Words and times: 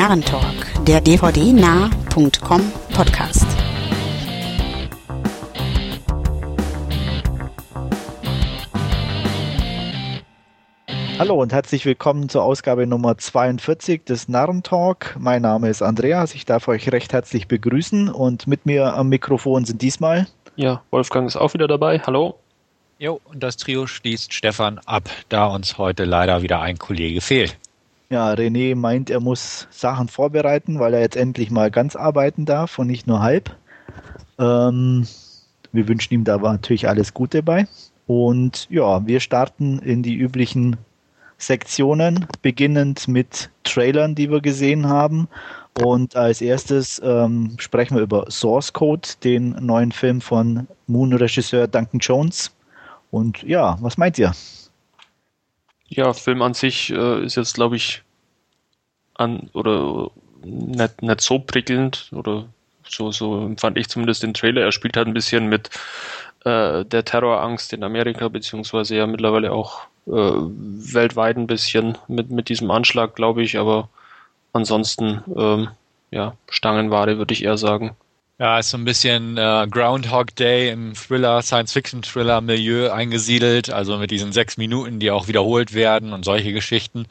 Narrentalk, 0.00 0.86
der 0.86 1.02
dvdnah.com 1.02 2.72
Podcast. 2.94 3.46
Hallo 11.18 11.34
und 11.34 11.52
herzlich 11.52 11.84
willkommen 11.84 12.30
zur 12.30 12.44
Ausgabe 12.44 12.86
Nummer 12.86 13.18
42 13.18 14.06
des 14.06 14.26
Narrentalk. 14.26 15.16
Mein 15.18 15.42
Name 15.42 15.68
ist 15.68 15.82
Andreas, 15.82 16.34
ich 16.34 16.46
darf 16.46 16.68
euch 16.68 16.90
recht 16.90 17.12
herzlich 17.12 17.46
begrüßen 17.46 18.08
und 18.08 18.46
mit 18.46 18.64
mir 18.64 18.94
am 18.94 19.10
Mikrofon 19.10 19.66
sind 19.66 19.82
diesmal. 19.82 20.26
Ja, 20.56 20.82
Wolfgang 20.90 21.26
ist 21.26 21.36
auch 21.36 21.52
wieder 21.52 21.68
dabei. 21.68 21.98
Hallo. 22.06 22.38
Jo, 22.98 23.20
und 23.24 23.42
das 23.42 23.58
Trio 23.58 23.86
schließt 23.86 24.32
Stefan 24.32 24.78
ab, 24.86 25.10
da 25.28 25.44
uns 25.48 25.76
heute 25.76 26.04
leider 26.04 26.40
wieder 26.40 26.62
ein 26.62 26.78
Kollege 26.78 27.20
fehlt. 27.20 27.58
Ja, 28.12 28.32
René 28.32 28.74
meint, 28.74 29.08
er 29.08 29.20
muss 29.20 29.68
Sachen 29.70 30.08
vorbereiten, 30.08 30.80
weil 30.80 30.94
er 30.94 31.00
jetzt 31.00 31.14
endlich 31.16 31.52
mal 31.52 31.70
ganz 31.70 31.94
arbeiten 31.94 32.44
darf 32.44 32.76
und 32.80 32.88
nicht 32.88 33.06
nur 33.06 33.20
halb. 33.22 33.56
Ähm, 34.36 35.06
wir 35.70 35.86
wünschen 35.86 36.14
ihm 36.14 36.24
da 36.24 36.38
natürlich 36.38 36.88
alles 36.88 37.14
Gute 37.14 37.44
bei. 37.44 37.68
Und 38.08 38.68
ja, 38.68 39.06
wir 39.06 39.20
starten 39.20 39.78
in 39.78 40.02
die 40.02 40.16
üblichen 40.16 40.76
Sektionen, 41.38 42.26
beginnend 42.42 43.06
mit 43.06 43.48
Trailern, 43.62 44.16
die 44.16 44.28
wir 44.28 44.40
gesehen 44.40 44.88
haben. 44.88 45.28
Und 45.80 46.16
als 46.16 46.40
erstes 46.40 47.00
ähm, 47.04 47.54
sprechen 47.58 47.94
wir 47.94 48.02
über 48.02 48.28
Source 48.28 48.72
Code, 48.72 49.08
den 49.22 49.50
neuen 49.64 49.92
Film 49.92 50.20
von 50.20 50.66
Moon-Regisseur 50.88 51.68
Duncan 51.68 52.00
Jones. 52.00 52.50
Und 53.12 53.44
ja, 53.44 53.78
was 53.80 53.96
meint 53.96 54.18
ihr? 54.18 54.32
Ja, 55.90 56.12
Film 56.14 56.40
an 56.42 56.54
sich 56.54 56.90
äh, 56.90 57.24
ist 57.24 57.36
jetzt, 57.36 57.54
glaube 57.54 57.76
ich, 57.76 58.02
an 59.14 59.50
oder 59.52 60.10
nicht, 60.44 61.02
nicht 61.02 61.20
so 61.20 61.38
prickelnd 61.38 62.10
oder 62.12 62.46
so, 62.88 63.12
so 63.12 63.44
empfand 63.44 63.76
ich 63.76 63.88
zumindest 63.88 64.22
den 64.22 64.34
Trailer. 64.34 64.62
Er 64.62 64.72
spielt 64.72 64.96
halt 64.96 65.08
ein 65.08 65.14
bisschen 65.14 65.48
mit 65.48 65.68
äh, 66.44 66.84
der 66.84 67.04
Terrorangst 67.04 67.72
in 67.72 67.84
Amerika, 67.84 68.28
beziehungsweise 68.28 68.96
ja 68.96 69.06
mittlerweile 69.06 69.52
auch 69.52 69.82
äh, 70.06 70.10
weltweit 70.12 71.36
ein 71.36 71.46
bisschen 71.48 71.98
mit, 72.08 72.30
mit 72.30 72.48
diesem 72.48 72.70
Anschlag, 72.70 73.16
glaube 73.16 73.42
ich, 73.42 73.58
aber 73.58 73.88
ansonsten, 74.52 75.22
ähm, 75.36 75.68
ja, 76.12 76.34
Stangenware 76.48 77.18
würde 77.18 77.34
ich 77.34 77.44
eher 77.44 77.58
sagen. 77.58 77.96
Ja, 78.40 78.58
ist 78.58 78.70
so 78.70 78.78
ein 78.78 78.86
bisschen 78.86 79.36
äh, 79.36 79.66
Groundhog 79.70 80.34
Day 80.34 80.70
im 80.70 80.94
Thriller, 80.94 81.42
Science-Fiction-Thriller-Milieu 81.42 82.90
eingesiedelt, 82.90 83.70
also 83.70 83.98
mit 83.98 84.10
diesen 84.10 84.32
sechs 84.32 84.56
Minuten, 84.56 84.98
die 84.98 85.10
auch 85.10 85.28
wiederholt 85.28 85.74
werden 85.74 86.14
und 86.14 86.24
solche 86.24 86.54
Geschichten. 86.54 87.04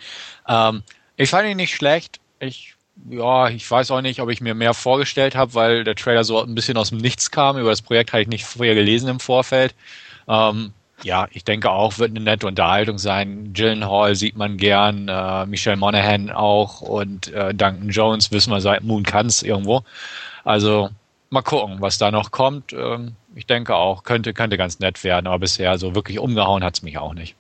Ähm, 0.48 0.82
ich 1.18 1.30
fand 1.30 1.48
ihn 1.48 1.58
nicht 1.58 1.76
schlecht. 1.76 2.20
Ich, 2.40 2.74
ja, 3.12 3.48
ich 3.48 3.70
weiß 3.70 3.92
auch 3.92 4.02
nicht, 4.02 4.22
ob 4.22 4.30
ich 4.30 4.42
mir 4.42 4.56
mehr 4.56 4.74
vorgestellt 4.74 5.36
habe, 5.36 5.54
weil 5.54 5.84
der 5.84 5.94
Trailer 5.94 6.24
so 6.24 6.42
ein 6.42 6.56
bisschen 6.56 6.78
aus 6.78 6.90
dem 6.90 6.98
Nichts 6.98 7.30
kam. 7.30 7.60
Über 7.60 7.70
das 7.70 7.84
Projekt 7.84 8.12
hatte 8.12 8.24
ich 8.24 8.28
nicht 8.28 8.46
vorher 8.46 8.74
gelesen 8.74 9.08
im 9.08 9.20
Vorfeld. 9.20 9.76
Ähm, 10.28 10.74
ja, 11.04 11.28
ich 11.30 11.44
denke 11.44 11.70
auch, 11.70 12.00
wird 12.00 12.10
eine 12.10 12.22
nette 12.22 12.48
Unterhaltung 12.48 12.98
sein. 12.98 13.54
Gyllenhaal 13.54 14.16
sieht 14.16 14.36
man 14.36 14.58
gern, 14.58 15.08
äh, 15.08 15.46
Michelle 15.46 15.78
Monaghan 15.78 16.32
auch 16.32 16.82
und 16.82 17.32
äh, 17.34 17.54
Duncan 17.54 17.90
Jones 17.90 18.32
wissen 18.32 18.52
wir 18.52 18.62
seit 18.62 18.84
Moon 18.84 19.04
Kanz 19.04 19.44
irgendwo. 19.44 19.84
Also 20.44 20.90
mal 21.30 21.42
gucken, 21.42 21.78
was 21.80 21.98
da 21.98 22.12
noch 22.12 22.32
kommt. 22.32 22.74
Ähm, 22.74 23.14
ich 23.36 23.46
denke 23.46 23.76
auch, 23.76 24.04
könnte, 24.04 24.34
könnte 24.34 24.58
ganz 24.58 24.80
nett 24.80 25.04
werden, 25.04 25.28
aber 25.28 25.40
bisher 25.40 25.78
so 25.78 25.96
wirklich 25.96 26.20
umgehauen 26.20 26.64
hat 26.64 26.76
es 26.78 26.84
mich 26.84 26.98
auch 26.98 27.14
nicht. 27.14 27.36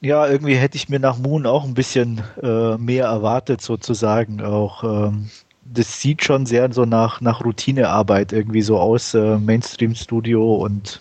Ja, 0.00 0.26
irgendwie 0.26 0.56
hätte 0.56 0.76
ich 0.76 0.88
mir 0.88 0.98
nach 0.98 1.18
Moon 1.18 1.46
auch 1.46 1.64
ein 1.64 1.74
bisschen 1.74 2.22
äh, 2.42 2.76
mehr 2.76 3.06
erwartet, 3.06 3.60
sozusagen. 3.60 4.42
Auch 4.42 4.84
ähm, 4.84 5.30
das 5.64 6.00
sieht 6.00 6.24
schon 6.24 6.46
sehr 6.46 6.72
so 6.72 6.84
nach, 6.84 7.20
nach 7.20 7.44
Routinearbeit 7.44 8.32
irgendwie 8.32 8.62
so 8.62 8.78
aus, 8.78 9.14
äh, 9.14 9.38
Mainstream-Studio 9.38 10.56
und 10.56 11.00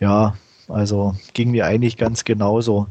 ja, 0.00 0.34
also 0.68 1.14
ging 1.32 1.50
mir 1.50 1.66
eigentlich 1.66 1.96
ganz 1.96 2.24
genauso. 2.24 2.86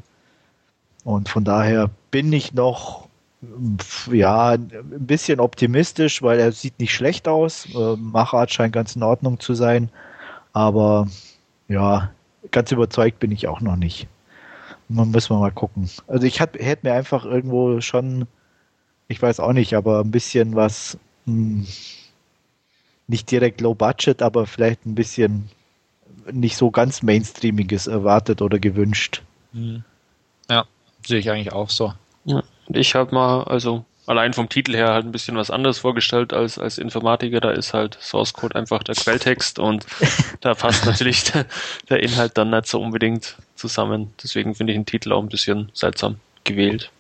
Und 1.03 1.29
von 1.29 1.43
daher 1.43 1.89
bin 2.11 2.31
ich 2.31 2.53
noch 2.53 3.07
ja, 4.11 4.51
ein 4.51 5.05
bisschen 5.07 5.39
optimistisch, 5.39 6.21
weil 6.21 6.39
er 6.39 6.51
sieht 6.51 6.79
nicht 6.79 6.93
schlecht 6.93 7.27
aus. 7.27 7.67
Äh, 7.73 7.95
Machart 7.95 8.51
scheint 8.51 8.73
ganz 8.73 8.95
in 8.95 9.03
Ordnung 9.03 9.39
zu 9.39 9.55
sein. 9.55 9.89
Aber 10.53 11.07
ja, 11.67 12.11
ganz 12.51 12.71
überzeugt 12.71 13.19
bin 13.19 13.31
ich 13.31 13.47
auch 13.47 13.61
noch 13.61 13.75
nicht. 13.75 14.07
Man 14.89 15.11
müssen 15.11 15.33
wir 15.33 15.39
mal 15.39 15.51
gucken. 15.51 15.89
Also 16.07 16.27
ich 16.27 16.41
hat, 16.41 16.55
hätte 16.55 16.87
mir 16.87 16.93
einfach 16.93 17.25
irgendwo 17.25 17.79
schon, 17.81 18.27
ich 19.07 19.21
weiß 19.21 19.39
auch 19.39 19.53
nicht, 19.53 19.73
aber 19.73 20.01
ein 20.01 20.11
bisschen 20.11 20.55
was, 20.55 20.97
hm, 21.25 21.65
nicht 23.07 23.31
direkt 23.31 23.61
low 23.61 23.73
budget, 23.73 24.21
aber 24.21 24.45
vielleicht 24.45 24.85
ein 24.85 24.95
bisschen 24.95 25.49
nicht 26.31 26.57
so 26.57 26.71
ganz 26.71 27.01
mainstreamiges 27.01 27.87
erwartet 27.87 28.41
oder 28.41 28.59
gewünscht. 28.59 29.23
Hm. 29.53 29.83
Ja, 30.49 30.65
sehe 31.05 31.19
ich 31.19 31.31
eigentlich 31.31 31.53
auch 31.53 31.69
so. 31.69 31.93
Ja. 32.25 32.43
Ich 32.73 32.95
habe 32.95 33.13
mal, 33.13 33.43
also 33.43 33.85
allein 34.05 34.33
vom 34.33 34.49
Titel 34.49 34.75
her 34.75 34.89
halt 34.89 35.05
ein 35.05 35.11
bisschen 35.11 35.37
was 35.37 35.51
anderes 35.51 35.79
vorgestellt 35.79 36.33
als 36.33 36.57
als 36.57 36.77
Informatiker. 36.77 37.39
Da 37.39 37.51
ist 37.51 37.73
halt 37.73 37.97
Source 38.01 38.33
Code 38.33 38.55
einfach 38.55 38.83
der 38.83 38.95
Quelltext 38.95 39.59
und 39.59 39.85
da 40.41 40.53
passt 40.53 40.85
natürlich 40.85 41.31
der, 41.31 41.45
der, 41.89 42.03
Inhalt 42.03 42.37
dann 42.37 42.49
nicht 42.49 42.67
so 42.67 42.81
unbedingt 42.81 43.37
zusammen. 43.55 44.13
Deswegen 44.21 44.55
finde 44.55 44.73
ich 44.73 44.79
den 44.79 44.85
Titel 44.85 45.13
auch 45.13 45.21
ein 45.21 45.29
bisschen 45.29 45.71
seltsam 45.73 46.17
gewählt. 46.43 46.91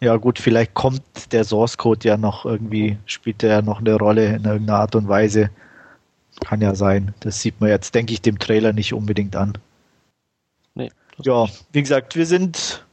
Ja 0.00 0.16
gut, 0.16 0.38
vielleicht 0.38 0.74
kommt 0.74 1.02
der 1.32 1.44
Source 1.44 1.78
Code 1.78 2.06
ja 2.06 2.16
noch 2.16 2.44
irgendwie, 2.44 2.98
spielt 3.06 3.42
er 3.42 3.50
ja 3.50 3.62
noch 3.62 3.80
eine 3.80 3.94
Rolle 3.94 4.36
in 4.36 4.44
irgendeiner 4.44 4.80
Art 4.80 4.94
und 4.94 5.08
Weise. 5.08 5.50
Kann 6.44 6.60
ja 6.60 6.74
sein. 6.74 7.14
Das 7.20 7.40
sieht 7.40 7.60
man 7.60 7.70
jetzt, 7.70 7.94
denke 7.94 8.12
ich, 8.12 8.20
dem 8.20 8.38
Trailer 8.38 8.74
nicht 8.74 8.92
unbedingt 8.92 9.34
an. 9.36 9.54
Nee. 10.74 10.90
Ja, 11.22 11.46
wie 11.72 11.80
gesagt, 11.80 12.14
wir 12.14 12.26
sind 12.26 12.85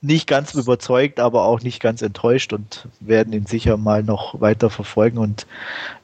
nicht 0.00 0.26
ganz 0.26 0.54
überzeugt, 0.54 1.20
aber 1.20 1.44
auch 1.44 1.60
nicht 1.60 1.80
ganz 1.80 2.02
enttäuscht 2.02 2.52
und 2.52 2.86
werden 3.00 3.32
ihn 3.32 3.46
sicher 3.46 3.76
mal 3.76 4.02
noch 4.02 4.40
weiter 4.40 4.70
verfolgen 4.70 5.18
und 5.18 5.46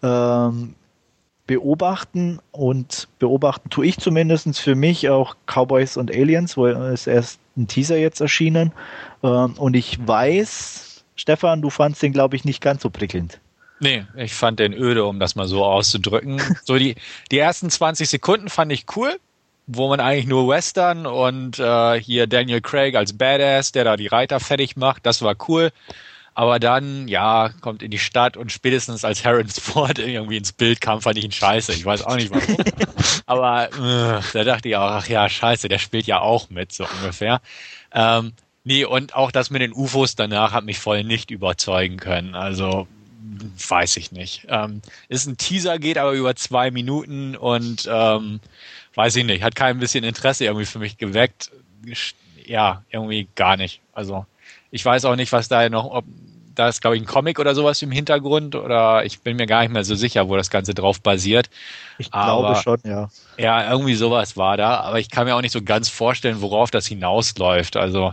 ähm, 0.03 0.75
beobachten. 1.47 2.41
Und 2.51 3.09
beobachten 3.19 3.71
tue 3.71 3.87
ich 3.87 3.99
zumindest 3.99 4.59
für 4.59 4.75
mich 4.75 5.09
auch 5.09 5.37
Cowboys 5.47 5.97
und 5.97 6.11
Aliens, 6.11 6.57
wo 6.57 6.67
es 6.67 7.07
erst 7.07 7.39
ein 7.57 7.69
Teaser 7.69 7.97
jetzt 7.97 8.21
erschienen. 8.21 8.73
Ähm, 9.23 9.55
und 9.57 9.75
ich 9.75 9.99
weiß, 10.05 11.05
Stefan, 11.15 11.63
du 11.63 11.71
fandst 11.71 12.03
den, 12.03 12.13
glaube 12.13 12.37
ich, 12.37 12.45
nicht 12.45 12.61
ganz 12.61 12.83
so 12.83 12.91
prickelnd. 12.91 13.41
Nee, 13.81 14.07
ich 14.17 14.35
fand 14.35 14.61
den 14.61 14.73
öde, 14.73 15.05
um 15.05 15.19
das 15.19 15.35
mal 15.35 15.47
so 15.47 15.65
auszudrücken. 15.65 16.41
So 16.65 16.79
die, 16.79 16.95
die 17.31 17.39
ersten 17.39 17.71
20 17.71 18.09
Sekunden 18.09 18.49
fand 18.49 18.73
ich 18.73 18.87
cool 18.97 19.19
wo 19.67 19.89
man 19.89 20.01
eigentlich 20.01 20.27
nur 20.27 20.49
Western 20.49 21.07
und 21.07 21.59
äh, 21.59 22.01
hier 22.01 22.27
Daniel 22.27 22.61
Craig 22.61 22.95
als 22.97 23.17
Badass, 23.17 23.73
der 23.73 23.85
da 23.85 23.97
die 23.97 24.09
Reiter 24.09 24.41
fertig 24.41 24.77
macht, 24.77 25.07
das 25.07 25.23
war 25.23 25.35
cool. 25.49 25.71
Aber 26.37 26.59
dann, 26.59 27.07
ja, 27.07 27.51
kommt 27.61 27.83
in 27.83 27.93
die 27.93 27.99
Stadt 27.99 28.37
und 28.37 28.51
spätestens 28.51 29.05
als 29.05 29.25
Harrison 29.25 29.63
Ford 29.63 29.99
irgendwie 30.01 30.37
ins 30.37 30.53
Bild 30.53 30.81
kam, 30.81 31.01
fand 31.01 31.17
ich 31.17 31.25
ihn 31.25 31.33
scheiße. 31.33 31.73
Ich 31.73 31.85
weiß 31.85 32.03
auch 32.03 32.17
nicht 32.17 32.31
warum. 32.31 32.57
Aber 33.27 33.69
äh, 33.69 34.21
da 34.33 34.45
dachte 34.45 34.69
ich 34.69 34.77
auch, 34.77 34.91
ach 34.91 35.09
ja, 35.09 35.29
scheiße, 35.29 35.69
der 35.69 35.79
spielt 35.79 36.07
ja 36.07 36.21
auch 36.21 36.51
mit, 36.51 36.73
so 36.73 36.85
ungefähr. 37.01 37.41
Ähm, 37.93 38.33
nee, 38.65 38.85
und 38.85 39.15
auch 39.15 39.31
das 39.31 39.51
mit 39.51 39.63
den 39.63 39.73
UFOs 39.73 40.17
danach 40.17 40.53
hat 40.53 40.65
mich 40.65 40.81
voll 40.81 41.05
nicht 41.05 41.31
überzeugen 41.31 41.99
können. 41.99 42.35
Also, 42.35 42.89
weiß 43.69 43.97
ich 43.97 44.13
nicht. 44.13 44.47
Ähm, 44.49 44.83
ist 45.09 45.27
ein 45.27 45.37
Teaser, 45.37 45.79
geht 45.79 45.99
aber 45.99 46.13
über 46.13 46.37
zwei 46.37 46.71
Minuten 46.71 47.37
und 47.37 47.89
ähm, 47.91 48.41
weiß 48.95 49.17
ich 49.17 49.25
nicht, 49.25 49.43
hat 49.43 49.55
kein 49.55 49.79
bisschen 49.79 50.05
Interesse 50.05 50.45
irgendwie 50.45 50.67
für 50.67 50.79
mich 50.79 50.99
geweckt. 50.99 51.51
Ja, 52.45 52.83
irgendwie 52.91 53.29
gar 53.35 53.57
nicht. 53.57 53.81
Also 53.93 54.27
ich 54.71 54.85
weiß 54.85 55.05
auch 55.07 55.17
nicht, 55.17 55.33
was 55.33 55.49
da 55.49 55.69
noch, 55.69 55.91
ob 55.91 56.05
da 56.55 56.69
ist, 56.69 56.81
glaube 56.81 56.97
ich, 56.97 57.03
ein 57.03 57.07
Comic 57.07 57.39
oder 57.39 57.55
sowas 57.55 57.83
im 57.83 57.91
Hintergrund 57.91 58.55
oder 58.55 59.05
ich 59.05 59.21
bin 59.21 59.37
mir 59.37 59.47
gar 59.47 59.63
nicht 59.63 59.73
mehr 59.73 59.85
so 59.85 59.95
sicher, 59.95 60.29
wo 60.29 60.37
das 60.37 60.51
Ganze 60.51 60.75
drauf 60.75 61.01
basiert. 61.01 61.51
Ich 61.99 62.11
glaube 62.11 62.49
aber, 62.49 62.57
schon, 62.57 62.79
ja. 62.85 63.09
Ja, 63.37 63.71
irgendwie 63.71 63.95
sowas 63.95 64.37
war 64.37 64.57
da, 64.57 64.81
aber 64.81 65.01
ich 65.01 65.11
kann 65.11 65.27
mir 65.27 65.35
auch 65.35 65.41
nicht 65.41 65.53
so 65.53 65.63
ganz 65.63 65.89
vorstellen, 65.89 66.41
worauf 66.41 66.71
das 66.71 66.87
hinausläuft. 66.87 67.77
Also 67.77 68.13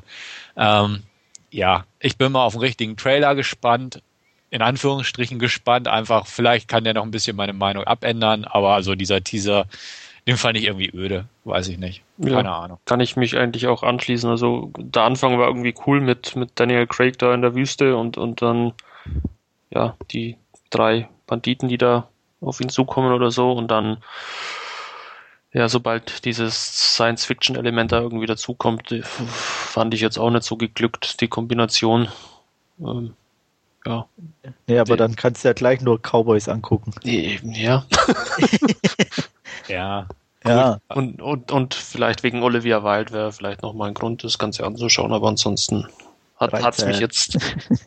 ähm, 0.57 1.03
ja, 1.51 1.85
ich 1.99 2.17
bin 2.17 2.31
mal 2.31 2.43
auf 2.43 2.53
den 2.53 2.61
richtigen 2.61 2.97
Trailer 2.97 3.35
gespannt, 3.35 4.01
in 4.51 4.61
Anführungsstrichen 4.61 5.39
gespannt. 5.39 5.87
Einfach, 5.87 6.27
vielleicht 6.27 6.67
kann 6.67 6.83
der 6.83 6.93
noch 6.93 7.03
ein 7.03 7.11
bisschen 7.11 7.35
meine 7.35 7.53
Meinung 7.53 7.85
abändern, 7.85 8.45
aber 8.45 8.75
also 8.75 8.93
dieser 8.93 9.23
Teaser 9.23 9.65
den 10.27 10.37
fand 10.37 10.57
ich 10.57 10.65
irgendwie 10.65 10.91
öde, 10.93 11.25
weiß 11.45 11.67
ich 11.69 11.79
nicht. 11.79 12.03
Keine 12.21 12.43
ja, 12.43 12.59
Ahnung. 12.59 12.79
Kann 12.85 12.99
ich 12.99 13.15
mich 13.15 13.37
eigentlich 13.37 13.67
auch 13.67 13.81
anschließen. 13.81 14.29
Also 14.29 14.71
der 14.77 15.03
Anfang 15.03 15.39
war 15.39 15.47
irgendwie 15.47 15.73
cool 15.87 15.99
mit, 15.99 16.35
mit 16.35 16.51
Daniel 16.59 16.85
Craig 16.85 17.17
da 17.17 17.33
in 17.33 17.41
der 17.41 17.55
Wüste 17.55 17.97
und, 17.97 18.17
und 18.17 18.41
dann 18.41 18.73
ja, 19.71 19.95
die 20.11 20.37
drei 20.69 21.09
Banditen, 21.25 21.69
die 21.69 21.77
da 21.77 22.07
auf 22.39 22.61
ihn 22.61 22.69
zukommen 22.69 23.13
oder 23.13 23.31
so 23.31 23.51
und 23.51 23.69
dann 23.69 23.97
ja, 25.53 25.67
sobald 25.67 26.23
dieses 26.23 26.95
Science-Fiction-Element 26.95 27.91
da 27.91 27.99
irgendwie 27.99 28.25
dazukommt, 28.25 28.95
fand 29.03 29.93
ich 29.93 29.99
jetzt 29.99 30.17
auch 30.17 30.29
nicht 30.29 30.43
so 30.43 30.55
geglückt, 30.55 31.19
die 31.19 31.27
Kombination. 31.27 32.07
Ähm, 32.79 33.15
ja. 33.85 34.05
Nee, 34.67 34.79
aber 34.79 34.97
dann 34.97 35.15
kannst 35.15 35.43
du 35.43 35.49
ja 35.49 35.53
gleich 35.53 35.81
nur 35.81 35.99
Cowboys 35.99 36.47
angucken. 36.47 36.93
Ja. 37.03 37.85
Ja. 39.67 40.07
Ja, 40.43 40.79
Und, 40.87 41.21
und, 41.21 41.51
und 41.51 41.75
vielleicht 41.75 42.23
wegen 42.23 42.41
Olivia 42.41 42.83
Wilde 42.83 43.13
wäre 43.13 43.31
vielleicht 43.31 43.61
nochmal 43.61 43.89
ein 43.89 43.93
Grund, 43.93 44.23
das 44.23 44.39
Ganze 44.39 44.65
anzuschauen, 44.65 45.13
aber 45.13 45.27
ansonsten 45.27 45.87
hat 46.37 46.51
es 46.53 46.61
13. 46.61 46.87
mich 46.87 46.99
jetzt. 46.99 47.37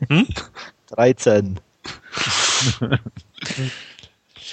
13. 0.89 1.61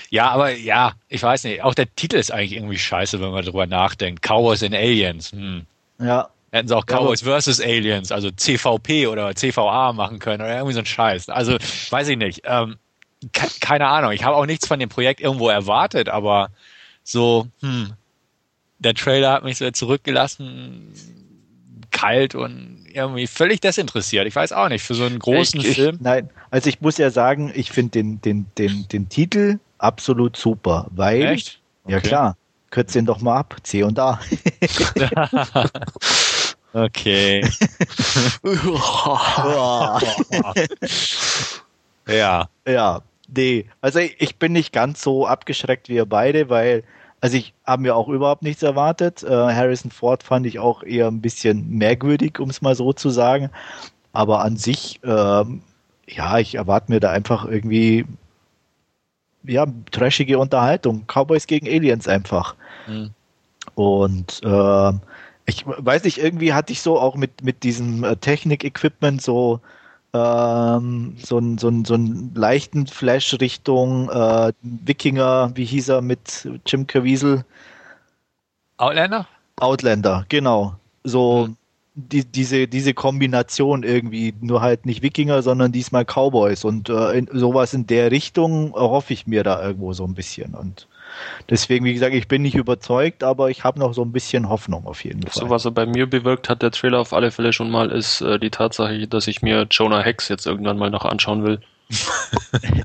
Ja, 0.10 0.30
aber 0.32 0.52
ja, 0.52 0.94
ich 1.08 1.24
weiß 1.24 1.46
nicht. 1.46 1.64
Auch 1.64 1.74
der 1.74 1.94
Titel 1.96 2.18
ist 2.18 2.32
eigentlich 2.32 2.54
irgendwie 2.54 2.78
scheiße, 2.78 3.22
wenn 3.22 3.32
man 3.32 3.46
drüber 3.46 3.66
nachdenkt. 3.66 4.22
Cowboys 4.22 4.62
and 4.62 4.76
Aliens. 4.76 5.32
Hm. 5.32 5.66
Ja, 6.00 6.30
Hätten 6.52 6.68
sie 6.68 6.76
auch 6.76 6.84
Ja, 6.90 6.98
Cowboys 6.98 7.22
versus 7.22 7.62
Aliens, 7.62 8.12
also 8.12 8.30
CVP 8.30 9.08
oder 9.08 9.34
CVA 9.36 9.94
machen 9.94 10.20
können 10.20 10.42
oder 10.42 10.54
irgendwie 10.56 10.74
so 10.74 10.80
ein 10.80 10.86
Scheiß. 10.86 11.30
Also, 11.30 11.58
weiß 11.90 12.10
ich 12.10 12.18
nicht. 12.18 12.42
Ähm, 12.44 12.78
ke 13.32 13.48
keine 13.62 13.88
Ahnung. 13.88 14.12
Ich 14.12 14.24
habe 14.26 14.36
auch 14.36 14.46
nichts 14.46 14.68
von 14.68 14.80
dem 14.80 14.90
Projekt 14.90 15.22
irgendwo 15.22 15.48
erwartet, 15.50 16.10
aber 16.10 16.50
so, 17.04 17.48
hm, 17.62 17.94
der 18.80 18.94
Trailer 18.96 19.32
hat 19.32 19.44
mich 19.44 19.58
so 19.60 19.70
zurückgelassen, 19.72 20.94
kalt 21.92 22.36
und 22.36 22.86
irgendwie 22.94 23.28
völlig 23.28 23.62
desinteressiert. 23.62 24.28
Ich 24.28 24.36
weiß 24.36 24.52
auch 24.52 24.68
nicht, 24.70 24.84
für 24.84 24.96
so 24.96 25.06
einen 25.06 25.20
großen 25.20 25.60
Ich- 25.62 25.68
ich- 25.70 25.76
Film. 25.76 25.98
nein, 26.02 26.30
also 26.50 26.68
ich 26.68 26.82
muss 26.82 26.98
ja 26.98 27.12
sagen, 27.12 27.52
ich 27.56 27.72
finde 27.72 27.92
den, 27.92 28.22
den, 28.22 28.46
den, 28.58 28.88
den 28.90 29.08
Titel 29.08 29.60
absolut 29.78 30.36
super, 30.36 30.88
weil, 30.92 31.22
Echt? 31.22 31.60
ja 31.88 31.98
Okay. 31.98 32.08
klar, 32.10 32.38
kürzt 32.72 32.96
den 32.96 33.06
doch 33.06 33.22
mal 33.22 33.38
ab, 33.38 33.56
C 33.64 33.84
und 33.84 33.98
A. 34.00 34.20
Okay. 36.74 37.46
ja. 42.08 42.48
Ja, 42.66 43.02
nee. 43.28 43.66
Also 43.82 44.00
ich 44.00 44.38
bin 44.38 44.54
nicht 44.54 44.72
ganz 44.72 45.02
so 45.02 45.28
abgeschreckt 45.28 45.90
wie 45.90 45.96
ihr 45.96 46.06
beide, 46.06 46.50
weil, 46.50 46.84
also 47.20 47.36
ich 47.36 47.54
habe 47.66 47.82
mir 47.82 47.96
auch 47.96 48.08
überhaupt 48.08 48.44
nichts 48.44 48.64
erwartet. 48.64 49.22
Äh, 49.24 49.30
Harrison 49.30 49.92
Ford 49.92 50.24
fand 50.24 50.46
ich 50.46 50.60
auch 50.60 50.84
eher 50.84 51.08
ein 51.08 51.22
bisschen 51.22 51.70
merkwürdig, 51.78 52.40
um 52.40 52.50
es 52.50 52.62
mal 52.62 52.76
so 52.76 52.94
zu 52.94 53.10
sagen. 53.10 53.50
Aber 54.14 54.42
an 54.42 54.56
sich, 54.56 55.02
ähm, 55.04 55.62
ja, 56.08 56.40
ich 56.40 56.56
erwarte 56.56 56.92
mir 56.92 57.00
da 57.02 57.12
einfach 57.12 57.46
irgendwie, 57.46 58.06
ja, 59.44 59.66
trashige 59.92 60.40
Unterhaltung. 60.40 61.06
Cowboys 61.08 61.48
gegen 61.48 61.68
Aliens 61.68 62.08
einfach. 62.08 62.56
Hm. 62.86 63.12
Und 63.76 64.42
ähm, 64.44 65.02
ich 65.46 65.66
weiß 65.66 66.04
nicht, 66.04 66.18
irgendwie 66.18 66.54
hatte 66.54 66.74
ich 66.74 66.82
so 66.82 67.00
auch 67.00 67.16
mit, 67.16 67.44
mit 67.44 67.64
diesem 67.64 68.04
äh, 68.04 68.16
Technik-Equipment 68.16 69.22
so, 69.22 69.60
ähm, 70.14 71.16
so, 71.18 71.38
einen 71.38 71.58
so, 71.58 71.68
einen 71.68 71.86
so 71.86 71.94
einen 71.94 72.34
leichten 72.36 72.88
Flash 72.88 73.34
Richtung 73.40 74.10
äh, 74.10 74.54
Wikinger, 74.62 75.52
wie 75.56 75.66
hieß 75.66 75.90
er 75.90 76.02
mit 76.02 76.48
Jim 76.66 76.88
Caviezel? 76.88 77.46
Outlander? 78.78 79.28
Outlander, 79.58 80.26
genau. 80.30 80.76
So 81.04 81.50
die, 81.96 82.26
diese, 82.26 82.68
diese 82.68 82.94
Kombination 82.94 83.84
irgendwie, 83.84 84.34
nur 84.42 84.62
halt 84.62 84.86
nicht 84.86 85.02
Wikinger, 85.02 85.42
sondern 85.42 85.72
diesmal 85.72 86.06
Cowboys. 86.06 86.64
Und 86.64 86.90
äh, 86.90 87.18
in, 87.18 87.30
sowas 87.32 87.74
in 87.74 87.88
der 87.88 88.12
Richtung 88.12 88.74
hoffe 88.74 89.14
ich 89.14 89.28
mir 89.28 89.44
da 89.44 89.62
irgendwo 89.62 89.94
so 89.94 90.06
ein 90.06 90.14
bisschen. 90.14 90.56
Und 90.56 90.88
deswegen, 91.50 91.86
wie 91.86 91.94
gesagt, 91.94 92.14
ich 92.14 92.28
bin 92.28 92.42
nicht 92.42 92.56
überzeugt, 92.56 93.24
aber 93.24 93.50
ich 93.50 93.64
habe 93.64 93.80
noch 93.80 93.94
so 93.94 94.04
ein 94.04 94.12
bisschen 94.12 94.50
Hoffnung 94.50 94.86
auf 94.86 95.04
jeden 95.04 95.24
Fall. 95.24 95.44
So 95.44 95.50
was 95.50 95.66
er 95.66 95.72
bei 95.72 95.86
mir 95.86 96.08
bewirkt 96.08 96.50
hat, 96.50 96.62
der 96.62 96.72
Trailer 96.72 97.00
auf 97.00 97.14
alle 97.14 97.32
Fälle 97.32 97.54
schon 97.54 97.70
mal, 97.70 97.92
ist 97.92 98.22
äh, 98.22 98.40
die 98.40 98.50
Tatsache, 98.50 99.08
dass 99.08 99.28
ich 99.28 99.42
mir 99.42 99.68
Jonah 99.70 100.02
Hex 100.02 100.28
jetzt 100.30 100.46
irgendwann 100.46 100.78
mal 100.78 100.90
noch 100.90 101.06
anschauen 101.06 101.44
will. 101.44 101.62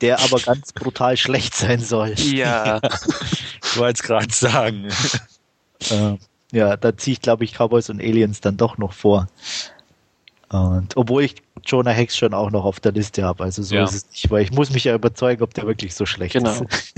der 0.00 0.20
aber 0.20 0.38
ganz 0.40 0.72
brutal 0.72 1.16
schlecht 1.16 1.54
sein 1.54 1.80
soll. 1.80 2.14
Ja. 2.16 2.80
Ich 3.70 3.76
wollte 3.76 4.00
es 4.00 4.02
gerade 4.02 4.32
sagen. 4.32 4.88
Äh, 5.90 6.16
ja, 6.50 6.76
da 6.76 6.96
ziehe 6.96 7.12
ich, 7.12 7.20
glaube 7.20 7.44
ich, 7.44 7.52
Cowboys 7.52 7.88
und 7.88 8.00
Aliens 8.00 8.40
dann 8.40 8.56
doch 8.56 8.78
noch 8.78 8.92
vor. 8.92 9.28
Und 10.48 10.96
obwohl 10.96 11.22
ich 11.22 11.36
Jonah 11.64 11.90
Hex 11.90 12.16
schon 12.16 12.34
auch 12.34 12.50
noch 12.50 12.64
auf 12.64 12.80
der 12.80 12.92
Liste 12.92 13.22
habe, 13.24 13.44
also 13.44 13.62
so 13.62 13.74
Ja. 13.74 13.84
ist 13.84 13.94
es 13.94 14.10
nicht, 14.10 14.30
weil 14.30 14.42
ich 14.42 14.52
muss 14.52 14.70
mich 14.70 14.84
ja 14.84 14.94
überzeugen, 14.94 15.42
ob 15.42 15.54
der 15.54 15.66
wirklich 15.66 15.94
so 15.94 16.06
schlecht 16.06 16.32
Genau. 16.34 16.50
ist. 16.50 16.94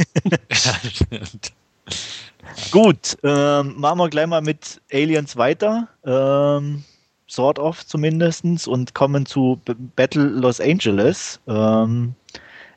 Gut, 2.71 3.17
ähm, 3.23 3.75
machen 3.79 3.99
wir 3.99 4.09
gleich 4.09 4.27
mal 4.27 4.41
mit 4.43 4.81
Aliens 4.93 5.37
weiter. 5.37 5.89
Ähm, 6.05 6.85
sort 7.27 7.59
of 7.59 7.87
zumindestens 7.87 8.67
und 8.67 8.95
kommen 8.95 9.27
zu 9.27 9.61
B 9.65 9.75
Battle 9.97 10.25
Los 10.25 10.61
Angeles. 10.61 11.41
Ähm, 11.47 12.15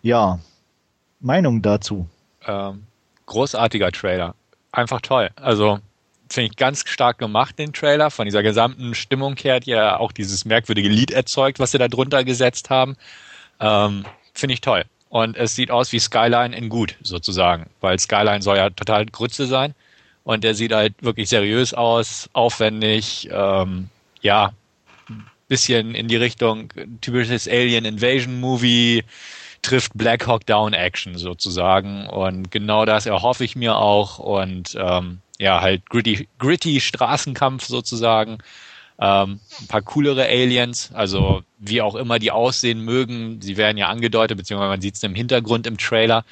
ja, 0.02 0.40
Meinung 1.20 1.62
dazu. 1.62 2.08
ähm, 2.46 2.84
großartiger 3.26 3.92
Trailer. 3.92 4.36
Einfach 4.72 5.02
toll. 5.02 5.30
Also 5.36 5.80
finde 6.34 6.52
ich 6.52 6.58
ganz 6.58 6.84
stark 6.88 7.18
gemacht, 7.18 7.58
den 7.60 7.74
Trailer, 7.74 8.12
von 8.12 8.26
dieser 8.26 8.44
gesamten 8.44 8.96
Stimmung 8.96 9.36
her, 9.38 9.60
die 9.60 9.72
ja 9.72 9.98
auch 9.98 10.12
dieses 10.12 10.46
merkwürdige 10.46 10.90
Lied 10.90 11.12
erzeugt, 11.12 11.60
was 11.60 11.72
sie 11.72 11.78
da 11.78 11.88
drunter 11.88 12.24
gesetzt 12.24 12.70
haben. 12.70 12.96
Ähm, 13.60 14.06
finde 14.34 14.54
ich 14.54 14.62
toll. 14.62 14.84
Und 15.10 15.38
es 15.38 15.56
sieht 15.56 15.70
aus 15.70 15.92
wie 15.92 16.00
Skyline 16.00 16.56
in 16.56 16.70
gut, 16.70 16.96
sozusagen, 17.02 17.70
weil 17.82 18.00
Skyline 18.00 18.42
soll 18.42 18.58
ja 18.58 18.70
total 18.72 19.06
Grütze 19.06 19.46
sein. 19.46 19.76
Und 20.24 20.44
der 20.44 20.56
sieht 20.56 20.72
halt 20.74 20.96
wirklich 21.02 21.30
seriös 21.30 21.74
aus, 21.74 22.30
aufwendig, 22.34 23.30
ähm, 23.32 23.90
ja, 24.22 24.54
bisschen 25.48 25.94
in 25.94 26.08
die 26.08 26.16
Richtung 26.16 26.70
typisches 27.02 27.48
Alien 27.48 27.86
Invasion 27.86 28.40
Movie, 28.40 29.04
trifft 29.62 29.92
Black 29.94 30.26
Hawk 30.26 30.46
Down 30.46 30.74
Action 30.74 31.18
sozusagen. 31.18 32.08
Und 32.08 32.50
genau 32.52 32.86
das 32.86 33.06
erhoffe 33.06 33.44
ich 33.44 33.56
mir 33.56 33.78
auch. 33.78 34.18
Und 34.18 34.76
ähm, 34.80 35.20
ja, 35.40 35.62
halt 35.62 35.90
gritty, 35.90 36.28
gritty 36.40 36.80
Straßenkampf 36.80 37.66
sozusagen. 37.66 38.40
Ähm, 39.00 39.40
ein 39.60 39.68
paar 39.68 39.82
coolere 39.82 40.26
Aliens, 40.26 40.92
also 40.94 41.44
wie 41.58 41.82
auch 41.82 41.96
immer 41.96 42.20
die 42.20 42.32
aussehen 42.32 42.82
mögen. 42.82 43.42
Sie 43.42 43.58
werden 43.58 43.78
ja 43.78 43.88
angedeutet, 43.88 44.38
beziehungsweise 44.38 44.70
man 44.70 44.82
sieht 44.82 44.96
es 44.96 45.04
im 45.04 45.16
Hintergrund 45.16 45.66
im 45.68 45.78
Trailer. 45.78 46.24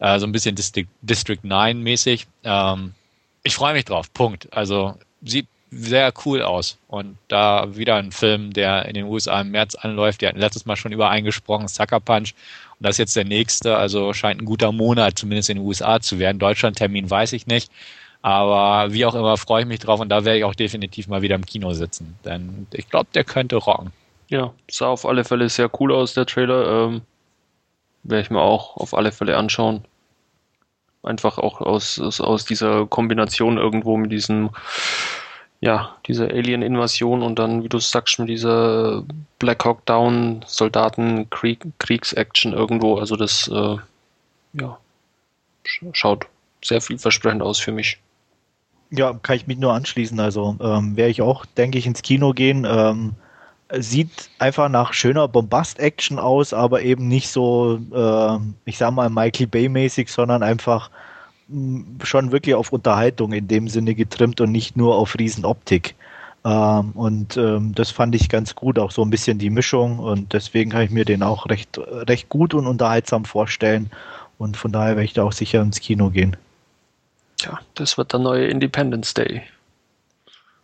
Äh, 0.00 0.18
so 0.18 0.26
ein 0.26 0.32
bisschen 0.32 0.56
District, 0.56 0.88
District 1.02 1.38
9 1.42 1.80
mäßig. 1.82 2.26
Ähm, 2.44 2.94
ich 3.42 3.54
freue 3.54 3.74
mich 3.74 3.84
drauf. 3.84 4.12
Punkt. 4.12 4.48
Also 4.52 4.96
sieht 5.22 5.46
sehr 5.70 6.12
cool 6.24 6.42
aus. 6.42 6.78
Und 6.88 7.16
da 7.28 7.76
wieder 7.76 7.96
ein 7.96 8.12
Film, 8.12 8.52
der 8.52 8.86
in 8.86 8.94
den 8.94 9.06
USA 9.06 9.40
im 9.40 9.52
März 9.52 9.76
anläuft. 9.76 10.20
Die 10.20 10.26
hatten 10.26 10.40
letztes 10.40 10.66
Mal 10.66 10.76
schon 10.76 10.92
übereingesprochen, 10.92 11.68
Sucker 11.68 12.00
Punch. 12.00 12.34
Und 12.78 12.86
das 12.86 12.94
ist 12.94 12.98
jetzt 12.98 13.16
der 13.16 13.24
nächste. 13.24 13.76
Also 13.76 14.12
scheint 14.12 14.40
ein 14.40 14.46
guter 14.46 14.72
Monat, 14.72 15.18
zumindest 15.18 15.50
in 15.50 15.58
den 15.58 15.66
USA 15.66 16.00
zu 16.00 16.18
werden. 16.18 16.38
Deutschland-Termin 16.38 17.08
weiß 17.08 17.32
ich 17.34 17.46
nicht. 17.46 17.70
Aber 18.22 18.92
wie 18.92 19.06
auch 19.06 19.14
immer 19.14 19.36
freue 19.36 19.62
ich 19.62 19.68
mich 19.68 19.78
drauf 19.78 20.00
und 20.00 20.10
da 20.10 20.24
werde 20.24 20.38
ich 20.38 20.44
auch 20.44 20.54
definitiv 20.54 21.08
mal 21.08 21.22
wieder 21.22 21.34
im 21.34 21.46
Kino 21.46 21.72
sitzen. 21.72 22.18
Denn 22.24 22.66
ich 22.72 22.88
glaube, 22.88 23.08
der 23.14 23.24
könnte 23.24 23.56
rocken. 23.56 23.92
Ja, 24.28 24.52
sah 24.70 24.88
auf 24.88 25.06
alle 25.06 25.24
Fälle 25.24 25.48
sehr 25.48 25.70
cool 25.80 25.92
aus, 25.92 26.14
der 26.14 26.26
Trailer. 26.26 26.86
Ähm, 26.86 27.02
Werde 28.02 28.22
ich 28.22 28.30
mir 28.30 28.40
auch 28.40 28.76
auf 28.76 28.94
alle 28.94 29.12
Fälle 29.12 29.36
anschauen. 29.36 29.84
Einfach 31.02 31.38
auch 31.38 31.60
aus, 31.60 31.98
aus, 31.98 32.20
aus 32.20 32.44
dieser 32.44 32.86
Kombination 32.86 33.56
irgendwo 33.56 33.96
mit 33.96 34.12
diesem, 34.12 34.50
ja, 35.60 35.96
dieser 36.06 36.28
Alien-Invasion 36.28 37.22
und 37.22 37.38
dann, 37.38 37.64
wie 37.64 37.68
du 37.68 37.78
sagst, 37.78 38.18
mit 38.18 38.28
dieser 38.28 39.02
Black 39.38 39.64
Hawk 39.64 39.84
Down 39.86 40.44
Soldaten-Krieg, 40.46 41.66
Kriegsaction 41.78 42.52
irgendwo. 42.52 42.98
Also 42.98 43.16
das, 43.16 43.48
äh, 43.48 43.76
ja, 44.52 44.78
sch 45.64 45.84
schaut 45.92 46.26
sehr 46.62 46.80
vielversprechend 46.80 47.42
aus 47.42 47.58
für 47.58 47.72
mich. 47.72 47.98
Ja, 48.90 49.12
kann 49.22 49.36
ich 49.36 49.46
mich 49.46 49.58
nur 49.58 49.72
anschließen. 49.72 50.18
Also 50.18 50.56
ähm, 50.60 50.96
werde 50.96 51.10
ich 51.10 51.22
auch, 51.22 51.46
denke 51.46 51.78
ich, 51.78 51.86
ins 51.86 52.02
Kino 52.02 52.32
gehen. 52.32 52.66
Ähm, 52.68 53.14
sieht 53.72 54.30
einfach 54.38 54.68
nach 54.68 54.92
schöner 54.94 55.28
Bombast-Action 55.28 56.18
aus, 56.18 56.52
aber 56.52 56.82
eben 56.82 57.08
nicht 57.08 57.28
so, 57.30 57.78
äh, 57.94 58.38
ich 58.64 58.78
sag 58.78 58.92
mal, 58.92 59.10
Michael 59.10 59.46
Bay-mäßig, 59.48 60.10
sondern 60.10 60.42
einfach 60.42 60.90
mh, 61.48 62.04
schon 62.04 62.32
wirklich 62.32 62.54
auf 62.56 62.72
Unterhaltung 62.72 63.32
in 63.32 63.48
dem 63.48 63.68
Sinne 63.68 63.94
getrimmt 63.94 64.40
und 64.40 64.52
nicht 64.52 64.76
nur 64.76 64.96
auf 64.96 65.18
Riesenoptik. 65.18 65.94
Ähm, 66.44 66.92
und 66.94 67.36
ähm, 67.36 67.74
das 67.74 67.90
fand 67.92 68.14
ich 68.16 68.28
ganz 68.28 68.54
gut, 68.56 68.78
auch 68.78 68.90
so 68.92 69.02
ein 69.02 69.10
bisschen 69.10 69.38
die 69.38 69.50
Mischung 69.50 69.98
und 70.00 70.32
deswegen 70.32 70.70
kann 70.70 70.82
ich 70.82 70.90
mir 70.90 71.04
den 71.04 71.22
auch 71.22 71.46
recht, 71.48 71.78
recht 71.78 72.28
gut 72.30 72.54
und 72.54 72.66
unterhaltsam 72.66 73.24
vorstellen 73.26 73.90
und 74.38 74.56
von 74.56 74.72
daher 74.72 74.92
werde 74.96 75.04
ich 75.04 75.12
da 75.14 75.24
auch 75.24 75.32
sicher 75.32 75.62
ins 75.62 75.80
Kino 75.80 76.10
gehen. 76.10 76.36
Tja, 77.40 77.58
das 77.74 77.96
wird 77.96 78.12
der 78.12 78.20
neue 78.20 78.46
Independence 78.48 79.14
Day. 79.14 79.42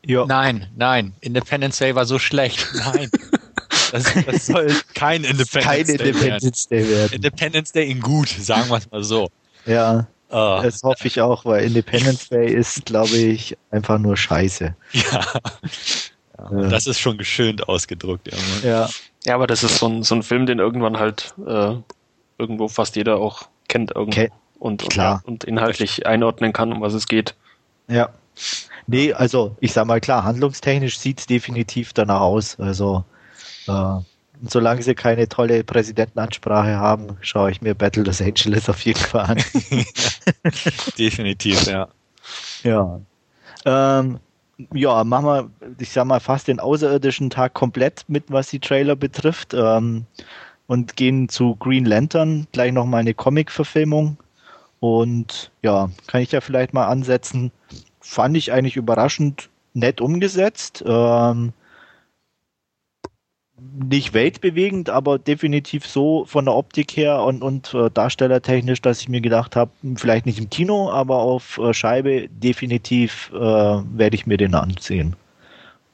Ja. 0.05 0.25
Nein, 0.27 0.69
nein, 0.77 1.15
Independence 1.21 1.79
Day 1.79 1.95
war 1.95 2.05
so 2.05 2.19
schlecht. 2.19 2.67
Nein. 2.75 3.11
Das, 3.93 4.03
das 4.27 4.47
soll 4.47 4.75
kein 4.95 5.23
Independence 5.23 5.65
Kein 5.65 5.87
Day 5.87 5.99
werden. 5.99 6.09
Independence 6.17 6.67
Day 6.69 6.89
werden. 6.89 7.13
Independence 7.13 7.73
Day 7.73 7.89
in 7.89 8.01
gut, 8.01 8.29
sagen 8.29 8.69
wir 8.69 8.79
es 8.79 8.91
mal 8.91 9.05
so. 9.05 9.31
Ja, 9.65 10.09
Ah, 10.29 10.61
das 10.61 10.83
hoffe 10.83 11.07
ich 11.07 11.21
auch, 11.21 11.45
weil 11.45 11.65
Independence 11.65 12.29
Day 12.31 12.53
ist, 12.53 12.85
glaube 12.85 13.17
ich, 13.17 13.57
einfach 13.71 13.99
nur 13.99 14.17
Scheiße. 14.17 14.75
ja, 14.93 15.21
Äh, 16.51 16.69
das 16.69 16.89
ist 16.89 16.99
schon 16.99 17.17
geschönt 17.17 17.69
ausgedrückt. 17.69 18.27
Irgendwann. 18.27 18.69
ja. 18.69 18.89
Ja, 19.25 19.35
aber 19.37 19.47
das 19.47 19.63
ist 19.63 19.79
so 19.79 19.87
ein, 19.87 20.03
so 20.03 20.17
ein 20.17 20.25
Film, 20.25 20.47
den 20.47 20.59
irgendwann 20.59 20.99
halt 20.99 21.33
äh, 21.47 21.75
irgendwo 22.39 22.67
fast 22.67 22.97
jeder 22.97 23.19
auch 23.19 23.49
kennt 23.69 23.93
irgendwo 23.95 24.21
Okay. 24.21 24.31
Und, 24.59 24.83
und, 24.83 24.91
Klar. 24.91 25.23
und 25.25 25.45
inhaltlich 25.45 26.07
einordnen 26.07 26.53
kann, 26.53 26.73
um 26.73 26.81
was 26.81 26.95
es 26.95 27.07
geht. 27.07 27.35
Ja. 27.89 28.11
Nee, 28.87 29.13
also 29.13 29.57
ich 29.61 29.73
sag 29.73 29.87
mal 29.87 30.01
klar, 30.01 30.25
handlungstechnisch 30.25 30.99
sieht's 30.99 31.27
definitiv 31.27 31.93
danach 31.93 32.21
aus. 32.21 32.59
Also 32.61 33.05
äh, 33.67 34.01
solange 34.43 34.83
sie 34.83 34.95
keine 34.95 35.29
tolle 35.29 35.65
Präsidentenansprache 35.65 36.77
haben, 36.77 37.17
schaue 37.21 37.51
ich 37.51 37.63
mir 37.63 37.75
Battle 37.75 38.05
Los 38.05 38.21
Angeles 38.21 38.69
auf 38.69 38.81
jeden 38.83 39.01
Fall 39.01 39.25
an. 39.25 39.37
Definitiv, 40.99 41.67
ja. 41.67 41.89
ja. 42.63 43.01
Ähm, 43.65 44.21
ja, 44.73 45.05
machen 45.05 45.27
wir, 45.27 45.51
ich 45.79 45.91
sag 45.91 46.07
mal, 46.07 46.21
fast 46.21 46.49
den 46.49 46.61
außerirdischen 46.61 47.31
Tag 47.31 47.55
komplett 47.55 48.05
mit, 48.09 48.25
was 48.29 48.49
die 48.49 48.61
Trailer 48.61 48.97
betrifft. 48.97 49.55
Ähm, 49.55 50.07
und 50.67 50.97
gehen 50.97 51.29
zu 51.29 51.55
Green 51.57 51.85
Lantern, 51.85 52.47
gleich 52.53 52.73
nochmal 52.73 53.01
eine 53.01 53.15
Comic-Verfilmung. 53.15 54.17
Und 54.87 55.51
ja, 55.63 55.91
kann 56.07 56.23
ich 56.23 56.33
ja 56.33 56.41
vielleicht 56.41 56.73
mal 56.75 56.87
ansetzen. 56.87 57.51
Fand 58.01 58.37
ich 58.37 58.53
eigentlich 58.53 58.77
überraschend 58.77 59.51
nett 59.75 60.01
umgesetzt. 60.01 60.85
Ähm, 60.87 61.53
nicht 63.59 64.15
weltbewegend, 64.15 64.91
aber 64.91 65.19
definitiv 65.19 65.87
so 65.87 66.25
von 66.27 66.45
der 66.45 66.55
Optik 66.55 66.97
her 66.97 67.23
und, 67.23 67.43
und 67.43 67.75
äh, 67.75 67.91
darstellertechnisch, 67.91 68.83
dass 68.83 69.01
ich 69.01 69.09
mir 69.09 69.21
gedacht 69.23 69.57
habe, 69.57 69.73
vielleicht 69.97 70.27
nicht 70.27 70.39
im 70.39 70.51
Kino, 70.51 70.91
aber 70.91 71.17
auf 71.19 71.59
äh, 71.59 71.73
Scheibe 71.75 72.29
definitiv 72.29 73.31
äh, 73.35 73.39
werde 73.39 74.15
ich 74.15 74.27
mir 74.27 74.37
den 74.37 74.55
ansehen. 74.55 75.17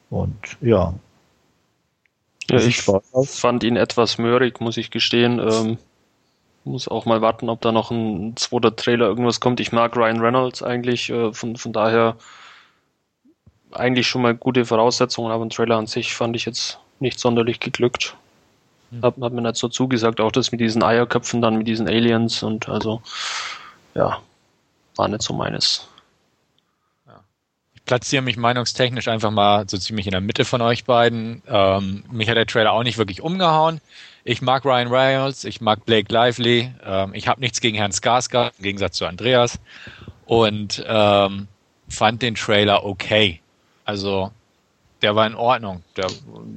Und 0.09 0.57
ja, 0.61 0.93
Ja, 2.49 2.59
ich 2.59 2.81
fand 2.81 3.63
ihn 3.63 3.75
etwas 3.77 4.17
möhrig, 4.17 4.59
muss 4.61 4.77
ich 4.77 4.91
gestehen. 4.91 5.39
Ähm, 5.39 5.77
muss 6.65 6.87
auch 6.87 7.05
mal 7.05 7.21
warten, 7.21 7.49
ob 7.49 7.61
da 7.61 7.71
noch 7.71 7.91
ein 7.91 8.35
zweiter 8.37 8.75
Trailer 8.75 9.07
irgendwas 9.07 9.39
kommt. 9.39 9.59
Ich 9.59 9.71
mag 9.71 9.95
Ryan 9.95 10.19
Reynolds 10.19 10.63
eigentlich, 10.63 11.09
äh, 11.09 11.33
von, 11.33 11.55
von 11.55 11.73
daher 11.73 12.15
eigentlich 13.71 14.07
schon 14.07 14.21
mal 14.21 14.35
gute 14.35 14.65
Voraussetzungen, 14.65 15.31
aber 15.31 15.45
ein 15.45 15.49
Trailer 15.49 15.77
an 15.77 15.87
sich 15.87 16.13
fand 16.13 16.35
ich 16.35 16.45
jetzt 16.45 16.79
nicht 16.99 17.19
sonderlich 17.19 17.59
geglückt. 17.59 18.15
Hat, 19.01 19.15
hat 19.19 19.33
mir 19.33 19.41
nicht 19.41 19.55
so 19.55 19.69
zugesagt, 19.69 20.21
auch 20.21 20.31
das 20.31 20.51
mit 20.51 20.61
diesen 20.61 20.83
Eierköpfen, 20.83 21.41
dann 21.41 21.57
mit 21.57 21.67
diesen 21.67 21.87
Aliens 21.87 22.43
und 22.43 22.69
also, 22.69 23.01
ja, 23.95 24.19
war 24.95 25.07
nicht 25.07 25.23
so 25.23 25.33
meines. 25.33 25.87
Platziere 27.85 28.21
mich 28.21 28.37
meinungstechnisch 28.37 29.07
einfach 29.07 29.31
mal 29.31 29.67
so 29.67 29.77
ziemlich 29.77 30.05
in 30.05 30.11
der 30.11 30.21
Mitte 30.21 30.45
von 30.45 30.61
euch 30.61 30.85
beiden. 30.85 31.43
Ähm, 31.47 32.03
mich 32.11 32.29
hat 32.29 32.37
der 32.37 32.45
Trailer 32.45 32.71
auch 32.71 32.83
nicht 32.83 32.97
wirklich 32.97 33.21
umgehauen. 33.21 33.81
Ich 34.23 34.41
mag 34.41 34.63
Ryan 34.63 34.87
Reynolds, 34.87 35.43
ich 35.43 35.59
mag 35.59 35.85
Blake 35.85 36.11
Lively, 36.11 36.71
ähm, 36.85 37.13
ich 37.13 37.27
habe 37.27 37.41
nichts 37.41 37.59
gegen 37.59 37.75
Herrn 37.75 37.91
Skarsgård, 37.91 38.53
im 38.57 38.63
Gegensatz 38.63 38.97
zu 38.97 39.05
Andreas. 39.05 39.59
Und 40.25 40.83
ähm, 40.87 41.47
fand 41.89 42.21
den 42.21 42.35
Trailer 42.35 42.85
okay. 42.85 43.41
Also 43.83 44.31
der 45.01 45.15
war 45.15 45.27
in 45.27 45.35
Ordnung. 45.35 45.83
Der 45.97 46.07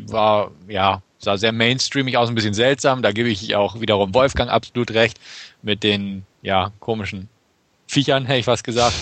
war, 0.07 0.53
ja, 0.69 1.03
sah 1.19 1.37
sehr 1.37 1.53
mainstreamig 1.53 2.17
aus, 2.17 2.29
ein 2.29 2.37
bisschen 2.37 2.55
seltsam. 2.55 3.03
Da 3.03 3.11
gebe 3.11 3.29
ich 3.29 3.57
auch 3.57 3.81
wiederum 3.81 4.15
Wolfgang 4.15 4.51
absolut 4.51 4.93
recht 4.93 5.19
mit 5.63 5.83
den, 5.83 6.25
ja, 6.43 6.71
komischen 6.79 7.29
Viechern, 7.89 8.27
hätte 8.27 8.39
ich 8.39 8.47
was 8.47 8.63
gesagt. 8.63 8.95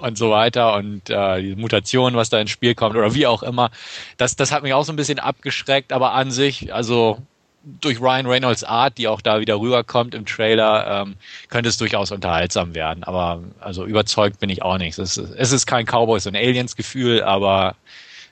Und 0.00 0.16
so 0.16 0.30
weiter 0.30 0.74
und 0.76 1.10
äh, 1.10 1.42
die 1.42 1.56
Mutation, 1.56 2.14
was 2.14 2.30
da 2.30 2.40
ins 2.40 2.50
Spiel 2.50 2.74
kommt 2.74 2.96
oder 2.96 3.14
wie 3.14 3.26
auch 3.26 3.42
immer. 3.42 3.70
Das, 4.16 4.34
das 4.34 4.50
hat 4.50 4.62
mich 4.62 4.72
auch 4.72 4.84
so 4.84 4.92
ein 4.92 4.96
bisschen 4.96 5.18
abgeschreckt, 5.18 5.92
aber 5.92 6.12
an 6.12 6.30
sich, 6.30 6.72
also 6.72 7.18
durch 7.62 8.00
Ryan 8.00 8.26
Reynolds 8.26 8.64
Art, 8.64 8.96
die 8.98 9.08
auch 9.08 9.20
da 9.20 9.40
wieder 9.40 9.60
rüberkommt 9.60 10.14
im 10.14 10.24
Trailer, 10.24 11.02
ähm, 11.02 11.16
könnte 11.48 11.68
es 11.68 11.76
durchaus 11.76 12.10
unterhaltsam 12.10 12.74
werden. 12.74 13.04
Aber 13.04 13.42
also 13.60 13.84
überzeugt 13.84 14.40
bin 14.40 14.48
ich 14.50 14.62
auch 14.62 14.78
nicht. 14.78 14.98
Es 14.98 15.16
ist, 15.16 15.34
es 15.36 15.52
ist 15.52 15.66
kein 15.66 15.84
Cowboys 15.84 16.26
und 16.26 16.36
Aliens 16.36 16.76
Gefühl, 16.76 17.22
aber 17.22 17.76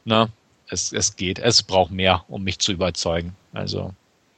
ne, 0.04 0.30
es, 0.68 0.92
es 0.92 1.16
geht. 1.16 1.38
Es 1.38 1.62
braucht 1.62 1.90
mehr, 1.90 2.24
um 2.28 2.42
mich 2.44 2.58
zu 2.58 2.72
überzeugen. 2.72 3.36
Also 3.52 3.92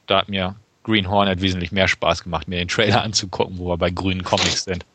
da 0.07 0.19
hat 0.19 0.29
mir 0.29 0.55
Green 0.83 1.09
Hornet 1.09 1.41
wesentlich 1.41 1.71
mehr 1.71 1.87
Spaß 1.87 2.23
gemacht, 2.23 2.47
mir 2.47 2.57
den 2.57 2.67
Trailer 2.67 3.03
anzugucken, 3.03 3.59
wo 3.59 3.69
wir 3.69 3.77
bei 3.77 3.91
grünen 3.91 4.23
Comics 4.23 4.63
sind. 4.63 4.85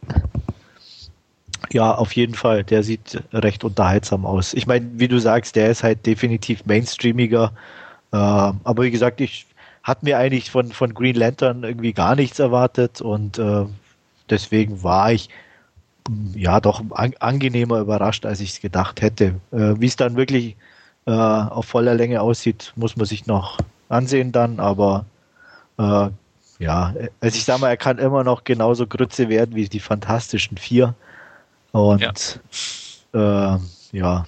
Ja, 1.73 1.95
auf 1.95 2.13
jeden 2.13 2.35
Fall. 2.35 2.65
Der 2.65 2.83
sieht 2.83 3.23
recht 3.33 3.65
unterhaltsam 3.65 4.25
aus. 4.25 4.55
Ich 4.55 4.67
meine, 4.67 4.89
wie 4.95 5.09
du 5.09 5.19
sagst, 5.19 5.57
der 5.57 5.71
ist 5.71 5.83
halt 5.83 6.07
definitiv 6.07 6.65
mainstreamiger. 6.67 7.53
Äh, 8.13 8.17
aber 8.17 8.85
wie 8.85 8.91
gesagt, 8.91 9.21
ich 9.21 9.47
hatte 9.83 10.05
mir 10.05 10.19
eigentlich 10.19 10.51
von, 10.51 10.73
von 10.73 10.95
Green 10.95 11.17
Lantern 11.17 11.65
irgendwie 11.65 11.93
gar 11.93 12.17
nichts 12.17 12.39
erwartet 12.39 13.01
und 13.01 13.39
äh, 13.39 13.67
deswegen 14.31 14.83
war 14.83 15.13
ich 15.13 15.29
mh, 16.09 16.39
ja 16.39 16.61
doch 16.61 16.83
an, 16.93 17.15
angenehmer 17.21 17.81
überrascht, 17.81 18.27
als 18.27 18.41
ich 18.41 18.51
es 18.53 18.61
gedacht 18.61 19.03
hätte. 19.03 19.37
Äh, 19.53 19.75
wie 19.81 19.87
es 19.87 19.97
dann 19.97 20.17
wirklich 20.17 20.57
äh, 21.07 21.13
auf 21.13 21.67
voller 21.67 21.95
Länge 21.95 22.21
aussieht, 22.23 22.73
muss 22.77 22.97
man 22.97 23.07
sich 23.07 23.27
noch 23.27 23.59
ansehen 23.89 24.33
dann, 24.33 24.61
aber 24.61 25.07
äh, 25.79 26.11
ja, 26.59 26.95
also 27.21 27.37
ich 27.37 27.45
sag 27.45 27.61
mal, 27.61 27.69
er 27.71 27.77
kann 27.77 27.99
immer 27.99 28.25
noch 28.25 28.45
genauso 28.45 28.87
Grütze 28.87 29.29
werden 29.29 29.55
wie 29.55 29.69
die 29.69 29.81
Fantastischen 29.81 30.57
Vier. 30.59 30.95
Und 31.77 32.01
ja, 33.13 33.55
äh, 33.55 33.59
ja. 33.93 34.25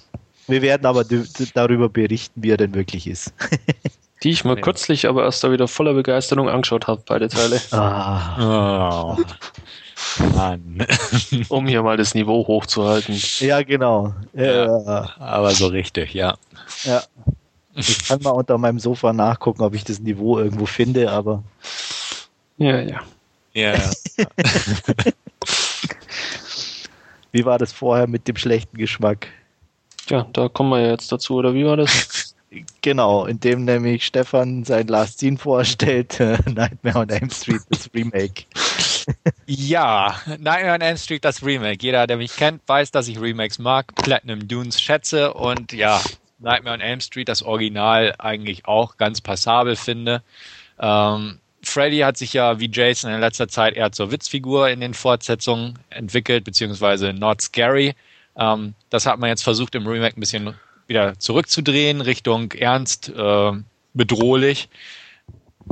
wir 0.47 0.61
werden 0.61 0.85
aber 0.85 1.03
darüber 1.55 1.89
berichten, 1.89 2.43
wie 2.43 2.51
er 2.51 2.57
denn 2.57 2.75
wirklich 2.75 3.07
ist. 3.07 3.33
Die 4.23 4.29
ich 4.31 4.43
mal 4.43 4.55
Ja. 4.57 4.61
kürzlich 4.61 5.07
aber 5.07 5.23
erst 5.23 5.43
da 5.43 5.51
wieder 5.51 5.67
voller 5.67 5.93
Begeisterung 5.93 6.49
angeschaut 6.49 6.87
habe, 6.87 7.01
beide 7.05 7.29
Teile, 7.29 7.59
ah. 7.71 9.15
Oh. 9.17 9.17
Mann. 10.35 10.85
um 11.49 11.67
hier 11.67 11.81
mal 11.83 11.97
das 11.97 12.13
Niveau 12.13 12.45
hochzuhalten. 12.45 13.19
Ja, 13.39 13.63
genau. 13.63 14.13
Äh, 14.33 14.67
Aber 15.19 15.51
so 15.51 15.67
richtig, 15.67 16.13
ja. 16.13 16.35
ja. 16.83 17.01
Ich 17.75 18.07
kann 18.07 18.21
mal 18.21 18.31
unter 18.31 18.57
meinem 18.57 18.79
Sofa 18.79 19.13
nachgucken, 19.13 19.61
ob 19.63 19.73
ich 19.73 19.85
das 19.85 19.99
Niveau 19.99 20.37
irgendwo 20.37 20.65
finde, 20.65 21.09
aber 21.11 21.43
Ja, 22.57 22.79
ja. 22.81 23.01
Ja, 23.53 23.73
ja. 23.73 23.91
wie 27.31 27.45
war 27.45 27.57
das 27.57 27.71
vorher 27.71 28.07
mit 28.07 28.27
dem 28.27 28.35
schlechten 28.35 28.77
Geschmack? 28.77 29.27
Ja, 30.07 30.27
da 30.33 30.49
kommen 30.49 30.71
wir 30.71 30.81
ja 30.81 30.91
jetzt 30.91 31.11
dazu, 31.11 31.35
oder 31.35 31.53
wie 31.53 31.65
war 31.65 31.77
das? 31.77 32.35
Genau, 32.81 33.25
indem 33.25 33.65
nämlich 33.65 34.05
Stefan 34.05 34.63
sein 34.63 34.87
Last 34.87 35.19
Scene 35.19 35.37
vorstellt, 35.37 36.19
äh, 36.19 36.35
Nightmare 36.49 36.97
on 36.97 37.09
Elm 37.09 37.29
Street, 37.29 37.61
das 37.69 37.89
Remake. 37.93 38.45
Ja, 39.47 40.19
Nightmare 40.25 40.75
on 40.75 40.81
Elm 40.81 40.97
Street, 40.97 41.25
das 41.25 41.43
Remake. 41.43 41.79
Jeder, 41.81 42.05
der 42.05 42.17
mich 42.17 42.35
kennt, 42.35 42.61
weiß, 42.67 42.91
dass 42.91 43.07
ich 43.07 43.19
Remakes 43.19 43.57
mag, 43.57 43.93
Platinum 43.95 44.47
Dunes 44.47 44.79
schätze 44.79 45.33
und 45.33 45.73
ja, 45.73 45.99
Nightmare 46.37 46.75
on 46.75 46.81
Elm 46.81 47.01
Street, 47.01 47.27
das 47.27 47.41
Original, 47.41 48.13
eigentlich 48.19 48.65
auch 48.67 48.97
ganz 48.97 49.21
passabel 49.21 49.75
finde. 49.75 50.21
Ähm, 50.79 51.39
Freddy 51.61 51.99
hat 51.99 52.17
sich 52.17 52.33
ja 52.33 52.59
wie 52.59 52.69
Jason 52.71 53.11
in 53.11 53.19
letzter 53.19 53.47
Zeit 53.47 53.75
eher 53.75 53.91
zur 53.91 54.11
Witzfigur 54.11 54.69
in 54.69 54.79
den 54.79 54.93
Fortsetzungen 54.93 55.77
entwickelt, 55.89 56.43
beziehungsweise 56.43 57.13
not 57.13 57.41
scary. 57.41 57.95
Ähm, 58.37 58.73
das 58.89 59.05
hat 59.05 59.19
man 59.19 59.29
jetzt 59.29 59.43
versucht 59.43 59.75
im 59.75 59.87
Remake 59.87 60.17
ein 60.17 60.19
bisschen 60.19 60.53
wieder 60.87 61.19
zurückzudrehen, 61.19 62.01
Richtung 62.01 62.51
ernst, 62.53 63.09
äh, 63.09 63.51
bedrohlich 63.93 64.69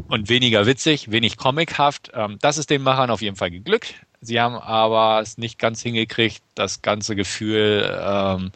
und 0.07 0.29
weniger 0.29 0.65
witzig, 0.65 1.11
wenig 1.11 1.37
comichaft. 1.37 2.11
Ähm, 2.13 2.37
das 2.41 2.57
ist 2.57 2.69
den 2.69 2.83
Machern 2.83 3.09
auf 3.09 3.21
jeden 3.21 3.35
Fall 3.35 3.51
geglückt. 3.51 3.95
Sie 4.21 4.39
haben 4.39 4.55
aber 4.55 5.21
es 5.21 5.37
nicht 5.37 5.59
ganz 5.59 5.81
hingekriegt, 5.81 6.41
das 6.55 6.81
ganze 6.81 7.15
Gefühl 7.15 7.97
ähm, 8.01 8.51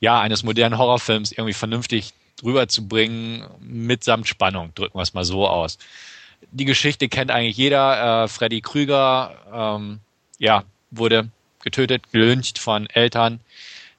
ja, 0.00 0.20
eines 0.20 0.42
modernen 0.42 0.78
Horrorfilms 0.78 1.32
irgendwie 1.32 1.52
vernünftig 1.52 2.12
rüberzubringen, 2.42 3.44
mitsamt 3.60 4.26
Spannung, 4.26 4.74
drücken 4.74 4.98
wir 4.98 5.02
es 5.02 5.14
mal 5.14 5.24
so 5.24 5.46
aus. 5.46 5.78
Die 6.50 6.64
Geschichte 6.64 7.08
kennt 7.08 7.30
eigentlich 7.30 7.56
jeder. 7.56 8.24
Äh, 8.24 8.28
Freddy 8.28 8.60
Krüger 8.60 9.34
ähm, 9.52 10.00
ja, 10.38 10.64
wurde 10.90 11.28
getötet, 11.62 12.12
gelyncht 12.12 12.58
von 12.58 12.88
Eltern. 12.90 13.40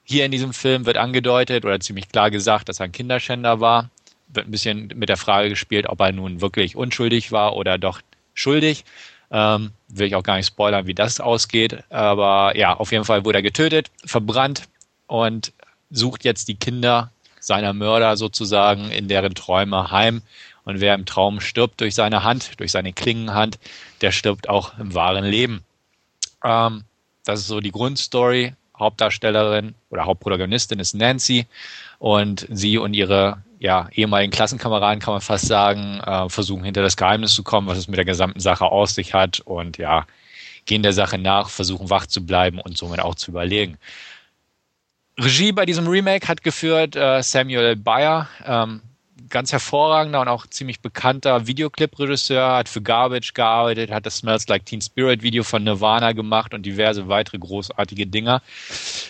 Hier 0.04 0.24
in 0.26 0.30
diesem 0.30 0.52
Film 0.52 0.84
wird 0.86 0.98
angedeutet 0.98 1.64
oder 1.64 1.80
ziemlich 1.80 2.08
klar 2.08 2.30
gesagt, 2.30 2.68
dass 2.68 2.80
er 2.80 2.84
ein 2.84 2.92
Kinderschänder 2.92 3.60
war. 3.60 3.90
Wird 4.28 4.46
ein 4.46 4.50
bisschen 4.50 4.92
mit 4.94 5.08
der 5.08 5.16
Frage 5.16 5.48
gespielt, 5.48 5.88
ob 5.88 6.00
er 6.00 6.12
nun 6.12 6.40
wirklich 6.40 6.76
unschuldig 6.76 7.32
war 7.32 7.56
oder 7.56 7.78
doch 7.78 8.00
schuldig. 8.34 8.84
Ähm, 9.30 9.72
will 9.88 10.06
ich 10.06 10.14
auch 10.14 10.22
gar 10.22 10.36
nicht 10.36 10.46
spoilern, 10.46 10.86
wie 10.86 10.94
das 10.94 11.20
ausgeht. 11.20 11.82
Aber 11.88 12.56
ja, 12.56 12.74
auf 12.74 12.92
jeden 12.92 13.04
Fall 13.04 13.24
wurde 13.24 13.38
er 13.38 13.42
getötet, 13.42 13.90
verbrannt 14.04 14.64
und 15.06 15.52
sucht 15.90 16.24
jetzt 16.24 16.48
die 16.48 16.56
Kinder 16.56 17.10
seiner 17.40 17.72
Mörder 17.72 18.16
sozusagen 18.16 18.90
in 18.90 19.08
deren 19.08 19.34
Träume 19.34 19.90
heim. 19.90 20.22
Und 20.64 20.80
wer 20.80 20.94
im 20.94 21.06
Traum 21.06 21.40
stirbt 21.40 21.80
durch 21.80 21.94
seine 21.94 22.24
Hand, 22.24 22.58
durch 22.58 22.72
seine 22.72 22.92
Klingenhand, 22.92 23.58
der 24.00 24.12
stirbt 24.12 24.48
auch 24.48 24.78
im 24.78 24.94
wahren 24.94 25.24
Leben. 25.24 25.62
Ähm, 26.42 26.84
das 27.24 27.40
ist 27.40 27.48
so 27.48 27.60
die 27.60 27.72
Grundstory. 27.72 28.54
Hauptdarstellerin 28.76 29.74
oder 29.90 30.04
Hauptprotagonistin 30.04 30.80
ist 30.80 30.94
Nancy 30.94 31.46
und 32.00 32.46
sie 32.50 32.76
und 32.76 32.92
ihre 32.94 33.42
ja, 33.60 33.88
ehemaligen 33.92 34.32
Klassenkameraden, 34.32 34.98
kann 35.00 35.14
man 35.14 35.20
fast 35.20 35.46
sagen, 35.46 36.00
äh, 36.00 36.28
versuchen 36.28 36.64
hinter 36.64 36.82
das 36.82 36.96
Geheimnis 36.96 37.34
zu 37.34 37.42
kommen, 37.42 37.68
was 37.68 37.78
es 37.78 37.88
mit 37.88 37.96
der 37.96 38.04
gesamten 38.04 38.40
Sache 38.40 38.66
aus 38.66 38.94
sich 38.94 39.14
hat 39.14 39.40
und 39.40 39.78
ja, 39.78 40.06
gehen 40.66 40.82
der 40.82 40.92
Sache 40.92 41.18
nach, 41.18 41.48
versuchen 41.48 41.88
wach 41.88 42.06
zu 42.06 42.26
bleiben 42.26 42.60
und 42.60 42.76
somit 42.76 43.00
auch 43.00 43.14
zu 43.14 43.30
überlegen. 43.30 43.78
Regie 45.18 45.52
bei 45.52 45.64
diesem 45.64 45.86
Remake 45.86 46.26
hat 46.26 46.42
geführt 46.42 46.96
äh, 46.96 47.22
Samuel 47.22 47.76
Bayer, 47.76 48.28
ähm, 48.44 48.82
ganz 49.30 49.52
hervorragender 49.52 50.20
und 50.20 50.28
auch 50.28 50.46
ziemlich 50.46 50.80
bekannter 50.80 51.46
Videoclip-Regisseur, 51.46 52.56
hat 52.56 52.68
für 52.68 52.82
Garbage 52.82 53.34
gearbeitet, 53.34 53.90
hat 53.90 54.06
das 54.06 54.18
Smells 54.18 54.48
Like 54.48 54.66
Teen 54.66 54.80
Spirit 54.80 55.22
Video 55.22 55.44
von 55.44 55.64
Nirvana 55.64 56.12
gemacht 56.12 56.54
und 56.54 56.64
diverse 56.64 57.08
weitere 57.08 57.38
großartige 57.38 58.06
Dinger. 58.06 58.42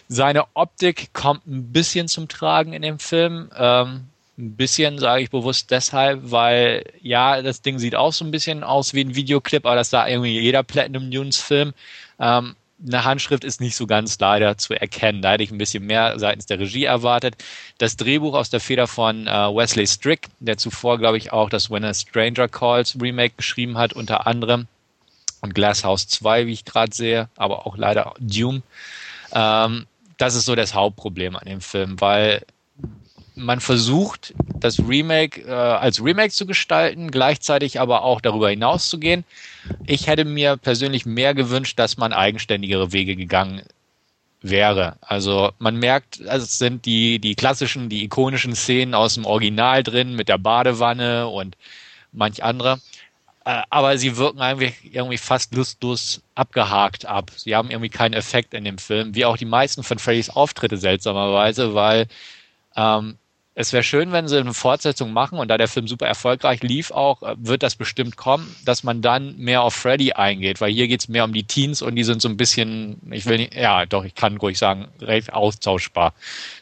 Seine 0.09 0.45
Optik 0.55 1.13
kommt 1.13 1.47
ein 1.47 1.73
bisschen 1.73 2.09
zum 2.09 2.29
Tragen 2.29 2.73
in 2.73 2.83
dem 2.83 2.99
Film. 2.99 3.51
Ähm, 3.57 4.05
ein 4.37 4.57
bisschen 4.57 4.99
sage 4.99 5.23
ich 5.23 5.31
bewusst 5.31 5.71
deshalb, 5.71 6.31
weil 6.31 6.85
ja, 7.01 7.41
das 7.41 7.63
Ding 7.63 7.79
sieht 7.79 7.95
auch 7.95 8.13
so 8.13 8.25
ein 8.25 8.31
bisschen 8.31 8.65
aus 8.65 8.93
wie 8.93 9.03
ein 9.03 9.15
Videoclip, 9.15 9.65
aber 9.65 9.77
das 9.77 9.91
sah 9.91 10.09
irgendwie 10.09 10.41
jeder 10.41 10.63
Platinum 10.63 11.11
Dunes 11.11 11.41
Film. 11.41 11.73
Ähm, 12.19 12.57
eine 12.87 13.05
Handschrift 13.05 13.45
ist 13.45 13.61
nicht 13.61 13.77
so 13.77 13.87
ganz 13.87 14.19
leider 14.19 14.59
zu 14.59 14.75
erkennen. 14.75 15.23
Da 15.23 15.33
hätte 15.33 15.43
ich 15.43 15.51
ein 15.51 15.59
bisschen 15.59 15.87
mehr 15.87 16.19
seitens 16.19 16.47
der 16.47 16.59
Regie 16.59 16.85
erwartet. 16.85 17.37
Das 17.79 17.97
Drehbuch 17.97 18.35
aus 18.35 18.51
der 18.51 18.61
Feder 18.61 18.87
von 18.87 19.27
äh, 19.27 19.31
Wesley 19.31 19.87
Strick, 19.87 20.29
der 20.41 20.59
zuvor, 20.59 20.99
glaube 20.99 21.17
ich, 21.17 21.33
auch 21.33 21.49
das 21.49 21.71
When 21.71 21.85
a 21.85 21.95
Stranger 21.95 22.49
Calls 22.49 23.01
Remake 23.01 23.35
geschrieben 23.37 23.79
hat, 23.79 23.93
unter 23.93 24.27
anderem. 24.27 24.67
Und 25.41 25.55
Glass 25.55 25.85
House 25.85 26.09
2, 26.09 26.47
wie 26.47 26.53
ich 26.53 26.65
gerade 26.65 26.95
sehe, 26.95 27.29
aber 27.37 27.67
auch 27.67 27.77
leider 27.77 28.15
Doom. 28.19 28.63
Ähm, 29.33 29.87
das 30.17 30.35
ist 30.35 30.47
so 30.47 30.55
das 30.55 30.75
Hauptproblem 30.75 31.37
an 31.37 31.47
dem 31.47 31.61
Film, 31.61 32.01
weil 32.01 32.43
man 33.35 33.61
versucht, 33.61 34.35
das 34.61 34.79
Remake 34.79 35.43
äh, 35.43 35.53
als 35.53 36.03
Remake 36.03 36.31
zu 36.31 36.47
gestalten, 36.47 37.11
gleichzeitig 37.11 37.81
aber 37.81 38.03
auch 38.03 38.21
darüber 38.21 38.51
hinaus 38.51 38.89
zu 38.89 38.99
gehen. 38.99 39.25
Ich 39.87 40.07
hätte 40.07 40.25
mir 40.25 40.57
persönlich 40.57 41.07
mehr 41.07 41.35
gewünscht, 41.35 41.79
dass 41.79 41.97
man 41.97 42.13
eigenständigere 42.13 42.93
Wege 42.93 43.17
gegangen 43.17 43.63
wäre. 44.41 44.97
Also 45.01 45.53
man 45.59 45.77
merkt, 45.77 46.21
es 46.21 46.59
sind 46.59 46.85
die, 46.85 47.19
die 47.19 47.35
klassischen, 47.35 47.89
die 47.89 48.05
ikonischen 48.05 48.55
Szenen 48.55 48.95
aus 48.95 49.15
dem 49.15 49.25
Original 49.25 49.83
drin 49.83 50.15
mit 50.15 50.29
der 50.29 50.39
Badewanne 50.39 51.29
und 51.29 51.57
manch 52.13 52.45
andere. 52.45 52.81
Äh, 53.45 53.63
aber 53.71 53.99
sie 53.99 54.17
wirken 54.17 54.41
eigentlich 54.41 54.75
irgendwie 54.95 55.19
fast 55.19 55.55
lustlos 55.55 56.23
abgehakt 56.35 57.07
ab. 57.07 57.31
Sie 57.37 57.57
haben 57.57 57.71
irgendwie 57.71 57.91
keinen 57.91 58.15
Effekt 58.15 58.55
in 58.55 58.65
dem 58.65 58.79
Film, 58.79 59.15
wie 59.15 59.25
auch 59.25 59.37
die 59.37 59.45
meisten 59.45 59.83
von 59.83 59.99
Freddys 59.99 60.31
Auftritte 60.31 60.77
seltsamerweise, 60.77 61.75
weil 61.75 62.07
ähm, 62.77 63.19
es 63.57 63.73
wäre 63.73 63.85
schön, 63.85 64.11
wenn 64.11 64.27
sie 64.27 64.39
eine 64.39 64.53
Fortsetzung 64.53 65.13
machen 65.13 65.39
und 65.39 65.49
da 65.49 65.57
der 65.57 65.69
Film 65.69 65.87
super 65.87 66.07
erfolgreich 66.07 66.63
lief 66.63 66.91
auch, 66.91 67.23
äh, 67.23 67.37
wird 67.39 67.63
das 67.63 67.77
bestimmt 67.77 68.17
kommen, 68.17 68.55
dass 68.65 68.83
man 68.83 69.01
dann 69.01 69.37
mehr 69.39 69.63
auf 69.63 69.75
Freddy 69.75 70.13
eingeht, 70.13 70.61
weil 70.61 70.73
hier 70.73 70.89
geht 70.89 71.01
es 71.01 71.09
mehr 71.09 71.25
um 71.25 71.33
die 71.33 71.45
Teens 71.45 71.81
und 71.81 71.95
die 71.95 72.05
sind 72.05 72.21
so 72.21 72.29
ein 72.29 72.37
bisschen, 72.37 73.01
ich 73.11 73.27
will 73.27 73.39
nicht, 73.39 73.55
ja 73.55 73.87
doch, 73.87 74.05
ich 74.05 74.15
kann 74.15 74.37
ruhig 74.39 74.59
sagen, 74.59 74.89
recht 75.01 75.33
austauschbar. 75.33 76.15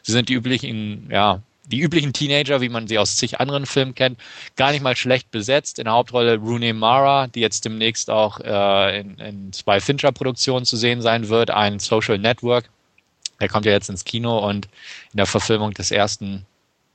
Sie 0.03 0.11
sind 0.11 0.29
die 0.29 0.33
üblichen, 0.33 1.09
ja, 1.11 1.41
die 1.65 1.79
üblichen 1.79 2.13
Teenager, 2.13 2.61
wie 2.61 2.69
man 2.69 2.87
sie 2.87 2.99
aus 2.99 3.15
zig 3.15 3.39
anderen 3.39 3.65
Filmen 3.65 3.95
kennt, 3.95 4.19
gar 4.55 4.71
nicht 4.71 4.83
mal 4.83 4.95
schlecht 4.95 5.31
besetzt. 5.31 5.79
In 5.79 5.85
der 5.85 5.93
Hauptrolle 5.93 6.37
Rooney 6.37 6.73
Mara, 6.73 7.27
die 7.27 7.39
jetzt 7.39 7.65
demnächst 7.65 8.09
auch 8.09 8.39
äh, 8.41 8.99
in, 8.99 9.17
in 9.17 9.53
zwei 9.53 9.79
Fincher-Produktionen 9.79 10.65
zu 10.65 10.77
sehen 10.77 11.01
sein 11.01 11.29
wird, 11.29 11.49
ein 11.49 11.79
Social 11.79 12.19
Network. 12.19 12.69
Der 13.39 13.47
kommt 13.47 13.65
ja 13.65 13.71
jetzt 13.71 13.89
ins 13.89 14.03
Kino 14.03 14.37
und 14.47 14.67
in 15.13 15.17
der 15.17 15.25
Verfilmung 15.25 15.71
des 15.71 15.89
ersten 15.89 16.45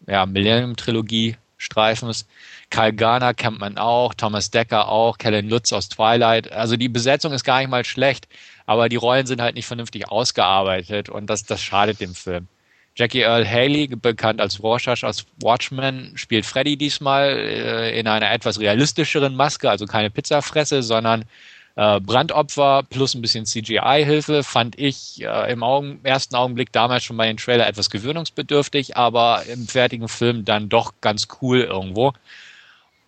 ja, 0.06 0.26
Millennium-Trilogie 0.26 1.36
Streifens. 1.58 2.26
Kyle 2.70 2.92
Garner 2.92 3.34
kennt 3.34 3.58
man 3.58 3.78
auch, 3.78 4.14
Thomas 4.14 4.50
Decker 4.50 4.88
auch, 4.88 5.18
Kellen 5.18 5.48
Lutz 5.48 5.72
aus 5.72 5.88
Twilight. 5.88 6.50
Also 6.52 6.76
die 6.76 6.88
Besetzung 6.88 7.32
ist 7.32 7.44
gar 7.44 7.58
nicht 7.58 7.68
mal 7.68 7.84
schlecht, 7.84 8.28
aber 8.66 8.88
die 8.88 8.96
Rollen 8.96 9.26
sind 9.26 9.42
halt 9.42 9.56
nicht 9.56 9.66
vernünftig 9.66 10.08
ausgearbeitet 10.08 11.08
und 11.08 11.28
das, 11.28 11.44
das 11.44 11.60
schadet 11.60 12.00
dem 12.00 12.14
Film. 12.14 12.46
Jackie 12.94 13.20
Earl 13.20 13.48
Haley, 13.48 13.86
bekannt 13.88 14.40
als 14.40 14.60
Rorschach 14.60 15.04
aus 15.04 15.24
Watchmen, 15.40 16.12
spielt 16.16 16.44
Freddy 16.44 16.76
diesmal 16.76 17.28
äh, 17.28 17.98
in 17.98 18.08
einer 18.08 18.30
etwas 18.32 18.58
realistischeren 18.58 19.36
Maske, 19.36 19.70
also 19.70 19.86
keine 19.86 20.10
Pizzafresse, 20.10 20.82
sondern 20.82 21.24
äh, 21.78 22.00
Brandopfer 22.00 22.82
plus 22.90 23.14
ein 23.14 23.22
bisschen 23.22 23.46
CGI-Hilfe 23.46 24.42
fand 24.42 24.76
ich 24.76 25.22
äh, 25.22 25.52
im 25.52 25.62
Augen, 25.62 26.00
ersten 26.02 26.34
Augenblick 26.34 26.72
damals 26.72 27.04
schon 27.04 27.16
bei 27.16 27.28
den 27.28 27.36
Trailer 27.36 27.68
etwas 27.68 27.88
gewöhnungsbedürftig, 27.88 28.96
aber 28.96 29.44
im 29.46 29.68
fertigen 29.68 30.08
Film 30.08 30.44
dann 30.44 30.68
doch 30.68 30.94
ganz 31.00 31.28
cool 31.40 31.60
irgendwo. 31.60 32.14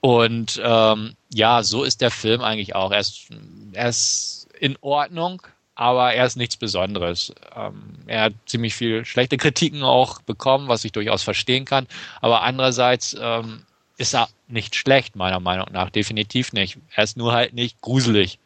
Und 0.01 0.63
ähm, 0.65 1.17
ja, 1.35 1.65
so 1.65 1.83
ist 1.83 2.01
der 2.01 2.13
Film 2.13 2.43
eigentlich 2.43 2.77
auch. 2.77 2.93
Er 2.93 3.01
ist, 3.01 3.27
er 3.73 3.89
ist 3.89 4.49
in 4.61 4.79
Ordnung, 4.83 5.43
aber 5.75 6.15
er 6.15 6.27
ist 6.27 6.37
nichts 6.37 6.57
Besonderes. 6.57 7.35
Ähm, 7.57 7.83
er 8.07 8.23
hat 8.23 8.35
ziemlich 8.47 8.77
viel 8.77 9.05
schlechte 9.05 9.37
Kritiken 9.37 9.83
auch 9.83 10.23
bekommen, 10.23 10.69
was 10.69 10.85
ich 10.85 10.93
durchaus 10.93 11.25
verstehen 11.25 11.65
kann. 11.65 11.89
Aber 12.21 12.43
andererseits 12.43 13.17
ähm, 13.21 13.65
ist 13.99 14.15
er 14.15 14.29
nicht 14.47 14.77
schlecht, 14.77 15.17
meiner 15.17 15.41
Meinung 15.41 15.67
nach. 15.73 15.91
Definitiv 15.91 16.53
nicht. 16.53 16.79
Er 16.95 17.03
ist 17.03 17.17
nur 17.17 17.33
halt 17.33 17.53
nicht 17.53 17.81
gruselig. 17.81 18.39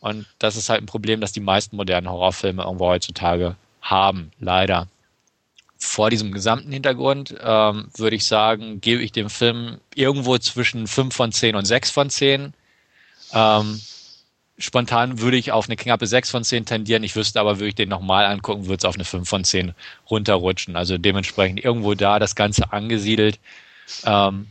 Und 0.00 0.26
das 0.38 0.56
ist 0.56 0.68
halt 0.68 0.82
ein 0.82 0.86
Problem, 0.86 1.20
das 1.20 1.32
die 1.32 1.40
meisten 1.40 1.76
modernen 1.76 2.08
Horrorfilme 2.08 2.62
irgendwo 2.62 2.86
heutzutage 2.86 3.56
haben, 3.82 4.30
leider. 4.38 4.86
Vor 5.78 6.10
diesem 6.10 6.32
gesamten 6.32 6.72
Hintergrund 6.72 7.34
ähm, 7.40 7.88
würde 7.96 8.16
ich 8.16 8.26
sagen, 8.26 8.80
gebe 8.80 9.02
ich 9.02 9.12
dem 9.12 9.30
Film 9.30 9.78
irgendwo 9.94 10.38
zwischen 10.38 10.86
5 10.86 11.14
von 11.14 11.32
10 11.32 11.54
und 11.54 11.64
6 11.64 11.90
von 11.90 12.10
10. 12.10 12.52
Ähm, 13.32 13.80
spontan 14.58 15.20
würde 15.20 15.36
ich 15.36 15.52
auf 15.52 15.66
eine 15.66 15.76
knappe 15.76 16.06
6 16.06 16.30
von 16.30 16.42
10 16.44 16.66
tendieren. 16.66 17.04
Ich 17.04 17.14
wüsste 17.14 17.38
aber, 17.40 17.58
würde 17.58 17.68
ich 17.68 17.74
den 17.76 17.88
nochmal 17.88 18.26
angucken, 18.26 18.66
würde 18.66 18.78
es 18.78 18.84
auf 18.84 18.96
eine 18.96 19.04
5 19.04 19.28
von 19.28 19.44
10 19.44 19.74
runterrutschen. 20.10 20.76
Also 20.76 20.98
dementsprechend 20.98 21.64
irgendwo 21.64 21.94
da 21.94 22.18
das 22.18 22.34
Ganze 22.34 22.72
angesiedelt. 22.72 23.38
Ähm, 24.04 24.48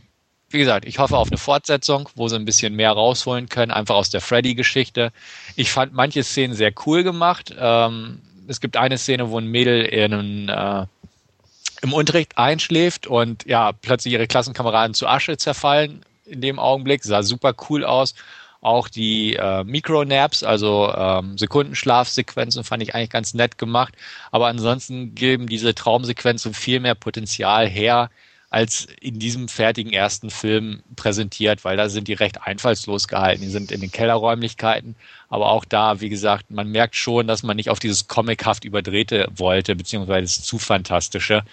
wie 0.50 0.58
gesagt, 0.58 0.86
ich 0.86 0.98
hoffe 0.98 1.16
auf 1.16 1.28
eine 1.28 1.36
Fortsetzung, 1.36 2.08
wo 2.14 2.28
sie 2.28 2.36
ein 2.36 2.44
bisschen 2.44 2.74
mehr 2.74 2.92
rausholen 2.92 3.48
können, 3.48 3.70
einfach 3.70 3.96
aus 3.96 4.10
der 4.10 4.20
Freddy-Geschichte. 4.20 5.12
Ich 5.56 5.70
fand 5.70 5.92
manche 5.92 6.22
Szenen 6.22 6.54
sehr 6.54 6.72
cool 6.86 7.02
gemacht. 7.02 7.54
Ähm, 7.58 8.20
es 8.46 8.60
gibt 8.60 8.76
eine 8.76 8.96
Szene, 8.96 9.30
wo 9.30 9.38
ein 9.38 9.46
Mädel 9.46 9.84
in, 9.84 10.48
äh, 10.48 10.86
im 11.82 11.92
Unterricht 11.92 12.38
einschläft 12.38 13.06
und 13.06 13.44
ja, 13.46 13.72
plötzlich 13.72 14.14
ihre 14.14 14.26
Klassenkameraden 14.26 14.94
zu 14.94 15.06
Asche 15.06 15.36
zerfallen 15.36 16.02
in 16.24 16.40
dem 16.40 16.58
Augenblick. 16.58 17.04
Sah 17.04 17.22
super 17.22 17.54
cool 17.68 17.84
aus. 17.84 18.14
Auch 18.60 18.88
die 18.88 19.36
äh, 19.36 19.62
Micronaps, 19.64 20.42
also 20.42 20.92
ähm, 20.92 21.38
Sekundenschlafsequenzen, 21.38 22.64
fand 22.64 22.82
ich 22.82 22.94
eigentlich 22.94 23.10
ganz 23.10 23.34
nett 23.34 23.56
gemacht. 23.56 23.94
Aber 24.32 24.48
ansonsten 24.48 25.14
geben 25.14 25.46
diese 25.46 25.74
Traumsequenzen 25.74 26.54
viel 26.54 26.80
mehr 26.80 26.96
Potenzial 26.96 27.68
her, 27.68 28.10
als 28.50 28.86
in 29.00 29.18
diesem 29.18 29.48
fertigen 29.48 29.92
ersten 29.92 30.30
Film 30.30 30.82
präsentiert, 30.96 31.64
weil 31.64 31.76
da 31.76 31.88
sind 31.88 32.08
die 32.08 32.14
recht 32.14 32.42
einfallslos 32.42 33.06
gehalten. 33.06 33.42
Die 33.42 33.48
sind 33.48 33.70
in 33.70 33.80
den 33.80 33.92
Kellerräumlichkeiten, 33.92 34.96
aber 35.28 35.50
auch 35.50 35.66
da, 35.66 36.00
wie 36.00 36.08
gesagt, 36.08 36.50
man 36.50 36.68
merkt 36.68 36.96
schon, 36.96 37.26
dass 37.26 37.42
man 37.42 37.56
nicht 37.56 37.68
auf 37.68 37.78
dieses 37.78 38.08
comichaft 38.08 38.64
überdrehte 38.64 39.28
wollte, 39.36 39.76
beziehungsweise 39.76 40.22
das 40.22 40.42
zu 40.42 40.58
fantastische. 40.58 41.44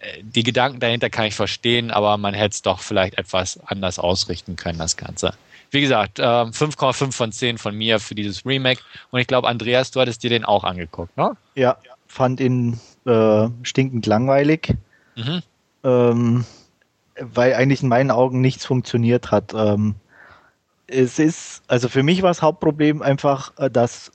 Äh, 0.00 0.22
die 0.22 0.42
Gedanken 0.42 0.80
dahinter 0.80 1.08
kann 1.08 1.24
ich 1.24 1.34
verstehen, 1.34 1.90
aber 1.90 2.18
man 2.18 2.34
hätte 2.34 2.54
es 2.54 2.62
doch 2.62 2.80
vielleicht 2.80 3.16
etwas 3.16 3.58
anders 3.64 3.98
ausrichten 3.98 4.56
können, 4.56 4.78
das 4.78 4.98
Ganze. 4.98 5.32
Wie 5.70 5.80
gesagt, 5.80 6.18
5,5 6.20 7.08
äh, 7.08 7.12
von 7.12 7.32
10 7.32 7.58
von 7.58 7.74
mir 7.74 8.00
für 8.00 8.14
dieses 8.14 8.44
Remake. 8.44 8.82
Und 9.10 9.20
ich 9.20 9.26
glaube, 9.26 9.48
Andreas, 9.48 9.90
du 9.90 10.00
hattest 10.00 10.22
dir 10.22 10.30
den 10.30 10.44
auch 10.44 10.64
angeguckt, 10.64 11.14
ne? 11.16 11.36
Ja, 11.54 11.76
fand 12.06 12.40
ihn 12.40 12.80
äh, 13.06 13.48
stinkend 13.62 14.06
langweilig. 14.06 14.74
Mhm 15.14 15.42
ähm, 15.88 16.44
weil 17.20 17.54
eigentlich 17.54 17.82
in 17.82 17.88
meinen 17.88 18.10
Augen 18.10 18.40
nichts 18.40 18.64
funktioniert 18.64 19.30
hat. 19.30 19.54
Ähm, 19.54 19.94
es 20.86 21.18
ist, 21.18 21.62
also 21.68 21.88
für 21.88 22.02
mich 22.02 22.22
war 22.22 22.30
das 22.30 22.42
Hauptproblem 22.42 23.02
einfach, 23.02 23.52
äh, 23.58 23.70
dass, 23.70 24.12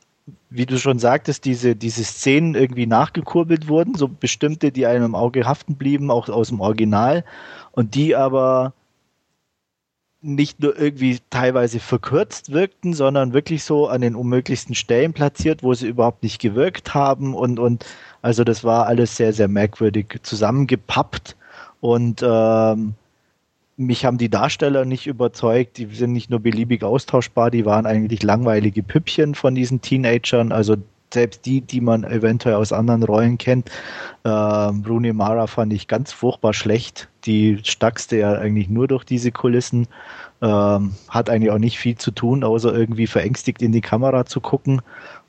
wie 0.50 0.66
du 0.66 0.78
schon 0.80 1.00
sagtest, 1.00 1.46
diese, 1.46 1.76
diese 1.76 2.04
Szenen 2.04 2.56
irgendwie 2.56 2.88
nachgekurbelt 2.88 3.68
wurden, 3.68 3.96
so 3.96 4.08
bestimmte, 4.08 4.72
die 4.72 4.86
einem 4.86 5.06
im 5.06 5.16
Auge 5.16 5.46
haften 5.46 5.76
blieben, 5.76 6.12
auch 6.12 6.30
aus 6.30 6.50
dem 6.50 6.62
Original, 6.62 7.24
und 7.72 7.96
die 7.96 8.16
aber 8.16 8.74
nicht 10.22 10.62
nur 10.62 10.80
irgendwie 10.80 11.20
teilweise 11.30 11.82
verkürzt 11.82 12.54
wirkten, 12.54 12.94
sondern 12.94 13.34
wirklich 13.34 13.66
so 13.66 13.90
an 13.90 14.00
den 14.00 14.16
unmöglichsten 14.16 14.74
Stellen 14.74 15.12
platziert, 15.12 15.64
wo 15.64 15.74
sie 15.74 15.88
überhaupt 15.88 16.24
nicht 16.24 16.42
gewirkt 16.42 16.94
haben 16.94 17.36
und, 17.36 17.60
und 17.60 17.86
also 18.22 18.46
das 18.46 18.64
war 18.64 18.88
alles 18.88 19.18
sehr, 19.18 19.34
sehr 19.34 19.50
merkwürdig 19.50 20.20
zusammengepappt 20.24 21.36
und 21.84 22.24
ähm, 22.26 22.94
mich 23.76 24.06
haben 24.06 24.18
die 24.18 24.30
Darsteller 24.30 24.86
nicht 24.86 25.06
überzeugt. 25.06 25.78
Die 25.78 25.94
sind 25.94 26.14
nicht 26.14 26.30
nur 26.30 26.40
beliebig 26.40 26.82
austauschbar, 26.82 27.52
die 27.52 27.66
waren 27.66 27.86
eigentlich 27.86 28.24
langweilige 28.24 28.84
Püppchen 28.84 29.36
von 29.36 29.54
diesen 29.54 29.82
Teenagern. 29.82 30.54
Also 30.54 30.78
selbst 31.14 31.46
die, 31.46 31.60
die 31.60 31.82
man 31.82 32.06
eventuell 32.06 32.56
aus 32.56 32.72
anderen 32.72 33.04
Rollen 33.04 33.38
kennt. 33.38 33.70
Ähm, 34.24 34.86
Rooney 34.88 35.12
Mara 35.12 35.46
fand 35.48 35.74
ich 35.74 35.90
ganz 35.90 36.14
furchtbar 36.14 36.54
schlecht. 36.54 37.10
Die 37.26 37.60
stackste 37.64 38.16
ja 38.16 38.32
eigentlich 38.32 38.70
nur 38.70 38.88
durch 38.88 39.04
diese 39.04 39.34
Kulissen. 39.34 39.88
Ähm, 40.42 40.94
hat 41.10 41.30
eigentlich 41.30 41.52
auch 41.52 41.60
nicht 41.60 41.80
viel 41.80 41.98
zu 41.98 42.12
tun, 42.12 42.46
außer 42.46 42.74
irgendwie 42.74 43.08
verängstigt 43.08 43.62
in 43.62 43.74
die 43.74 43.82
Kamera 43.82 44.26
zu 44.26 44.40
gucken. 44.40 44.82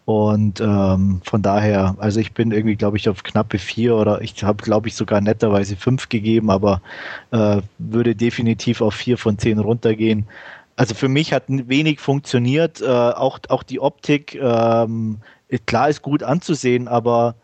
Und 0.04 0.60
ähm, 0.60 1.22
von 1.24 1.40
daher, 1.40 1.96
also 1.98 2.20
ich 2.20 2.32
bin 2.32 2.52
irgendwie, 2.52 2.76
glaube 2.76 2.98
ich, 2.98 3.08
auf 3.08 3.22
knappe 3.22 3.58
vier 3.58 3.96
oder 3.96 4.20
ich 4.20 4.44
habe, 4.44 4.62
glaube 4.62 4.88
ich, 4.88 4.96
sogar 4.96 5.20
netterweise 5.22 5.76
fünf 5.76 6.10
gegeben, 6.10 6.50
aber 6.50 6.82
äh, 7.30 7.62
würde 7.78 8.14
definitiv 8.14 8.82
auf 8.82 8.94
vier 8.94 9.16
von 9.16 9.38
zehn 9.38 9.58
runtergehen. 9.58 10.26
Also 10.76 10.94
für 10.94 11.08
mich 11.08 11.32
hat 11.32 11.44
wenig 11.48 12.00
funktioniert. 12.00 12.82
Äh, 12.82 12.86
auch, 12.86 13.38
auch 13.48 13.62
die 13.62 13.80
Optik, 13.80 14.34
ähm, 14.34 15.18
klar 15.66 15.88
ist 15.88 16.02
gut 16.02 16.22
anzusehen, 16.22 16.86
aber 16.86 17.36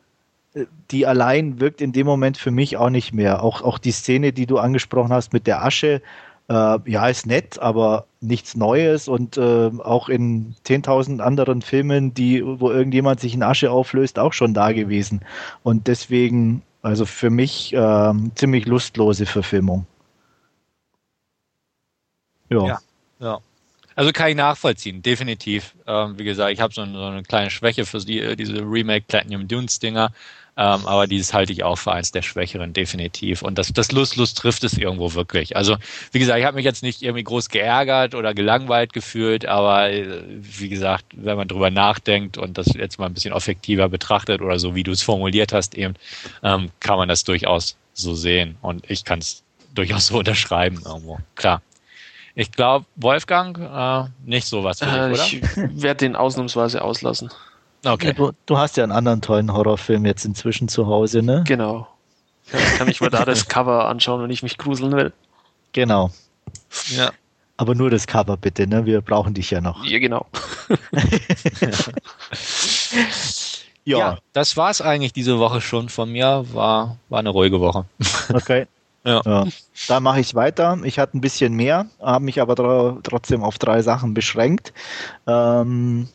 äh, 0.53 0.67
die 0.91 1.07
allein 1.07 1.61
wirkt 1.61 1.81
in 1.81 1.93
dem 1.93 2.07
Moment 2.07 2.37
für 2.37 2.51
mich 2.51 2.77
auch 2.77 2.91
nicht 2.91 3.15
mehr. 3.15 3.43
Auch, 3.43 3.63
auch 3.63 3.79
die 3.79 3.93
Szene, 3.93 4.35
die 4.35 4.47
du 4.47 4.59
angesprochen 4.59 5.15
hast 5.15 5.33
mit 5.33 5.47
der 5.47 5.65
Asche, 5.65 6.03
äh, 6.51 6.79
ja, 6.91 7.09
ist 7.09 7.27
nett, 7.27 7.61
aber 7.61 8.07
nichts 8.21 8.57
Neues 8.57 9.07
und 9.07 9.37
äh, 9.37 9.71
auch 9.79 10.09
in 10.09 10.57
10.000 10.67 11.21
anderen 11.21 11.63
Filmen, 11.63 12.13
die, 12.13 12.43
wo 12.45 12.71
irgendjemand 12.71 13.21
sich 13.21 13.35
in 13.35 13.45
Asche 13.45 13.71
auflöst, 13.71 14.19
auch 14.19 14.33
schon 14.33 14.53
da 14.53 14.73
gewesen. 14.73 15.21
Und 15.63 15.87
deswegen, 15.87 16.63
also 16.83 17.07
für 17.07 17.31
mich 17.31 17.73
äh, 17.73 18.13
ziemlich 18.35 18.67
lustlose 18.67 19.27
Verfilmung. 19.27 19.87
Ja. 22.49 22.67
ja. 22.67 22.79
ja. 23.21 23.39
Also 23.95 24.13
kann 24.13 24.31
ich 24.31 24.37
nachvollziehen, 24.37 25.03
definitiv. 25.03 25.75
Ähm, 25.87 26.19
wie 26.19 26.25
gesagt, 26.25 26.53
ich 26.53 26.61
habe 26.61 26.75
so, 26.75 26.85
so, 26.85 27.05
eine 27.05 27.23
kleine 27.23 27.51
Schwäche 27.51 27.87
für 27.87 27.99
die, 28.01 28.35
diese 28.35 28.61
Remake 28.61 29.05
Platinum 29.07 29.47
Dunes 29.47 29.79
Dinger. 29.79 30.13
Ähm, 30.61 30.87
aber 30.87 31.07
dieses 31.07 31.33
halte 31.33 31.55
ich 31.55 31.65
auch 31.65 31.77
für 31.77 31.93
eins 31.93 32.13
der 32.13 32.21
Schwächeren, 32.21 32.75
definitiv. 32.75 33.41
Und 33.41 33.57
das, 33.57 33.73
das 33.73 33.93
Lust, 33.93 34.17
Lust 34.17 34.37
trifft 34.37 34.63
es 34.63 34.77
irgendwo 34.77 35.15
wirklich. 35.15 35.57
Also, 35.57 35.79
wie 36.13 36.19
gesagt, 36.19 36.39
ich 36.39 36.45
habe 36.45 36.57
mich 36.57 36.67
jetzt 36.67 36.83
nicht 36.83 37.01
irgendwie 37.01 37.25
groß 37.25 37.49
geärgert 37.49 38.15
oder 38.15 38.35
gelangweilt 38.35 38.93
gefühlt, 38.93 39.47
aber 39.47 39.91
äh, 39.91 40.23
wie 40.29 40.69
gesagt, 40.69 41.07
wenn 41.13 41.39
man 41.39 41.49
drüber 41.49 41.71
nachdenkt 41.71 42.37
und 42.37 42.59
das 42.59 42.75
jetzt 42.75 42.99
mal 42.99 43.07
ein 43.07 43.15
bisschen 43.15 43.33
effektiver 43.33 43.89
betrachtet 43.89 44.43
oder 44.43 44.59
so, 44.59 44.75
wie 44.75 44.83
du 44.83 44.93
es 44.93 45.01
formuliert 45.01 45.55
hast, 45.55 45.75
eben, 45.77 45.95
ähm, 46.43 46.71
kann 46.81 46.99
man 46.99 47.09
das 47.09 47.25
durchaus 47.25 47.79
so 47.95 48.15
sehen. 48.15 48.59
Und 48.61 48.85
ich 48.91 49.07
kann 49.07 49.21
es 49.21 49.43
durchaus 49.75 50.09
so 50.09 50.19
unterschreiben 50.19 50.83
irgendwo. 50.85 51.21
Klar. 51.37 51.63
Ich 52.35 52.53
glaube, 52.53 52.85
Wolfgang, 52.97 53.59
äh, 53.59 54.11
nicht 54.29 54.47
sowas 54.47 54.81
für 54.81 54.85
dich, 54.85 54.95
äh, 54.95 55.11
oder? 55.11 55.25
Ich 55.25 55.83
werde 55.83 56.05
den 56.05 56.17
ausnahmsweise 56.17 56.83
auslassen. 56.83 57.31
Okay. 57.85 58.09
Ja, 58.09 58.13
du, 58.13 58.33
du, 58.47 58.59
hast 58.59 58.77
ja 58.77 58.85
einen 58.85 58.93
anderen 58.93 59.23
tollen 59.23 59.53
Horrorfilm 59.53 60.05
jetzt 60.05 60.25
inzwischen 60.25 60.69
zu 60.69 60.87
Hause, 60.87 61.23
ne? 61.23 61.45
Genau. 61.47 61.89
Ja, 62.53 62.59
kann 62.77 62.89
ich 62.89 63.01
mir 63.01 63.11
da 63.11 63.25
das 63.25 63.49
Cover 63.49 63.89
anschauen, 63.89 64.23
wenn 64.23 64.31
ich 64.31 64.43
mich 64.43 64.59
gruseln 64.59 64.93
will. 64.93 65.13
Genau. 65.73 66.11
Ja. 66.89 67.11
Aber 67.57 67.75
nur 67.75 67.91
das 67.91 68.07
Cover 68.07 68.37
bitte, 68.37 68.67
ne? 68.67 68.87
Wir 68.87 69.01
brauchen 69.01 69.35
dich 69.35 69.51
ja 69.51 69.61
noch. 69.61 69.85
Ja, 69.85 69.99
genau. 69.99 70.27
ja. 73.85 73.99
ja. 73.99 74.19
das 74.33 74.57
war's 74.57 74.81
eigentlich 74.81 75.13
diese 75.13 75.39
Woche 75.39 75.61
schon 75.61 75.89
von 75.89 76.11
mir. 76.11 76.47
War, 76.53 76.97
war 77.09 77.19
eine 77.19 77.31
ruhige 77.31 77.61
Woche. 77.61 77.85
Okay. 78.33 78.67
Ja. 79.05 79.23
ja. 79.25 79.47
Da 79.89 80.01
mache 80.01 80.21
ich 80.21 80.35
weiter. 80.35 80.79
Ich 80.85 80.99
hatte 80.99 81.17
ein 81.17 81.23
bisschen 81.23 81.55
mehr, 81.55 81.87
habe 82.01 82.25
mich 82.25 82.41
aber 82.41 83.01
trotzdem 83.03 83.43
auf 83.43 83.59
drei 83.59 83.81
Sachen 83.83 84.13
beschränkt. 84.13 84.75
Ähm, 85.27 86.09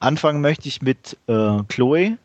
Anfangen 0.00 0.40
möchte 0.40 0.68
ich 0.68 0.82
mit 0.82 1.16
äh, 1.26 1.58
Chloe. 1.68 2.18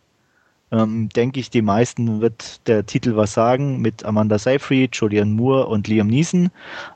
Ähm, 0.73 1.09
denke 1.09 1.39
ich, 1.39 1.51
die 1.51 1.61
meisten 1.61 2.19
wird 2.19 2.67
der 2.67 2.83
Titel 2.83 3.15
was 3.15 3.35
sagen, 3.35 3.79
mit 3.79 4.03
Amanda 4.05 4.39
Seyfried, 4.39 4.95
Julian 4.95 5.33
Moore 5.33 5.67
und 5.67 5.87
Liam 5.87 6.07
Neeson. 6.07 6.49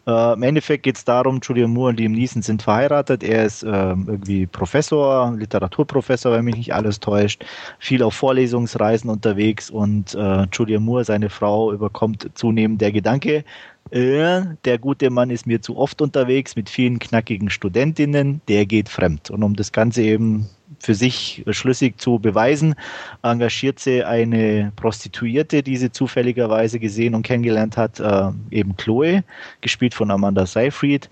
Äh, 0.08 0.34
Im 0.34 0.42
Endeffekt 0.42 0.82
geht 0.82 0.98
es 0.98 1.06
darum, 1.06 1.42
Julian 1.44 1.70
Moore 1.70 1.90
und 1.90 2.00
Liam 2.00 2.14
Neeson 2.14 2.42
sind 2.42 2.64
verheiratet. 2.64 3.24
Er 3.24 3.46
ist 3.46 3.62
äh, 3.62 3.68
irgendwie 3.70 4.48
Professor, 4.48 5.32
Literaturprofessor, 5.32 6.32
wenn 6.32 6.46
mich 6.46 6.56
nicht 6.56 6.74
alles 6.74 7.00
täuscht, 7.00 7.46
viel 7.78 8.02
auf 8.02 8.16
Vorlesungsreisen 8.16 9.12
unterwegs 9.12 9.70
und 9.70 10.16
äh, 10.16 10.48
Julian 10.52 10.84
Moore, 10.84 11.06
seine 11.06 11.30
Frau, 11.30 11.72
überkommt 11.72 12.32
zunehmend 12.34 12.82
der 12.82 12.92
Gedanke, 12.92 13.44
äh, 13.92 14.42
der 14.66 14.78
gute 14.78 15.10
Mann 15.10 15.30
ist 15.30 15.48
mir 15.48 15.62
zu 15.62 15.78
oft 15.78 16.02
unterwegs 16.02 16.56
mit 16.56 16.70
vielen 16.70 17.00
knackigen 17.00 17.50
Studentinnen, 17.50 18.42
der 18.48 18.66
geht 18.66 18.90
fremd. 18.90 19.30
Und 19.30 19.44
um 19.44 19.56
das 19.56 19.72
Ganze 19.72 20.02
eben 20.02 20.50
für 20.80 20.96
sich 20.96 21.44
schlüssig 21.50 22.00
zu 22.00 22.20
beweisen, 22.20 22.76
engagiert 23.24 23.80
sie 23.80 24.04
eine 24.04 24.72
Prostituierte, 24.76 25.64
die 25.64 25.78
sie 25.78 25.92
zufälligerweise 25.92 26.80
gesehen 26.80 27.16
und 27.16 27.24
kennengelernt 27.24 27.78
hat, 27.78 28.00
äh, 28.00 28.30
eben 28.52 28.76
Chloe, 28.78 29.24
gespielt 29.62 29.94
von 29.94 30.12
Amanda 30.12 30.46
Seyfried. 30.46 31.10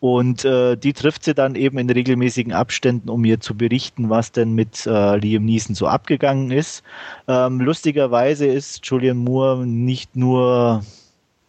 Und 0.00 0.44
äh, 0.44 0.76
die 0.76 0.92
trifft 0.92 1.24
sie 1.24 1.34
dann 1.34 1.56
eben 1.56 1.78
in 1.78 1.90
regelmäßigen 1.90 2.52
Abständen, 2.52 3.08
um 3.08 3.24
ihr 3.24 3.40
zu 3.40 3.56
berichten, 3.56 4.10
was 4.10 4.30
denn 4.30 4.52
mit 4.52 4.86
äh, 4.86 5.16
Liam 5.16 5.44
Neeson 5.44 5.74
so 5.74 5.88
abgegangen 5.88 6.52
ist. 6.52 6.84
Ähm, 7.26 7.60
lustigerweise 7.60 8.46
ist 8.46 8.86
Julian 8.86 9.16
Moore 9.16 9.66
nicht 9.66 10.14
nur 10.14 10.84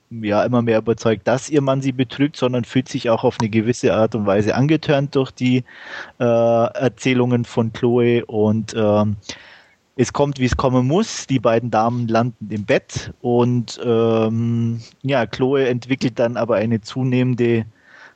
ja 0.10 0.44
immer 0.44 0.62
mehr 0.62 0.80
überzeugt, 0.80 1.28
dass 1.28 1.50
ihr 1.50 1.62
Mann 1.62 1.82
sie 1.82 1.92
betrügt, 1.92 2.36
sondern 2.36 2.64
fühlt 2.64 2.90
sich 2.90 3.10
auch 3.10 3.24
auf 3.24 3.38
eine 3.40 3.50
gewisse 3.50 3.94
Art 3.94 4.16
und 4.16 4.26
Weise 4.26 4.56
angetörnt 4.56 5.16
durch 5.16 5.32
die 5.32 5.64
äh, 6.20 6.24
Erzählungen 6.24 7.46
von 7.46 7.72
Chloe 7.74 8.26
und 8.26 8.74
ähm, 8.76 9.18
es 9.96 10.14
kommt, 10.14 10.40
wie 10.40 10.46
es 10.46 10.56
kommen 10.56 10.88
muss. 10.88 11.28
Die 11.28 11.40
beiden 11.40 11.72
Damen 11.72 12.08
landen 12.08 12.50
im 12.50 12.66
Bett 12.66 13.14
und 13.22 13.80
ähm, 13.84 14.82
ja, 15.04 15.26
Chloe 15.26 15.68
entwickelt 15.68 16.18
dann 16.18 16.38
aber 16.38 16.56
eine 16.56 16.82
zunehmende 16.82 17.66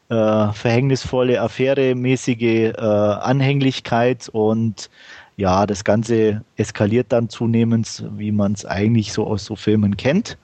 äh, 0.09 0.51
verhängnisvolle, 0.53 1.41
affäremäßige 1.41 2.73
äh, 2.75 2.77
Anhänglichkeit 2.77 4.29
und 4.29 4.89
ja, 5.35 5.65
das 5.65 5.83
Ganze 5.83 6.43
eskaliert 6.57 7.11
dann 7.11 7.27
zunehmend, 7.27 8.05
wie 8.17 8.31
man 8.31 8.53
es 8.53 8.65
eigentlich 8.65 9.13
so 9.13 9.25
aus 9.25 9.45
so 9.45 9.55
Filmen 9.55 9.97
kennt. 9.97 10.37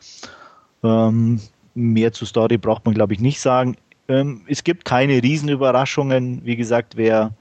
Ähm, 0.83 1.39
mehr 1.75 2.11
zur 2.13 2.27
Story 2.27 2.57
braucht 2.57 2.85
man, 2.85 2.93
glaube 2.93 3.13
ich, 3.13 3.19
nicht 3.19 3.39
sagen. 3.39 3.75
Ähm, 4.07 4.41
es 4.47 4.63
gibt 4.63 4.85
keine 4.85 5.21
Riesenüberraschungen. 5.21 6.41
Wie 6.43 6.55
gesagt, 6.55 6.97
wer 6.97 7.31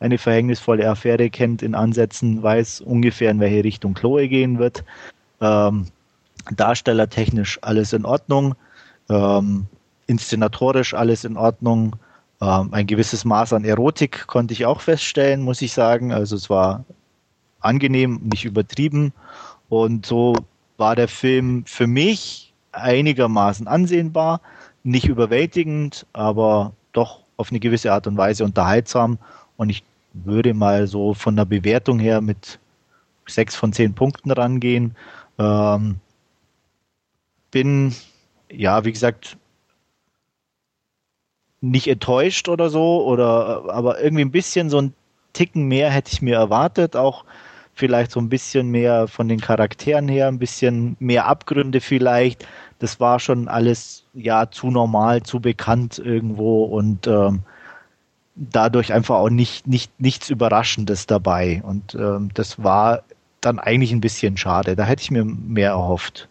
eine 0.00 0.18
verhängnisvolle 0.18 0.88
Affäre 0.88 1.30
kennt 1.30 1.62
in 1.62 1.74
Ansätzen, 1.74 2.42
weiß 2.42 2.82
ungefähr, 2.82 3.30
in 3.30 3.40
welche 3.40 3.64
Richtung 3.64 3.94
Chloe 3.94 4.28
gehen 4.28 4.58
wird. 4.58 4.84
Ähm, 5.40 5.86
darstellertechnisch 6.54 7.58
alles 7.62 7.92
in 7.92 8.04
Ordnung. 8.04 8.54
Ähm, 9.08 9.66
inszenatorisch 10.06 10.94
alles 10.94 11.24
in 11.24 11.36
Ordnung. 11.36 11.96
Ähm, 12.40 12.72
ein 12.72 12.86
gewisses 12.86 13.24
Maß 13.24 13.52
an 13.52 13.64
Erotik 13.64 14.26
konnte 14.26 14.52
ich 14.52 14.66
auch 14.66 14.80
feststellen, 14.80 15.42
muss 15.42 15.62
ich 15.62 15.72
sagen. 15.72 16.12
Also 16.12 16.36
es 16.36 16.48
war 16.48 16.84
angenehm, 17.60 18.20
nicht 18.22 18.44
übertrieben. 18.44 19.12
Und 19.68 20.06
so 20.06 20.36
war 20.76 20.94
der 20.94 21.08
Film 21.08 21.64
für 21.66 21.86
mich 21.86 22.47
einigermaßen 22.72 23.66
ansehnbar, 23.66 24.40
nicht 24.82 25.06
überwältigend, 25.06 26.06
aber 26.12 26.72
doch 26.92 27.20
auf 27.36 27.50
eine 27.50 27.60
gewisse 27.60 27.92
Art 27.92 28.06
und 28.06 28.16
Weise 28.16 28.44
unterhaltsam. 28.44 29.18
Und 29.56 29.70
ich 29.70 29.82
würde 30.12 30.54
mal 30.54 30.86
so 30.86 31.14
von 31.14 31.36
der 31.36 31.44
Bewertung 31.44 31.98
her 31.98 32.20
mit 32.20 32.58
sechs 33.26 33.54
von 33.54 33.72
zehn 33.72 33.94
Punkten 33.94 34.30
rangehen. 34.30 34.96
Ähm, 35.38 35.96
bin, 37.50 37.94
ja, 38.50 38.84
wie 38.84 38.92
gesagt, 38.92 39.36
nicht 41.60 41.88
enttäuscht 41.88 42.48
oder 42.48 42.70
so, 42.70 43.04
oder 43.04 43.64
aber 43.72 44.00
irgendwie 44.00 44.24
ein 44.24 44.30
bisschen 44.30 44.70
so 44.70 44.80
ein 44.80 44.94
Ticken 45.32 45.66
mehr 45.66 45.90
hätte 45.90 46.12
ich 46.12 46.22
mir 46.22 46.36
erwartet, 46.36 46.96
auch 46.96 47.24
vielleicht 47.78 48.10
so 48.10 48.20
ein 48.20 48.28
bisschen 48.28 48.68
mehr 48.70 49.08
von 49.08 49.28
den 49.28 49.40
Charakteren 49.40 50.08
her, 50.08 50.28
ein 50.28 50.38
bisschen 50.38 50.96
mehr 50.98 51.26
Abgründe 51.26 51.80
vielleicht. 51.80 52.46
Das 52.80 53.00
war 53.00 53.20
schon 53.20 53.48
alles 53.48 54.04
ja 54.14 54.50
zu 54.50 54.70
normal, 54.70 55.22
zu 55.22 55.40
bekannt 55.40 55.98
irgendwo 55.98 56.64
und 56.64 57.06
ähm, 57.06 57.42
dadurch 58.34 58.92
einfach 58.92 59.16
auch 59.16 59.30
nicht, 59.30 59.66
nicht 59.66 60.00
nichts 60.00 60.28
Überraschendes 60.30 61.06
dabei. 61.06 61.62
Und 61.64 61.94
ähm, 61.94 62.30
das 62.34 62.62
war 62.62 63.02
dann 63.40 63.58
eigentlich 63.58 63.92
ein 63.92 64.00
bisschen 64.00 64.36
schade. 64.36 64.76
Da 64.76 64.84
hätte 64.84 65.02
ich 65.02 65.10
mir 65.10 65.24
mehr 65.24 65.70
erhofft. 65.70 66.28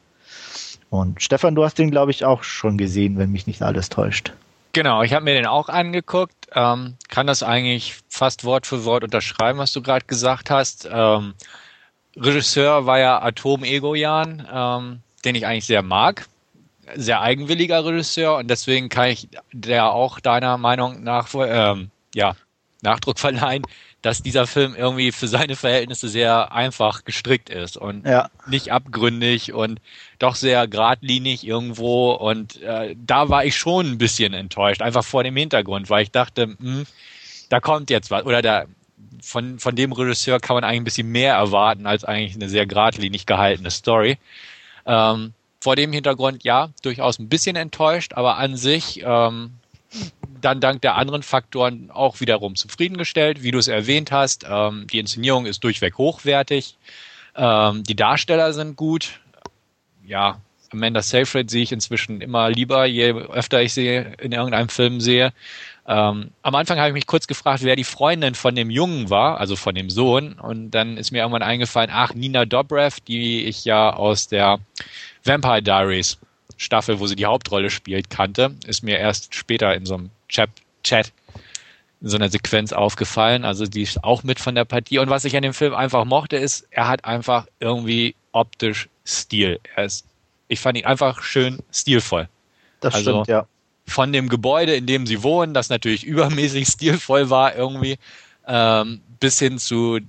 Und 0.89 1.21
Stefan, 1.21 1.55
du 1.55 1.63
hast 1.63 1.77
den, 1.77 1.91
glaube 1.91 2.11
ich, 2.11 2.23
auch 2.23 2.43
schon 2.43 2.77
gesehen, 2.77 3.17
wenn 3.17 3.31
mich 3.31 3.47
nicht 3.47 3.61
alles 3.61 3.89
täuscht. 3.89 4.33
Genau, 4.77 5.01
ich 5.01 5.11
habe 5.11 5.25
mir 5.25 5.33
den 5.33 5.47
auch 5.47 5.69
angeguckt, 5.69 6.49
ähm, 6.53 6.97
kann 7.09 7.25
das 7.25 7.41
eigentlich 7.41 7.95
fast 8.09 8.43
Wort 8.43 8.67
für 8.67 8.85
Wort 8.85 9.03
unterschreiben, 9.03 9.57
was 9.57 9.73
du 9.73 9.81
gerade 9.81 10.05
gesagt 10.05 10.51
hast. 10.51 10.87
Ähm, 10.91 11.33
Regisseur 12.15 12.85
war 12.85 12.99
ja 12.99 13.19
Atom 13.19 13.63
Egoyan, 13.63 14.47
ähm, 14.53 14.99
den 15.25 15.33
ich 15.33 15.47
eigentlich 15.47 15.65
sehr 15.65 15.81
mag. 15.81 16.27
Sehr 16.93 17.21
eigenwilliger 17.21 17.83
Regisseur 17.85 18.37
und 18.37 18.51
deswegen 18.51 18.87
kann 18.87 19.07
ich 19.07 19.29
der 19.51 19.89
auch 19.93 20.19
deiner 20.19 20.59
Meinung 20.59 21.01
nach 21.01 21.27
ähm, 21.33 21.89
ja, 22.13 22.35
Nachdruck 22.83 23.17
verleihen, 23.17 23.63
dass 24.07 24.23
dieser 24.23 24.47
Film 24.47 24.73
irgendwie 24.73 25.11
für 25.11 25.27
seine 25.27 25.57
Verhältnisse 25.57 26.07
sehr 26.07 26.53
einfach 26.53 27.03
gestrickt 27.03 27.49
ist 27.49 27.75
und 27.75 28.05
Ja. 28.05 28.29
nicht 28.47 28.71
abgründig 28.71 29.51
und 29.51 29.81
doch 30.17 30.35
sehr 30.35 30.65
geradlinig 30.65 31.45
irgendwo. 31.45 32.13
Und 32.13 32.61
äh, 32.61 32.95
da 33.05 33.27
war 33.27 33.43
ich 33.43 33.57
schon 33.57 33.85
ein 33.85 33.97
bisschen 33.97 34.33
enttäuscht, 34.33 34.81
einfach 34.81 35.03
vor 35.03 35.25
dem 35.25 35.35
Hintergrund, 35.35 35.89
weil 35.89 36.03
ich 36.03 36.11
dachte, 36.11 36.55
hm, 36.57 36.85
da 37.49 37.59
kommt 37.59 37.89
jetzt 37.89 38.09
was. 38.09 38.25
Oder 38.25 38.41
da, 38.41 38.63
von, 39.21 39.59
von 39.59 39.75
dem 39.75 39.91
Regisseur 39.91 40.39
kann 40.39 40.55
man 40.55 40.63
eigentlich 40.63 40.79
ein 40.79 40.85
bisschen 40.85 41.11
mehr 41.11 41.33
erwarten 41.33 41.85
als 41.85 42.05
eigentlich 42.05 42.35
eine 42.35 42.47
sehr 42.47 42.65
geradlinig 42.65 43.25
gehaltene 43.25 43.71
Story. 43.71 44.17
Ähm, 44.85 45.33
vor 45.59 45.75
dem 45.75 45.91
Hintergrund, 45.91 46.45
ja, 46.45 46.69
durchaus 46.81 47.19
ein 47.19 47.27
bisschen 47.27 47.57
enttäuscht, 47.57 48.13
aber 48.13 48.37
an 48.37 48.55
sich 48.55 49.01
ähm, 49.03 49.51
dann 50.41 50.59
dank 50.59 50.81
der 50.81 50.95
anderen 50.95 51.23
Faktoren 51.23 51.91
auch 51.91 52.19
wiederum 52.19 52.55
zufriedengestellt. 52.55 53.43
Wie 53.43 53.51
du 53.51 53.59
es 53.59 53.67
erwähnt 53.67 54.11
hast, 54.11 54.45
ähm, 54.49 54.87
die 54.91 54.99
Inszenierung 54.99 55.45
ist 55.45 55.63
durchweg 55.63 55.97
hochwertig, 55.97 56.75
ähm, 57.35 57.83
die 57.83 57.95
Darsteller 57.95 58.53
sind 58.53 58.75
gut. 58.75 59.19
Ja, 60.05 60.39
Amanda 60.71 61.01
Seyfried 61.01 61.49
sehe 61.49 61.63
ich 61.63 61.71
inzwischen 61.71 62.21
immer 62.21 62.49
lieber, 62.49 62.85
je 62.85 63.11
öfter 63.11 63.61
ich 63.61 63.73
sie 63.73 63.87
in 63.95 64.31
irgendeinem 64.31 64.69
Film 64.69 64.99
sehe. 64.99 65.33
Ähm, 65.87 66.31
am 66.41 66.55
Anfang 66.55 66.77
habe 66.77 66.89
ich 66.89 66.93
mich 66.93 67.07
kurz 67.07 67.27
gefragt, 67.27 67.63
wer 67.63 67.77
die 67.77 67.85
Freundin 67.85 68.35
von 68.35 68.55
dem 68.55 68.69
Jungen 68.69 69.09
war, 69.09 69.39
also 69.39 69.55
von 69.55 69.73
dem 69.73 69.89
Sohn. 69.89 70.33
Und 70.33 70.71
dann 70.71 70.97
ist 70.97 71.11
mir 71.11 71.19
irgendwann 71.19 71.43
eingefallen, 71.43 71.89
ach, 71.93 72.13
Nina 72.13 72.45
Dobrev, 72.45 72.99
die 73.07 73.45
ich 73.45 73.63
ja 73.63 73.93
aus 73.93 74.27
der 74.27 74.59
Vampire 75.23 75.61
Diaries 75.61 76.17
Staffel, 76.57 76.99
wo 76.99 77.07
sie 77.07 77.15
die 77.15 77.25
Hauptrolle 77.25 77.69
spielt, 77.69 78.09
kannte, 78.09 78.55
ist 78.65 78.83
mir 78.83 78.97
erst 78.97 79.35
später 79.35 79.75
in 79.75 79.85
so 79.85 79.93
einem 79.93 80.09
Chat, 80.29 80.49
Chat 80.83 81.11
in 82.01 82.09
so 82.09 82.17
einer 82.17 82.29
Sequenz 82.29 82.73
aufgefallen. 82.73 83.43
Also 83.45 83.65
die 83.65 83.81
ist 83.81 84.03
auch 84.03 84.23
mit 84.23 84.39
von 84.39 84.55
der 84.55 84.65
Partie. 84.65 84.99
Und 84.99 85.09
was 85.09 85.25
ich 85.25 85.35
an 85.35 85.41
dem 85.41 85.53
Film 85.53 85.73
einfach 85.73 86.05
mochte, 86.05 86.37
ist, 86.37 86.67
er 86.69 86.87
hat 86.87 87.05
einfach 87.05 87.47
irgendwie 87.59 88.15
optisch 88.31 88.87
Stil. 89.05 89.59
Er 89.75 89.85
ist, 89.85 90.05
ich 90.47 90.59
fand 90.59 90.77
ihn 90.77 90.85
einfach 90.85 91.23
schön 91.23 91.59
stilvoll. 91.71 92.27
Das 92.81 92.93
Also- 92.93 93.11
stimmt, 93.23 93.27
ja. 93.27 93.47
Von 93.89 94.11
dem 94.11 94.27
Gebäude, 94.27 94.75
in 94.75 94.85
dem 94.85 95.07
sie 95.07 95.23
wohnen, 95.23 95.53
das 95.53 95.69
natürlich 95.69 96.03
übermäßig 96.05 96.67
stilvoll 96.67 97.29
war 97.29 97.55
irgendwie, 97.55 97.97
ähm, 98.45 99.01
bis 99.19 99.39
hin 99.39 99.57
zu 99.59 99.99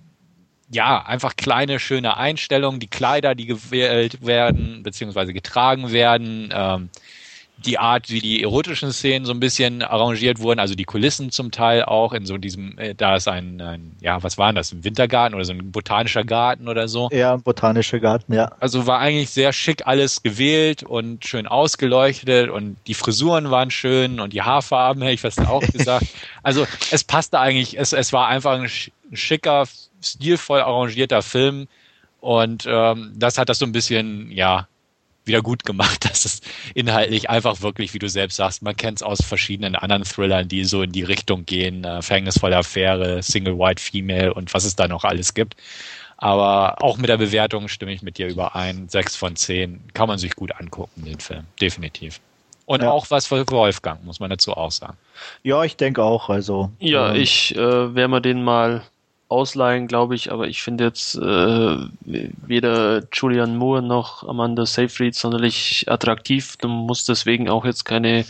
ja, 0.71 1.03
einfach 1.03 1.37
kleine, 1.37 1.79
schöne 1.81 2.19
Einstellungen, 2.19 2.79
die 2.79 2.89
Kleider, 2.89 3.35
die 3.35 3.47
gewählt 3.47 4.27
werden, 4.27 4.83
beziehungsweise 4.83 5.33
getragen 5.33 5.93
werden, 5.93 6.51
ähm, 6.53 6.91
die 7.59 7.79
Art, 7.79 8.09
wie 8.11 8.21
die 8.21 8.43
erotischen 8.43 8.93
Szenen 8.93 9.27
so 9.27 9.33
ein 9.33 9.41
bisschen 9.41 9.83
arrangiert 9.83 10.39
wurden, 10.39 10.61
also 10.61 10.75
die 10.77 10.85
Kulissen 10.85 11.31
zum 11.33 11.51
Teil 11.51 11.85
auch 11.85 12.13
in 12.13 12.25
so 12.25 12.39
diesem, 12.39 12.79
äh, 12.79 12.95
da 12.95 13.17
ist 13.17 13.27
ein, 13.29 13.61
ein, 13.61 13.97
ja, 14.01 14.23
was 14.23 14.39
war 14.39 14.49
denn 14.49 14.57
das, 14.57 14.73
ein 14.73 14.85
Wintergarten 14.85 15.35
oder 15.35 15.45
so 15.45 15.53
ein 15.53 15.73
botanischer 15.73 16.25
Garten 16.25 16.69
oder 16.69 16.87
so. 16.89 17.09
Ja, 17.13 17.37
botanischer 17.37 17.99
Garten, 18.01 18.33
ja. 18.33 18.53
Also 18.61 18.87
war 18.87 19.01
eigentlich 19.01 19.31
sehr 19.31 19.53
schick 19.53 19.87
alles 19.87 20.23
gewählt 20.23 20.83
und 20.85 21.25
schön 21.27 21.47
ausgeleuchtet 21.49 22.51
und 22.51 22.77
die 22.87 22.95
Frisuren 22.95 23.51
waren 23.51 23.71
schön 23.71 24.21
und 24.21 24.33
die 24.33 24.43
Haarfarben, 24.43 25.03
hätte 25.03 25.15
ich 25.15 25.21
fast 25.21 25.41
auch 25.41 25.61
gesagt. 25.73 26.07
Also 26.43 26.67
es 26.91 27.05
passte 27.05 27.41
eigentlich, 27.41 27.79
es, 27.79 27.93
es 27.93 28.13
war 28.13 28.29
einfach 28.29 28.53
ein 28.53 28.67
sch- 28.67 28.91
schicker, 29.13 29.67
stilvoll 30.03 30.61
arrangierter 30.61 31.23
Film 31.23 31.67
und 32.21 32.65
ähm, 32.69 33.13
das 33.17 33.39
hat 33.39 33.49
das 33.49 33.59
so 33.59 33.67
ein 33.67 33.73
bisschen, 33.73 34.31
ja, 34.31 34.69
wieder 35.29 35.43
gut 35.43 35.65
gemacht, 35.65 36.05
dass 36.11 36.25
es 36.25 36.41
inhaltlich 36.75 37.31
einfach 37.31 37.61
wirklich, 37.63 37.95
wie 37.95 37.99
du 37.99 38.09
selbst 38.09 38.37
sagst, 38.37 38.63
man 38.63 38.77
kennt 38.77 38.99
es 38.99 39.03
aus 39.03 39.21
verschiedenen 39.25 39.77
anderen 39.77 40.05
Thrillern, 40.05 40.49
die 40.49 40.65
so 40.65 40.83
in 40.83 40.93
die 40.93 41.05
Richtung 41.05 41.45
gehen, 41.47 41.85
äh, 41.85 42.03
Verhängnisvolle 42.03 42.57
Affäre, 42.57 43.23
Single 43.23 43.59
White 43.59 43.83
Female 43.83 44.35
und 44.35 44.53
was 44.55 44.65
es 44.65 44.75
da 44.75 44.89
noch 44.89 45.05
alles 45.05 45.35
gibt. 45.35 45.55
Aber 46.17 46.83
auch 46.83 46.97
mit 46.99 47.09
der 47.09 47.17
Bewertung 47.17 47.69
stimme 47.69 47.93
ich 47.93 48.03
mit 48.03 48.19
dir 48.19 48.27
überein. 48.27 48.89
Sechs 48.89 49.15
von 49.15 49.37
zehn 49.37 49.81
kann 49.95 50.09
man 50.09 50.19
sich 50.19 50.35
gut 50.35 50.51
angucken, 50.59 51.05
den 51.05 51.21
Film. 51.21 51.45
Definitiv. 51.61 52.21
Und 52.67 52.83
Ja. 52.83 52.91
auch 52.91 53.07
was 53.11 53.27
für 53.27 53.49
Wolfgang, 53.49 54.05
muss 54.05 54.19
man 54.19 54.29
dazu 54.29 54.53
auch 54.53 54.73
sagen. 54.73 54.97
Ja, 55.45 55.63
ich 55.63 55.77
denke 55.77 56.03
auch. 56.03 56.29
Also, 56.29 56.71
Ja, 56.81 57.15
ähm, 57.15 57.21
ich 57.23 57.55
äh, 57.55 57.95
werde 57.95 58.09
mir 58.09 58.21
den 58.21 58.43
mal 58.43 58.83
ausleihen, 59.29 59.87
glaube 59.89 60.15
ich, 60.15 60.33
aber 60.33 60.49
ich 60.49 60.63
finde 60.63 60.85
jetzt 60.85 61.15
äh, 61.17 61.77
weder 62.01 63.03
Julian 63.13 63.57
Moore 63.57 63.83
noch 63.83 64.27
Amanda 64.27 64.65
Seyfried 64.67 65.15
sonderlich 65.15 65.85
attraktiv. 65.89 66.57
Du 66.57 66.69
musst 66.69 67.09
deswegen 67.09 67.49
auch 67.49 67.65
jetzt 67.65 67.85
keine 67.85 68.25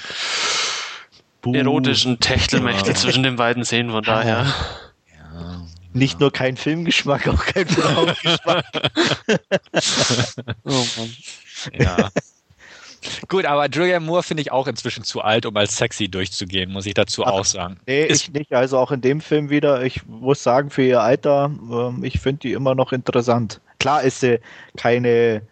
buh, 1.43 1.55
erotischen 1.55 2.19
Techtelmechtel 2.21 2.95
Ja. 2.95 2.95
zwischen 2.95 3.23
den 3.23 3.37
beiden 3.37 3.65
sehen, 3.65 3.91
von 3.91 4.03
daher. 4.03 4.47
Ja. 4.47 5.61
Nicht 5.93 6.21
nur 6.21 6.31
kein 6.33 6.57
Filmgeschmack, 6.57 7.29
auch 7.29 7.45
kein 7.45 7.67
Frauengeschmack. 7.67 8.65
Oh 10.65 10.85
Mann. 10.97 11.17
ja. 11.79 12.11
Gut, 13.29 13.45
aber 13.45 13.69
Julian 13.69 14.05
Moore 14.05 14.23
finde 14.23 14.43
ich 14.43 14.53
auch 14.53 14.67
inzwischen 14.67 15.05
zu 15.05 15.21
alt, 15.23 15.47
um 15.47 15.57
als 15.57 15.77
sexy 15.77 16.09
durchzugehen, 16.09 16.71
muss 16.73 16.87
ich 16.87 16.95
dazu 16.95 17.25
Ach, 17.25 17.33
auch 17.33 17.45
sagen. 17.45 17.79
Nee, 17.87 18.07
Ist- 18.07 18.23
ich 18.23 18.33
nicht. 18.33 18.53
Also 18.53 18.79
auch 18.79 18.91
in 18.91 19.01
dem 19.01 19.21
Film 19.21 19.51
wieder. 19.51 19.83
Ich 19.83 20.07
muss 20.07 20.43
sagen, 20.43 20.71
für 20.71 20.83
ihr 20.83 21.01
Alter, 21.01 21.51
ähm, 21.71 22.03
ich 22.05 22.21
finde 22.21 22.41
die 22.41 22.53
immer 22.53 22.75
noch 22.75 22.93
interessant. 22.93 23.61
Klar 23.79 24.03
ist 24.03 24.21
sie 24.21 24.41
keine 24.77 25.43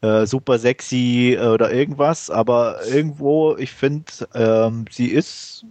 äh, 0.00 0.26
super 0.26 0.58
sexy 0.58 1.36
äh, 1.38 1.46
oder 1.46 1.72
irgendwas, 1.72 2.30
aber 2.30 2.84
irgendwo, 2.86 3.56
ich 3.56 3.70
finde, 3.72 4.04
ähm, 4.34 4.84
sie 4.90 5.06
ist 5.08 5.64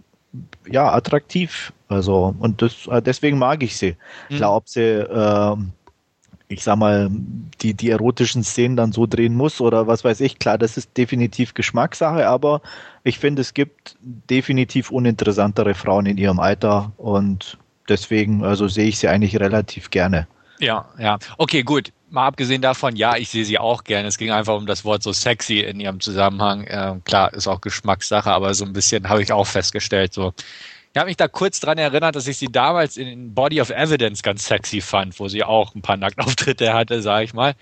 ja 0.70 0.92
attraktiv. 0.92 1.72
Also 1.88 2.34
und 2.38 2.60
das, 2.62 2.86
äh, 2.88 3.00
deswegen 3.02 3.38
mag 3.38 3.62
ich 3.62 3.76
sie. 3.76 3.96
Mhm. 4.30 4.36
Klar, 4.36 4.56
ob 4.56 4.68
sie 4.68 4.80
ähm, 4.80 5.72
ich 6.54 6.64
sag 6.64 6.76
mal, 6.76 7.10
die, 7.60 7.74
die 7.74 7.90
erotischen 7.90 8.44
Szenen 8.44 8.76
dann 8.76 8.92
so 8.92 9.06
drehen 9.06 9.34
muss 9.34 9.60
oder 9.60 9.86
was 9.86 10.04
weiß 10.04 10.20
ich, 10.20 10.38
klar, 10.38 10.56
das 10.56 10.76
ist 10.76 10.96
definitiv 10.96 11.54
Geschmackssache, 11.54 12.26
aber 12.26 12.62
ich 13.02 13.18
finde, 13.18 13.42
es 13.42 13.54
gibt 13.54 13.96
definitiv 14.00 14.90
uninteressantere 14.90 15.74
Frauen 15.74 16.06
in 16.06 16.16
ihrem 16.16 16.40
Alter 16.40 16.92
und 16.96 17.58
deswegen, 17.88 18.44
also 18.44 18.68
sehe 18.68 18.88
ich 18.88 18.98
sie 18.98 19.08
eigentlich 19.08 19.38
relativ 19.38 19.90
gerne. 19.90 20.26
Ja, 20.60 20.88
ja. 20.98 21.18
Okay, 21.38 21.62
gut. 21.62 21.92
Mal 22.10 22.28
abgesehen 22.28 22.62
davon, 22.62 22.94
ja, 22.94 23.16
ich 23.16 23.28
sehe 23.28 23.44
sie 23.44 23.58
auch 23.58 23.82
gerne. 23.82 24.06
Es 24.06 24.18
ging 24.18 24.30
einfach 24.30 24.56
um 24.56 24.66
das 24.66 24.84
Wort 24.84 25.02
so 25.02 25.12
sexy 25.12 25.60
in 25.60 25.80
ihrem 25.80 25.98
Zusammenhang. 25.98 26.64
Ähm, 26.68 27.02
klar, 27.02 27.34
ist 27.34 27.48
auch 27.48 27.60
Geschmackssache, 27.60 28.30
aber 28.30 28.54
so 28.54 28.64
ein 28.64 28.72
bisschen 28.72 29.08
habe 29.08 29.20
ich 29.20 29.32
auch 29.32 29.48
festgestellt. 29.48 30.14
So, 30.14 30.32
ich 30.94 31.00
habe 31.00 31.08
mich 31.08 31.16
da 31.16 31.26
kurz 31.26 31.58
dran 31.58 31.76
erinnert, 31.76 32.14
dass 32.14 32.28
ich 32.28 32.38
sie 32.38 32.46
damals 32.46 32.96
in 32.96 33.34
Body 33.34 33.60
of 33.60 33.70
Evidence 33.70 34.22
ganz 34.22 34.46
sexy 34.46 34.80
fand, 34.80 35.18
wo 35.18 35.26
sie 35.26 35.42
auch 35.42 35.74
ein 35.74 35.82
paar 35.82 35.96
Nacktauftritte 35.96 36.72
hatte, 36.72 37.02
sage 37.02 37.24
ich 37.24 37.34
mal. 37.34 37.54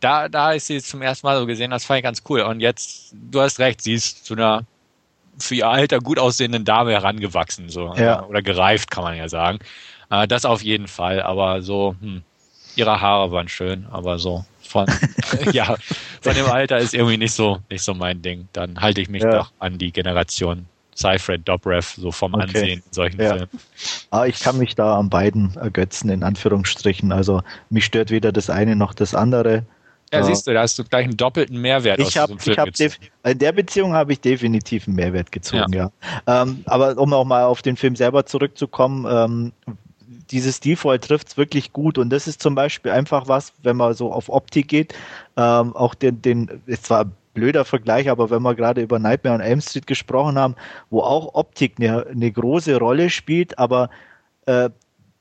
Da, 0.00 0.28
da 0.28 0.52
ist 0.52 0.66
sie 0.66 0.82
zum 0.82 1.00
ersten 1.02 1.26
Mal 1.26 1.38
so 1.38 1.46
gesehen, 1.46 1.70
das 1.70 1.84
fand 1.86 1.98
ich 1.98 2.04
ganz 2.04 2.22
cool. 2.28 2.42
Und 2.42 2.60
jetzt, 2.60 3.14
du 3.14 3.40
hast 3.40 3.58
recht, 3.58 3.80
sie 3.82 3.94
ist 3.94 4.26
zu 4.26 4.34
einer 4.34 4.64
für 5.38 5.54
ihr 5.54 5.68
Alter 5.68 6.00
gut 6.00 6.18
aussehenden 6.18 6.64
Dame 6.66 6.92
herangewachsen, 6.92 7.70
so 7.70 7.94
Ja. 7.96 8.24
oder 8.26 8.42
gereift, 8.42 8.90
kann 8.90 9.04
man 9.04 9.16
ja 9.16 9.28
sagen. 9.28 9.58
Äh, 10.10 10.28
das 10.28 10.44
auf 10.44 10.62
jeden 10.62 10.88
Fall, 10.88 11.22
aber 11.22 11.62
so, 11.62 11.96
hm, 12.00 12.22
ihre 12.74 13.00
Haare 13.00 13.32
waren 13.32 13.48
schön, 13.48 13.86
aber 13.90 14.18
so 14.18 14.44
von 14.60 14.86
ja, 15.52 15.76
von 16.20 16.34
dem 16.34 16.46
Alter 16.46 16.78
ist 16.78 16.94
irgendwie 16.94 17.16
nicht 17.16 17.32
so 17.34 17.60
nicht 17.70 17.82
so 17.82 17.94
mein 17.94 18.22
Ding. 18.22 18.48
Dann 18.52 18.80
halte 18.80 19.00
ich 19.00 19.08
mich 19.08 19.22
Ja. 19.22 19.30
doch 19.30 19.52
an 19.58 19.78
die 19.78 19.92
Generation 19.92 20.68
Cyfred 20.96 21.48
Dobrev 21.48 21.94
so 21.96 22.12
vom 22.12 22.34
Okay. 22.34 22.44
Ansehen 22.44 22.82
in 22.86 22.92
solchen 22.92 23.20
Ja. 23.20 23.30
Filmen. 23.36 23.48
Aber 24.10 24.28
ich 24.28 24.40
kann 24.40 24.58
mich 24.58 24.74
da 24.74 24.98
an 24.98 25.10
beiden 25.10 25.56
ergötzen, 25.56 26.08
in 26.10 26.22
Anführungsstrichen. 26.22 27.12
Also 27.12 27.42
mich 27.70 27.84
stört 27.84 28.10
weder 28.10 28.32
das 28.32 28.50
eine 28.50 28.76
noch 28.76 28.94
das 28.94 29.14
andere. 29.14 29.64
Ja, 30.12 30.20
Ja. 30.20 30.24
siehst 30.24 30.46
du, 30.46 30.52
da 30.52 30.62
hast 30.62 30.78
du 30.78 30.84
gleich 30.84 31.04
einen 31.04 31.16
doppelten 31.16 31.60
Mehrwert 31.60 31.98
aus 32.00 32.08
Ich 32.08 32.16
habe 32.16 32.34
diesem 32.34 32.54
Film 32.54 32.70
ich 32.76 32.92
hab 33.24 33.32
in 33.32 33.38
der 33.38 33.52
Beziehung 33.52 33.94
habe 33.94 34.12
ich 34.12 34.20
definitiv 34.20 34.86
einen 34.86 34.96
Mehrwert 34.96 35.32
gezogen, 35.32 35.72
ja. 35.72 35.90
Ähm, 36.26 36.62
aber 36.66 36.96
um 36.98 37.12
auch 37.12 37.24
mal 37.24 37.44
auf 37.44 37.62
den 37.62 37.76
Film 37.76 37.96
selber 37.96 38.24
zurückzukommen, 38.26 39.06
ähm, 39.08 39.52
dieses 40.30 40.58
Stilvoll 40.58 40.98
trifft 40.98 41.28
es 41.28 41.36
wirklich 41.36 41.72
gut 41.72 41.98
und 41.98 42.10
das 42.10 42.26
ist 42.26 42.40
zum 42.40 42.54
Beispiel 42.54 42.92
einfach 42.92 43.28
was, 43.28 43.52
wenn 43.62 43.76
man 43.76 43.94
so 43.94 44.12
auf 44.12 44.28
Optik 44.28 44.68
geht, 44.68 44.94
ähm, 45.36 45.74
auch 45.74 45.94
den, 45.94 46.22
den, 46.22 46.62
ein 46.66 47.12
blöder 47.34 47.64
Vergleich, 47.64 48.08
aber 48.08 48.30
wenn 48.30 48.42
wir 48.42 48.54
gerade 48.54 48.80
über 48.80 48.98
Nightmare 48.98 49.36
on 49.36 49.40
Elm 49.40 49.60
Street 49.60 49.86
gesprochen 49.86 50.38
haben, 50.38 50.54
wo 50.90 51.00
auch 51.00 51.34
Optik 51.34 51.74
eine, 51.78 52.06
eine 52.06 52.32
große 52.32 52.76
Rolle 52.78 53.10
spielt, 53.10 53.58
aber 53.58 53.90
äh, 54.46 54.70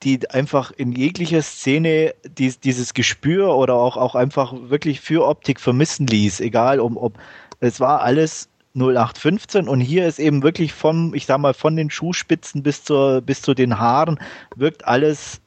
die 0.03 0.29
einfach 0.29 0.71
in 0.71 0.91
jeglicher 0.91 1.41
Szene 1.41 2.13
dies, 2.37 2.59
dieses 2.59 2.93
Gespür 2.93 3.55
oder 3.55 3.75
auch, 3.75 3.97
auch 3.97 4.15
einfach 4.15 4.53
wirklich 4.63 4.99
für 5.01 5.25
Optik 5.27 5.59
vermissen 5.59 6.07
ließ. 6.07 6.41
Egal, 6.41 6.79
um, 6.79 6.97
ob 6.97 7.17
es 7.59 7.79
war 7.79 8.01
alles 8.01 8.49
0815 8.75 9.67
und 9.67 9.79
hier 9.79 10.07
ist 10.07 10.19
eben 10.19 10.43
wirklich 10.43 10.73
vom, 10.73 11.13
ich 11.13 11.25
sag 11.25 11.37
mal, 11.39 11.53
von 11.53 11.75
den 11.75 11.89
Schuhspitzen 11.89 12.63
bis 12.63 12.83
zur, 12.83 13.21
bis 13.21 13.41
zu 13.41 13.53
den 13.53 13.79
Haaren 13.79 14.19
wirkt 14.55 14.85
alles 14.85 15.41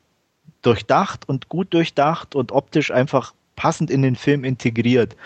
durchdacht 0.63 1.29
und 1.29 1.49
gut 1.49 1.75
durchdacht 1.75 2.35
und 2.35 2.53
optisch 2.53 2.91
einfach 2.91 3.35
passend 3.57 3.91
in 3.91 4.03
den 4.03 4.17
Film 4.17 4.45
integriert. 4.45 5.17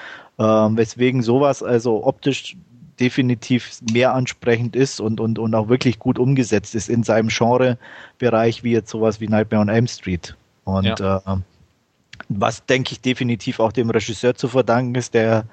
Ähm, 0.41 0.79
weswegen 0.79 1.23
sowas 1.23 1.63
also 1.63 2.03
optisch 2.07 2.57
definitiv 2.99 3.81
mehr 3.93 4.15
ansprechend 4.15 4.75
ist 4.75 4.99
und, 5.01 5.21
und, 5.21 5.39
und 5.39 5.55
auch 5.55 5.69
wirklich 5.69 5.99
gut 5.99 6.19
umgesetzt 6.19 6.75
ist 6.75 6.89
in 6.89 7.03
seinem 7.03 7.29
Genrebereich, 7.29 8.65
wie 8.65 8.73
jetzt 8.73 8.91
sowas 8.91 9.21
wie 9.21 9.29
Nightmare 9.29 9.61
on 9.61 9.69
Elm 9.69 9.87
Street. 9.87 10.35
Und 10.65 10.99
ja. 10.99 11.23
äh, 11.27 11.37
was 12.29 12.65
denke 12.65 12.93
ich 12.93 13.01
definitiv 13.01 13.61
auch 13.61 13.73
dem 13.73 13.91
Regisseur 13.91 14.35
zu 14.35 14.49
verdanken 14.49 14.95
ist, 14.95 15.15
der, 15.15 15.45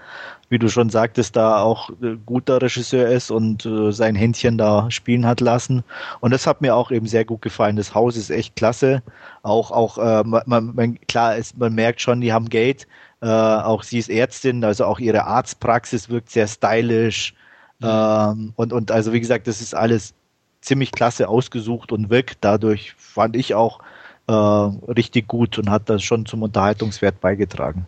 wie 0.50 0.60
du 0.60 0.70
schon 0.70 0.90
sagtest, 0.90 1.36
da 1.36 1.62
auch 1.62 1.90
äh, 2.02 2.16
guter 2.26 2.62
Regisseur 2.62 3.08
ist 3.08 3.32
und 3.32 3.66
äh, 3.66 3.92
sein 3.92 4.16
Händchen 4.16 4.58
da 4.58 4.90
spielen 4.92 5.26
hat 5.26 5.42
lassen. 5.42 5.84
Und 6.22 6.32
das 6.32 6.48
hat 6.48 6.62
mir 6.62 6.76
auch 6.76 6.92
eben 6.92 7.08
sehr 7.08 7.26
gut 7.26 7.42
gefallen. 7.42 7.76
Das 7.76 7.94
Haus 7.94 8.16
ist 8.16 8.30
echt 8.30 8.56
klasse. 8.56 9.02
Auch, 9.44 9.72
auch 9.72 9.98
äh, 9.98 10.24
man, 10.24 10.72
man, 10.76 10.98
klar 11.08 11.36
ist, 11.36 11.58
man 11.58 11.74
merkt 11.74 12.00
schon, 12.00 12.22
die 12.22 12.32
haben 12.32 12.50
Geld. 12.50 12.88
Äh, 13.22 13.28
auch 13.28 13.84
sie 13.84 13.98
ist 13.98 14.10
Ärztin, 14.10 14.64
also 14.64 14.86
auch 14.86 15.00
ihre 15.00 15.26
Arztpraxis 15.26 16.10
wirkt 16.10 16.30
sehr 16.30 16.48
stylisch. 16.48 17.34
Mhm. 17.80 17.88
Ähm, 17.90 18.54
und, 18.56 18.74
und 18.74 18.92
also 18.92 19.14
wie 19.14 19.20
gesagt, 19.20 19.48
das 19.48 19.62
ist 19.62 19.74
alles 19.74 20.14
ziemlich 20.62 20.92
klasse 20.92 21.28
ausgesucht 21.28 21.92
und 21.92 22.10
wirkt 22.10 22.38
dadurch, 22.42 22.94
fand 22.98 23.36
ich 23.36 23.56
auch, 23.56 23.80
äh, 24.28 24.34
richtig 24.34 25.28
gut 25.28 25.58
und 25.58 25.70
hat 25.70 25.90
das 25.90 26.04
schon 26.04 26.26
zum 26.26 26.44
Unterhaltungswert 26.44 27.22
beigetragen. 27.22 27.86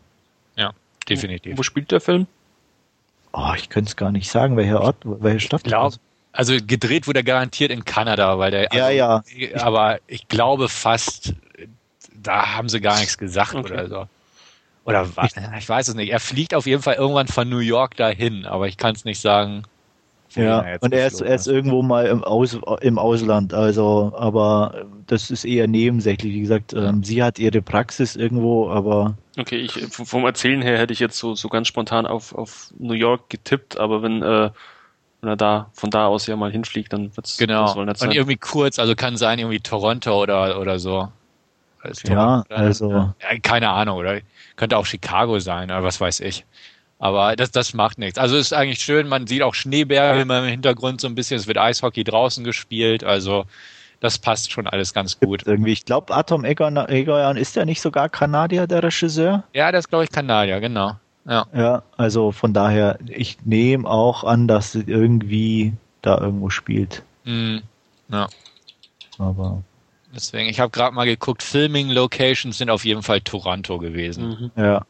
Ja, 0.56 0.72
definitiv. 1.08 1.54
Wo, 1.54 1.60
wo 1.60 1.64
spielt 1.64 1.92
der 1.92 2.02
Film? 2.02 2.28
Oh, 3.34 3.52
ich 3.56 3.70
könnte 3.70 3.90
es 3.90 3.96
gar 3.96 4.12
nicht 4.12 4.32
sagen, 4.32 4.58
welcher 4.58 4.82
Ort, 4.82 4.98
welche 5.04 5.42
Stadt. 5.42 5.62
Ich 5.62 5.68
glaube, 5.68 5.98
also 6.32 6.56
gedreht 6.66 7.08
wurde 7.08 7.24
garantiert 7.24 7.72
in 7.72 7.86
Kanada, 7.86 8.40
weil 8.40 8.52
der. 8.52 8.72
Also, 8.72 8.78
ja, 8.78 8.90
ja. 8.90 9.24
Aber 9.62 10.00
ich 10.08 10.28
glaube 10.28 10.70
fast, 10.70 11.34
da 12.14 12.56
haben 12.56 12.70
sie 12.70 12.82
gar 12.82 13.00
nichts 13.00 13.18
gesagt 13.18 13.56
okay. 13.56 13.74
oder 13.74 13.88
so. 13.88 14.08
Oder 14.86 15.08
was? 15.16 15.32
Ich 15.58 15.70
weiß 15.70 15.90
es 15.90 15.96
nicht. 15.96 16.12
Er 16.12 16.20
fliegt 16.20 16.54
auf 16.54 16.66
jeden 16.66 16.82
Fall 16.82 16.96
irgendwann 16.96 17.28
von 17.28 17.48
New 17.48 17.60
York 17.60 17.96
dahin, 17.96 18.46
aber 18.46 18.68
ich 18.68 18.78
kann 18.78 18.96
es 18.96 19.06
nicht 19.06 19.22
sagen. 19.22 19.64
Ja, 20.36 20.64
und 20.82 20.94
er 20.94 21.08
ist, 21.08 21.22
er 21.22 21.36
ist 21.36 21.48
irgendwo 21.48 21.82
mal 21.82 22.06
im, 22.06 22.24
Aus, 22.24 22.58
im 22.82 23.00
Ausland, 23.00 23.54
also, 23.54 24.14
aber 24.16 24.86
das 25.08 25.32
ist 25.32 25.44
eher 25.44 25.68
nebensächlich. 25.68 26.34
Wie 26.34 26.42
gesagt, 26.42 26.74
ähm, 26.74 27.04
sie 27.04 27.24
hat 27.24 27.40
ihre 27.40 27.64
Praxis 27.64 28.16
irgendwo, 28.16 28.70
aber. 28.70 29.16
Okay, 29.40 29.58
ich, 29.58 29.72
vom 29.90 30.26
Erzählen 30.26 30.62
her 30.62 30.78
hätte 30.78 30.94
ich 30.94 31.00
jetzt 31.00 31.18
so, 31.18 31.34
so 31.34 31.50
ganz 31.50 31.68
spontan 31.68 32.06
auf, 32.06 32.36
auf 32.36 32.72
New 32.78 32.94
York 32.94 33.30
getippt, 33.30 33.80
aber 33.80 34.04
wenn, 34.04 34.22
äh, 34.22 34.52
wenn 35.22 35.30
er 35.30 35.36
da 35.36 35.72
von 35.74 35.90
da 35.90 36.06
aus 36.06 36.28
ja 36.28 36.36
mal 36.36 36.52
hinfliegt, 36.52 36.94
dann 36.94 37.16
wird 37.18 37.26
es 37.26 37.38
genau. 37.38 37.74
Und 37.76 38.14
irgendwie 38.14 38.38
kurz, 38.38 38.78
also 38.78 38.94
kann 38.96 39.18
sein 39.18 39.40
irgendwie 39.40 39.60
Toronto 39.60 40.22
oder, 40.22 40.60
oder 40.60 40.78
so. 40.78 41.10
Ja, 42.08 42.44
also. 42.50 42.92
Ja, 42.92 43.40
keine 43.42 43.70
Ahnung, 43.70 43.98
oder 43.98 44.20
könnte 44.60 44.78
auch 44.78 44.86
Chicago 44.86 45.40
sein, 45.40 45.72
oder 45.72 45.84
was 45.84 46.00
weiß 46.00 46.20
ich. 46.20 46.46
Aber 47.00 47.36
das, 47.38 47.52
das 47.52 47.74
macht 47.74 47.98
nichts. 47.98 48.20
Also 48.20 48.36
ist 48.36 48.54
eigentlich 48.54 48.82
schön, 48.82 49.08
man 49.08 49.26
sieht 49.26 49.42
auch 49.42 49.56
Schneeberge 49.56 50.22
im 50.22 50.32
Hintergrund 50.44 51.00
so 51.00 51.08
ein 51.08 51.16
bisschen, 51.16 51.38
es 51.38 51.48
wird 51.48 51.58
Eishockey 51.58 52.04
draußen 52.04 52.44
gespielt, 52.44 53.04
also 53.04 53.46
das 54.02 54.18
passt 54.18 54.52
schon 54.52 54.68
alles 54.68 54.94
ganz 54.94 55.20
gut. 55.20 55.46
Irgendwie, 55.46 55.72
ich 55.72 55.86
glaube, 55.86 56.14
Atom 56.14 56.44
Egoyan, 56.46 57.38
ist 57.38 57.56
der 57.56 57.66
nicht 57.66 57.82
sogar 57.82 58.10
Kanadier, 58.10 58.68
der 58.68 58.84
Regisseur? 58.84 59.44
Ja, 59.54 59.72
der 59.72 59.80
ist, 59.80 59.90
glaube 59.90 60.04
ich, 60.04 60.12
Kanadier, 60.12 60.60
genau. 60.60 60.98
Ja. 61.26 61.46
ja, 61.54 61.84
also 61.96 62.32
von 62.32 62.54
daher, 62.54 62.98
ich 63.06 63.38
nehme 63.46 63.88
auch 63.88 64.24
an, 64.24 64.48
dass 64.48 64.76
irgendwie 64.76 65.74
da 66.02 66.18
irgendwo 66.18 66.50
spielt. 66.50 67.04
Mm, 67.24 67.58
ja. 68.12 68.28
Aber. 69.18 69.62
Deswegen, 70.14 70.50
ich 70.50 70.60
habe 70.60 70.72
gerade 70.72 70.96
mal 70.96 71.06
geguckt, 71.06 71.44
Filming 71.44 71.90
Locations 71.90 72.58
sind 72.58 72.70
auf 72.70 72.84
jeden 72.84 73.04
Fall 73.04 73.22
Toronto 73.22 73.78
gewesen. 73.78 74.52
Mhm. 74.56 74.62
Ja. 74.62 74.86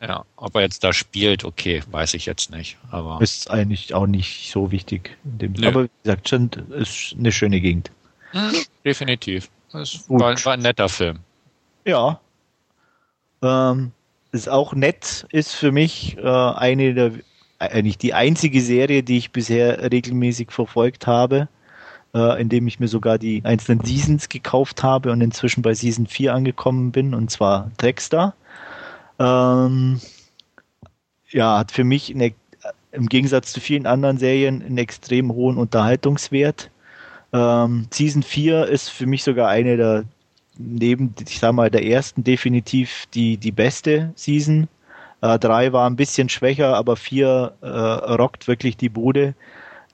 Ja, 0.00 0.24
ob 0.36 0.54
er 0.54 0.62
jetzt 0.62 0.84
da 0.84 0.92
spielt, 0.92 1.44
okay, 1.44 1.82
weiß 1.90 2.14
ich 2.14 2.26
jetzt 2.26 2.50
nicht. 2.50 2.76
Aber 2.90 3.20
ist 3.22 3.50
eigentlich 3.50 3.94
auch 3.94 4.06
nicht 4.06 4.50
so 4.50 4.70
wichtig. 4.70 5.16
aber 5.62 5.84
wie 5.84 5.90
gesagt, 6.02 6.28
schon 6.28 6.50
ist 6.70 7.14
eine 7.18 7.32
schöne 7.32 7.60
Gegend. 7.60 7.90
Mhm, 8.34 8.64
definitiv. 8.84 9.48
Es 9.72 10.08
war, 10.08 10.44
war, 10.44 10.52
ein 10.52 10.60
netter 10.60 10.88
Film. 10.88 11.20
Ja. 11.86 12.20
Ähm, 13.42 13.92
ist 14.32 14.48
auch 14.48 14.74
nett, 14.74 15.26
ist 15.30 15.54
für 15.54 15.72
mich 15.72 16.18
äh, 16.18 16.22
eine 16.22 16.92
der, 16.92 17.12
eigentlich 17.58 17.96
die 17.96 18.14
einzige 18.14 18.60
Serie, 18.60 19.02
die 19.02 19.18
ich 19.18 19.30
bisher 19.30 19.90
regelmäßig 19.90 20.50
verfolgt 20.50 21.06
habe, 21.06 21.48
äh, 22.14 22.40
indem 22.40 22.66
ich 22.66 22.80
mir 22.80 22.88
sogar 22.88 23.18
die 23.18 23.42
einzelnen 23.44 23.84
Seasons 23.84 24.28
gekauft 24.28 24.82
habe 24.82 25.10
und 25.10 25.20
inzwischen 25.20 25.62
bei 25.62 25.74
Season 25.74 26.06
4 26.06 26.32
angekommen 26.32 26.92
bin, 26.92 27.14
und 27.14 27.30
zwar 27.30 27.70
Dexter. 27.82 28.34
Ähm, 29.18 30.00
ja, 31.30 31.58
hat 31.58 31.72
für 31.72 31.84
mich 31.84 32.14
eine, 32.14 32.32
im 32.92 33.08
Gegensatz 33.08 33.52
zu 33.52 33.60
vielen 33.60 33.86
anderen 33.86 34.18
Serien 34.18 34.62
einen 34.62 34.78
extrem 34.78 35.32
hohen 35.32 35.58
Unterhaltungswert. 35.58 36.70
Ähm, 37.32 37.88
Season 37.92 38.22
4 38.22 38.66
ist 38.66 38.90
für 38.90 39.06
mich 39.06 39.24
sogar 39.24 39.48
eine 39.48 39.76
der, 39.76 40.04
neben, 40.56 41.14
ich 41.26 41.40
sag 41.40 41.52
mal, 41.52 41.70
der 41.70 41.84
ersten 41.84 42.22
definitiv 42.22 43.06
die, 43.12 43.36
die 43.36 43.50
beste 43.50 44.12
Season. 44.14 44.68
Äh, 45.20 45.40
drei 45.40 45.72
war 45.72 45.90
ein 45.90 45.96
bisschen 45.96 46.28
schwächer, 46.28 46.76
aber 46.76 46.94
vier 46.96 47.54
äh, 47.60 47.66
rockt 47.66 48.46
wirklich 48.46 48.76
die 48.76 48.88
Bude. 48.88 49.34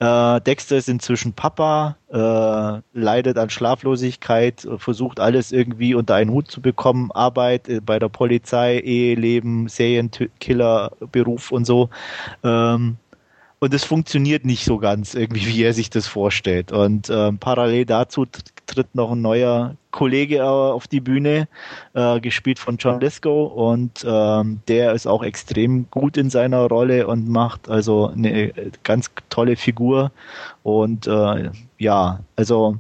Äh, 0.01 0.41
Dexter 0.41 0.79
ist 0.79 0.89
inzwischen 0.89 1.35
Papa, 1.35 1.97
äh, 2.09 2.99
leidet 2.99 3.37
an 3.37 3.51
Schlaflosigkeit, 3.51 4.67
versucht 4.79 5.21
alles 5.21 5.53
irgendwie 5.53 5.95
unter 5.95 6.15
einen 6.15 6.31
Hut 6.31 6.51
zu 6.51 6.63
bekommen, 6.63 7.13
Arbeit 7.13 7.69
äh, 7.69 7.81
bei 7.81 7.99
der 7.99 8.09
Polizei, 8.09 8.79
Eheleben, 8.79 9.69
Serienkiller, 9.69 10.93
Beruf 11.13 11.53
und 11.53 11.67
so. 11.67 11.91
Ähm, 12.43 12.97
und 13.61 13.75
es 13.75 13.85
funktioniert 13.85 14.45
nicht 14.45 14.65
so 14.65 14.79
ganz 14.79 15.15
irgendwie, 15.15 15.47
wie 15.47 15.63
er 15.63 15.75
sich 15.75 15.91
das 15.91 16.07
vorstellt. 16.07 16.73
Und 16.73 17.11
ähm, 17.11 17.39
parallel 17.39 17.85
dazu 17.85 18.27
tritt 18.67 18.95
noch 18.95 19.13
ein 19.13 19.21
neuer 19.21 19.77
Kollege 19.91 20.37
äh, 20.37 20.41
auf 20.41 20.89
die 20.89 21.01
Bühne, 21.01 21.47
äh, 21.93 22.21
gespielt 22.21 22.59
von 22.59 22.79
John 22.79 23.01
Lisco 23.01 23.45
und 23.45 24.05
ähm, 24.07 24.61
der 24.67 24.95
ist 24.95 25.07
auch 25.07 25.23
extrem 25.23 25.91
gut 25.91 26.17
in 26.17 26.31
seiner 26.31 26.67
Rolle 26.69 27.07
und 27.07 27.29
macht 27.29 27.69
also 27.69 28.09
eine 28.09 28.53
ganz 28.83 29.11
tolle 29.29 29.57
Figur 29.57 30.11
und 30.63 31.07
äh, 31.07 31.51
ja, 31.79 32.21
also 32.37 32.79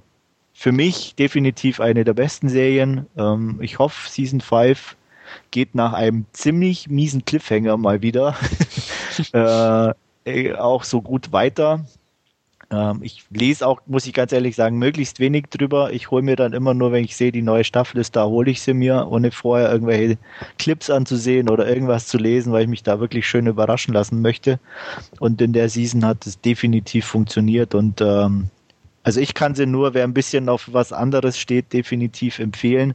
für 0.54 0.72
mich 0.72 1.14
definitiv 1.14 1.80
eine 1.80 2.04
der 2.04 2.14
besten 2.14 2.48
Serien. 2.48 3.06
Ähm, 3.18 3.58
ich 3.60 3.78
hoffe, 3.78 4.08
Season 4.08 4.40
5 4.40 4.96
geht 5.50 5.74
nach 5.74 5.92
einem 5.92 6.26
ziemlich 6.32 6.88
miesen 6.88 7.24
Cliffhanger 7.24 7.76
mal 7.76 8.02
wieder 8.02 8.36
äh, 10.24 10.54
auch 10.54 10.84
so 10.84 11.02
gut 11.02 11.32
weiter. 11.32 11.84
Ähm, 12.72 13.00
ich 13.02 13.24
lese 13.30 13.66
auch, 13.66 13.80
muss 13.86 14.06
ich 14.06 14.12
ganz 14.12 14.32
ehrlich 14.32 14.54
sagen, 14.54 14.78
möglichst 14.78 15.18
wenig 15.18 15.46
drüber. 15.50 15.92
Ich 15.92 16.10
hole 16.10 16.22
mir 16.22 16.36
dann 16.36 16.52
immer 16.52 16.74
nur, 16.74 16.92
wenn 16.92 17.04
ich 17.04 17.16
sehe, 17.16 17.32
die 17.32 17.42
neue 17.42 17.64
Staffel 17.64 17.98
ist 18.00 18.16
da, 18.16 18.26
hole 18.26 18.50
ich 18.50 18.62
sie 18.62 18.74
mir, 18.74 19.08
ohne 19.10 19.32
vorher 19.32 19.70
irgendwelche 19.72 20.18
Clips 20.58 20.88
anzusehen 20.90 21.48
oder 21.48 21.68
irgendwas 21.68 22.06
zu 22.06 22.18
lesen, 22.18 22.52
weil 22.52 22.62
ich 22.62 22.68
mich 22.68 22.82
da 22.82 23.00
wirklich 23.00 23.26
schön 23.26 23.46
überraschen 23.46 23.92
lassen 23.94 24.22
möchte. 24.22 24.60
Und 25.18 25.40
in 25.42 25.52
der 25.52 25.68
Season 25.68 26.04
hat 26.04 26.26
es 26.26 26.40
definitiv 26.40 27.06
funktioniert 27.06 27.74
und 27.74 28.00
ähm, 28.00 28.50
also 29.02 29.20
ich 29.20 29.32
kann 29.32 29.54
sie 29.54 29.64
nur, 29.64 29.94
wer 29.94 30.04
ein 30.04 30.12
bisschen 30.12 30.48
auf 30.50 30.68
was 30.72 30.92
anderes 30.92 31.38
steht, 31.38 31.72
definitiv 31.72 32.38
empfehlen. 32.38 32.94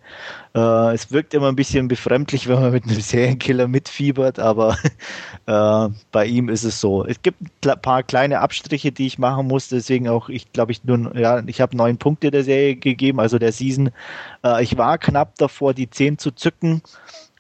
Äh, 0.54 0.94
es 0.94 1.12
wirkt 1.12 1.34
immer 1.34 1.48
ein 1.48 1.56
bisschen 1.56 1.88
befremdlich, 1.88 2.48
wenn 2.48 2.62
man 2.62 2.72
mit 2.72 2.86
einem 2.86 3.02
Serienkiller 3.02 3.68
mitfiebert, 3.68 4.38
aber 4.38 4.78
äh, 5.48 5.90
bei 6.12 6.26
ihm 6.28 6.50
ist 6.50 6.64
es 6.64 6.80
so. 6.80 7.04
Es 7.06 7.22
gibt 7.24 7.42
ein 7.66 7.82
paar 7.82 8.04
kleine 8.04 8.40
Abstriche, 8.40 8.92
die 8.92 9.08
ich 9.08 9.18
machen 9.18 9.48
muss, 9.48 9.70
deswegen 9.70 10.08
auch, 10.08 10.30
ich 10.30 10.52
glaube, 10.54 10.72
ich 10.74 10.84
nur, 10.84 11.16
ja, 11.18 11.42
ich 11.48 11.60
habe 11.60 11.76
neun 11.76 11.98
Punkte 11.98 12.30
der 12.30 12.44
Serie 12.44 12.76
gegeben, 12.76 13.20
also 13.20 13.40
der 13.40 13.52
Season. 13.52 13.90
Äh, 14.44 14.64
ich 14.64 14.78
war 14.78 15.00
knapp 15.00 15.36
davor, 15.38 15.74
die 15.74 15.90
zehn 15.90 16.20
zu 16.20 16.30
zücken, 16.32 16.84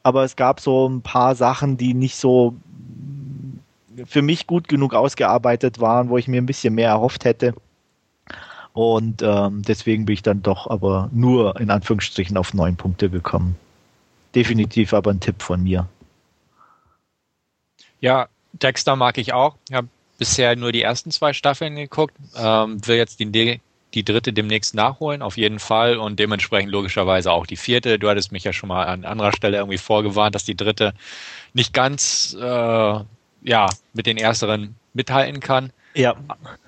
aber 0.01 0.23
es 0.23 0.36
gab 0.36 0.60
so 0.60 0.89
ein 0.89 1.01
paar 1.01 1.36
Sachen, 1.36 1.78
die 1.78 1.93
nicht 1.93 2.15
so 2.15 2.56
für 4.06 4.21
mich 4.23 4.47
gut 4.47 4.67
genug 4.67 4.93
ausgearbeitet 4.93 5.80
waren, 5.80 6.09
wo 6.09 6.18
ich 6.18 6.28
mir 6.28 6.41
ein 6.41 6.45
bisschen 6.47 6.74
mehr 6.74 6.89
erhofft 6.89 7.26
hätte. 7.26 7.53
Und 8.76 9.21
ähm, 9.21 9.61
deswegen 9.65 10.05
bin 10.05 10.15
ich 10.15 10.21
dann 10.21 10.41
doch 10.43 10.69
aber 10.69 11.09
nur 11.13 11.57
in 11.61 11.71
Anführungsstrichen 11.71 12.36
auf 12.36 12.53
neun 12.53 12.76
Punkte 12.76 13.09
gekommen. 13.09 13.55
Definitiv 14.36 14.93
aber 14.93 15.11
ein 15.11 15.21
Tipp 15.21 15.41
von 15.41 15.63
mir. 15.63 15.88
Ja, 18.01 18.28
Dexter 18.51 18.97
mag 18.97 19.17
ich 19.17 19.32
auch. 19.32 19.55
Ich 19.69 19.76
habe 19.76 19.88
bisher 20.17 20.57
nur 20.57 20.73
die 20.73 20.82
ersten 20.82 21.09
zwei 21.09 21.32
Staffeln 21.32 21.78
geguckt. 21.78 22.15
Ähm, 22.36 22.86
will 22.86 22.97
jetzt 22.97 23.21
die, 23.21 23.61
die 23.93 24.03
dritte 24.03 24.34
demnächst 24.34 24.76
nachholen, 24.76 25.21
auf 25.21 25.38
jeden 25.38 25.59
Fall. 25.59 25.95
Und 25.95 26.19
dementsprechend 26.19 26.69
logischerweise 26.69 27.32
auch 27.32 27.45
die 27.45 27.55
vierte. 27.55 27.97
Du 27.97 28.09
hattest 28.09 28.34
mich 28.34 28.43
ja 28.43 28.51
schon 28.51 28.67
mal 28.67 28.88
an 28.88 29.05
anderer 29.05 29.32
Stelle 29.32 29.55
irgendwie 29.55 29.78
vorgewarnt, 29.78 30.36
dass 30.36 30.43
die 30.43 30.57
dritte 30.57 30.93
nicht 31.53 31.73
ganz 31.73 32.36
äh, 32.38 32.43
ja, 32.43 33.69
mit 33.93 34.05
den 34.05 34.17
ersteren 34.17 34.76
mithalten 34.93 35.39
kann. 35.39 35.71
Ja. 35.93 36.17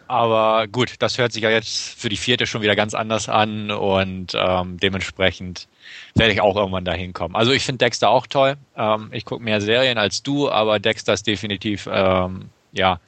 Aber 0.07 0.67
gut, 0.67 0.95
das 0.99 1.17
hört 1.17 1.33
sich 1.33 1.43
ja 1.43 1.49
jetzt 1.49 1.99
für 1.99 2.09
die 2.09 2.17
vierte 2.17 2.47
schon 2.47 2.61
wieder 2.61 2.75
ganz 2.75 2.93
anders 2.93 3.27
an 3.29 3.71
und 3.71 4.33
ähm, 4.35 4.77
dementsprechend 4.79 5.67
werde 6.15 6.33
ich 6.33 6.41
auch 6.41 6.55
irgendwann 6.55 6.85
dahin 6.85 7.13
kommen. 7.13 7.35
Also 7.35 7.51
ich 7.51 7.63
finde 7.63 7.85
Dexter 7.85 8.09
auch 8.09 8.27
toll. 8.27 8.55
Ähm, 8.75 9.09
ich 9.11 9.25
gucke 9.25 9.43
mehr 9.43 9.61
Serien 9.61 9.97
als 9.97 10.23
du, 10.23 10.49
aber 10.49 10.79
Dexter 10.79 11.13
ist 11.13 11.27
definitiv 11.27 11.89
ähm, 11.91 12.49
ja 12.71 12.99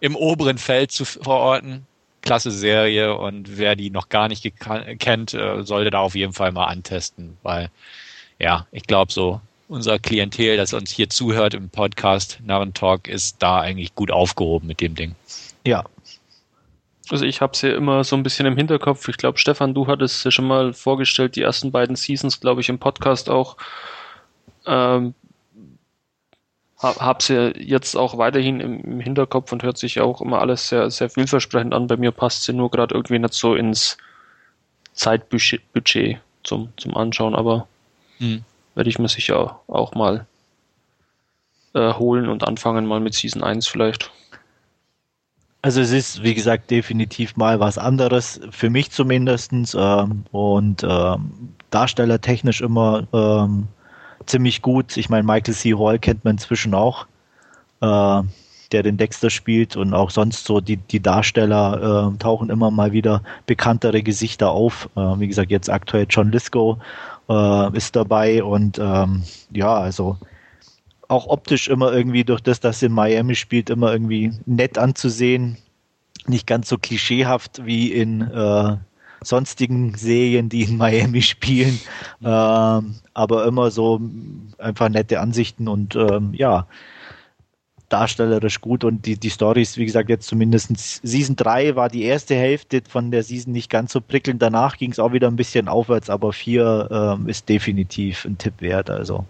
im 0.00 0.14
oberen 0.14 0.58
Feld 0.58 0.92
zu 0.92 1.04
verorten. 1.04 1.86
Klasse 2.22 2.50
Serie 2.50 3.16
und 3.16 3.56
wer 3.56 3.76
die 3.76 3.90
noch 3.90 4.08
gar 4.08 4.28
nicht 4.28 4.52
kennt, 4.98 5.34
äh, 5.34 5.62
sollte 5.62 5.90
da 5.90 6.00
auf 6.00 6.16
jeden 6.16 6.32
Fall 6.32 6.50
mal 6.50 6.66
antesten, 6.66 7.38
weil 7.42 7.70
ja, 8.38 8.66
ich 8.72 8.82
glaube 8.82 9.12
so, 9.12 9.40
unser 9.68 9.98
Klientel, 9.98 10.56
das 10.56 10.72
uns 10.72 10.90
hier 10.90 11.08
zuhört 11.08 11.54
im 11.54 11.70
Podcast 11.70 12.40
Narrentalk, 12.44 13.08
ist 13.08 13.36
da 13.40 13.60
eigentlich 13.60 13.94
gut 13.94 14.10
aufgehoben 14.10 14.66
mit 14.66 14.80
dem 14.80 14.94
Ding. 14.94 15.14
Ja. 15.64 15.84
Also 17.10 17.24
ich 17.24 17.40
habe 17.40 17.52
es 17.52 17.62
ja 17.62 17.74
immer 17.74 18.02
so 18.04 18.16
ein 18.16 18.22
bisschen 18.22 18.46
im 18.46 18.56
Hinterkopf. 18.56 19.08
Ich 19.08 19.16
glaube, 19.16 19.38
Stefan, 19.38 19.74
du 19.74 19.86
hattest 19.86 20.24
ja 20.24 20.30
schon 20.30 20.46
mal 20.46 20.72
vorgestellt, 20.72 21.36
die 21.36 21.42
ersten 21.42 21.70
beiden 21.70 21.96
Seasons, 21.96 22.40
glaube 22.40 22.60
ich, 22.60 22.68
im 22.68 22.78
Podcast 22.78 23.30
auch. 23.30 23.56
Ähm, 24.66 25.14
habe 26.82 27.22
sie 27.22 27.52
jetzt 27.58 27.96
auch 27.96 28.18
weiterhin 28.18 28.60
im, 28.60 29.00
Hinterkopf 29.00 29.50
und 29.52 29.62
hört 29.62 29.78
sich 29.78 30.00
auch 30.00 30.20
immer 30.20 30.40
alles 30.40 30.68
sehr, 30.68 30.90
sehr 30.90 31.08
vielversprechend 31.08 31.72
an. 31.72 31.86
Bei 31.86 31.96
mir 31.96 32.12
passt 32.12 32.44
sie 32.44 32.52
nur 32.52 32.70
gerade 32.70 32.94
irgendwie 32.94 33.18
nicht 33.18 33.34
so 33.34 33.54
ins 33.54 33.96
Zeitbudget 34.92 36.20
zum, 36.44 36.72
zum 36.76 36.96
Anschauen, 36.96 37.34
aber 37.34 37.66
hm. 38.18 38.44
werde 38.74 38.90
ich 38.90 38.98
mir 38.98 39.08
sicher 39.08 39.60
auch 39.68 39.94
mal 39.94 40.26
äh, 41.74 41.94
holen 41.94 42.28
und 42.28 42.46
anfangen 42.46 42.86
mal 42.86 43.00
mit 43.00 43.14
Season 43.14 43.42
1 43.42 43.66
vielleicht. 43.66 44.10
Also 45.62 45.80
es 45.80 45.90
ist, 45.90 46.22
wie 46.22 46.34
gesagt, 46.34 46.70
definitiv 46.70 47.36
mal 47.36 47.58
was 47.58 47.76
anderes, 47.76 48.40
für 48.50 48.70
mich 48.70 48.90
zumindest. 48.90 49.52
Ähm, 49.52 50.24
und 50.30 50.84
ähm, 50.88 51.54
darstellertechnisch 51.70 52.60
immer 52.60 53.06
ähm, 53.12 53.68
ziemlich 54.26 54.62
gut. 54.62 54.96
Ich 54.96 55.08
meine, 55.08 55.24
Michael 55.24 55.54
C. 55.54 55.74
Hall 55.74 55.98
kennt 55.98 56.24
man 56.24 56.34
inzwischen 56.34 56.74
auch, 56.74 57.06
äh, 57.80 58.22
der 58.72 58.82
den 58.82 58.96
Dexter 58.96 59.30
spielt 59.30 59.76
und 59.76 59.94
auch 59.94 60.10
sonst 60.10 60.44
so 60.44 60.60
die, 60.60 60.76
die 60.76 61.00
Darsteller 61.00 62.12
äh, 62.14 62.18
tauchen 62.18 62.50
immer 62.50 62.70
mal 62.70 62.92
wieder 62.92 63.22
bekanntere 63.46 64.02
Gesichter 64.02 64.50
auf. 64.50 64.88
Äh, 64.96 65.00
wie 65.18 65.28
gesagt, 65.28 65.50
jetzt 65.50 65.70
aktuell 65.70 66.06
John 66.08 66.32
Lisco 66.32 66.78
äh, 67.28 67.76
ist 67.76 67.96
dabei 67.96 68.42
und 68.42 68.78
ähm, 68.78 69.22
ja, 69.52 69.74
also 69.74 70.16
auch 71.08 71.26
optisch 71.26 71.68
immer 71.68 71.92
irgendwie 71.92 72.24
durch 72.24 72.40
das, 72.40 72.60
dass 72.60 72.82
in 72.82 72.92
Miami 72.92 73.34
spielt, 73.34 73.70
immer 73.70 73.92
irgendwie 73.92 74.32
nett 74.46 74.78
anzusehen. 74.78 75.58
Nicht 76.26 76.46
ganz 76.46 76.68
so 76.68 76.76
klischeehaft 76.78 77.64
wie 77.64 77.92
in 77.92 78.22
äh, 78.22 78.76
sonstigen 79.22 79.94
Serien, 79.94 80.48
die 80.48 80.62
in 80.62 80.76
Miami 80.76 81.22
spielen. 81.22 81.78
Ähm, 82.24 82.96
aber 83.14 83.46
immer 83.46 83.70
so 83.70 84.00
einfach 84.58 84.88
nette 84.88 85.20
Ansichten 85.20 85.68
und 85.68 85.94
ähm, 85.96 86.34
ja, 86.34 86.66
darstellerisch 87.88 88.60
gut 88.60 88.82
und 88.82 89.06
die, 89.06 89.16
die 89.16 89.30
Stories, 89.30 89.76
wie 89.76 89.86
gesagt, 89.86 90.08
jetzt 90.08 90.26
zumindest 90.26 90.72
Season 91.06 91.36
3 91.36 91.76
war 91.76 91.88
die 91.88 92.02
erste 92.02 92.34
Hälfte 92.34 92.82
von 92.88 93.10
der 93.10 93.22
Season 93.22 93.52
nicht 93.52 93.70
ganz 93.70 93.92
so 93.92 94.00
prickelnd. 94.00 94.42
Danach 94.42 94.76
ging 94.76 94.90
es 94.90 94.98
auch 94.98 95.12
wieder 95.12 95.28
ein 95.28 95.36
bisschen 95.36 95.68
aufwärts, 95.68 96.10
aber 96.10 96.32
4 96.32 96.88
ähm, 96.90 97.28
ist 97.28 97.48
definitiv 97.48 98.24
ein 98.24 98.38
Tipp 98.38 98.54
wert. 98.58 98.90
Also 98.90 99.24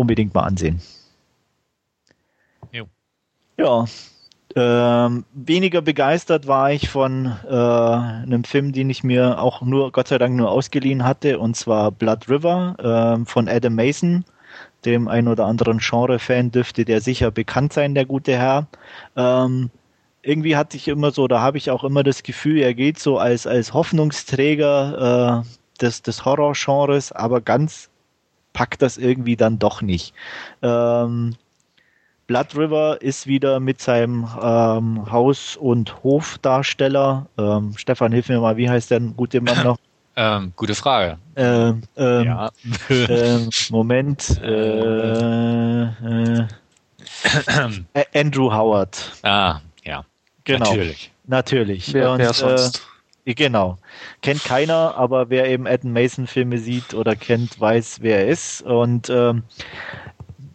unbedingt 0.00 0.34
mal 0.34 0.42
ansehen. 0.42 0.80
Jo. 2.72 2.86
Ja, 3.56 3.84
ähm, 4.56 5.24
weniger 5.32 5.80
begeistert 5.80 6.48
war 6.48 6.72
ich 6.72 6.88
von 6.88 7.26
äh, 7.48 7.54
einem 7.54 8.42
Film, 8.42 8.72
den 8.72 8.90
ich 8.90 9.04
mir 9.04 9.40
auch 9.40 9.62
nur, 9.62 9.92
Gott 9.92 10.08
sei 10.08 10.18
Dank, 10.18 10.34
nur 10.34 10.50
ausgeliehen 10.50 11.04
hatte, 11.04 11.38
und 11.38 11.56
zwar 11.56 11.92
Blood 11.92 12.28
River 12.28 13.20
äh, 13.22 13.24
von 13.26 13.48
Adam 13.48 13.74
Mason. 13.74 14.24
Dem 14.84 15.08
ein 15.08 15.28
oder 15.28 15.44
anderen 15.44 15.78
Genre-Fan 15.78 16.50
dürfte 16.50 16.84
der 16.84 17.00
sicher 17.00 17.30
bekannt 17.30 17.74
sein, 17.74 17.94
der 17.94 18.06
gute 18.06 18.32
Herr. 18.32 18.66
Ähm, 19.14 19.70
irgendwie 20.22 20.56
hatte 20.56 20.76
ich 20.76 20.88
immer 20.88 21.12
so, 21.12 21.28
da 21.28 21.40
habe 21.40 21.58
ich 21.58 21.70
auch 21.70 21.84
immer 21.84 22.02
das 22.02 22.22
Gefühl, 22.22 22.58
er 22.58 22.74
geht 22.74 22.98
so 22.98 23.18
als, 23.18 23.46
als 23.46 23.72
Hoffnungsträger 23.72 25.44
äh, 25.44 25.80
des, 25.80 26.02
des 26.02 26.24
Horror-Genres, 26.24 27.12
aber 27.12 27.40
ganz 27.40 27.89
packt 28.52 28.82
das 28.82 28.98
irgendwie 28.98 29.36
dann 29.36 29.58
doch 29.58 29.82
nicht. 29.82 30.14
Ähm, 30.62 31.36
Blood 32.26 32.56
River 32.56 33.02
ist 33.02 33.26
wieder 33.26 33.58
mit 33.58 33.80
seinem 33.80 34.28
ähm, 34.40 35.10
Haus- 35.10 35.56
und 35.56 36.04
Hofdarsteller. 36.04 37.26
Ähm, 37.36 37.74
Stefan, 37.76 38.12
hilf 38.12 38.28
mir 38.28 38.40
mal, 38.40 38.56
wie 38.56 38.70
heißt 38.70 38.92
der 38.92 39.00
gute 39.00 39.40
Mann 39.40 39.58
noch? 39.64 39.78
Ähm, 40.16 40.52
gute 40.54 40.74
Frage. 40.74 41.18
Ähm, 41.34 41.82
ähm, 41.96 42.24
ja. 42.24 42.50
ähm, 42.88 43.50
Moment. 43.70 44.40
Äh, 47.22 47.70
äh, 47.94 48.04
Andrew 48.14 48.52
Howard. 48.52 49.12
Ah, 49.22 49.60
ja. 49.84 50.04
Genau. 50.44 50.70
Natürlich. 50.70 51.10
Natürlich. 51.26 51.92
Wer, 51.92 52.12
und, 52.12 52.18
wer 52.18 52.32
sonst? 52.32 52.76
Äh, 52.76 52.80
genau. 53.24 53.78
Kennt 54.22 54.44
keiner, 54.44 54.94
aber 54.96 55.30
wer 55.30 55.48
eben 55.48 55.66
Adam 55.66 55.92
Mason 55.92 56.26
Filme 56.26 56.58
sieht 56.58 56.94
oder 56.94 57.16
kennt, 57.16 57.60
weiß, 57.60 57.98
wer 58.02 58.20
er 58.20 58.28
ist. 58.28 58.62
Und 58.62 59.10
ähm, 59.10 59.42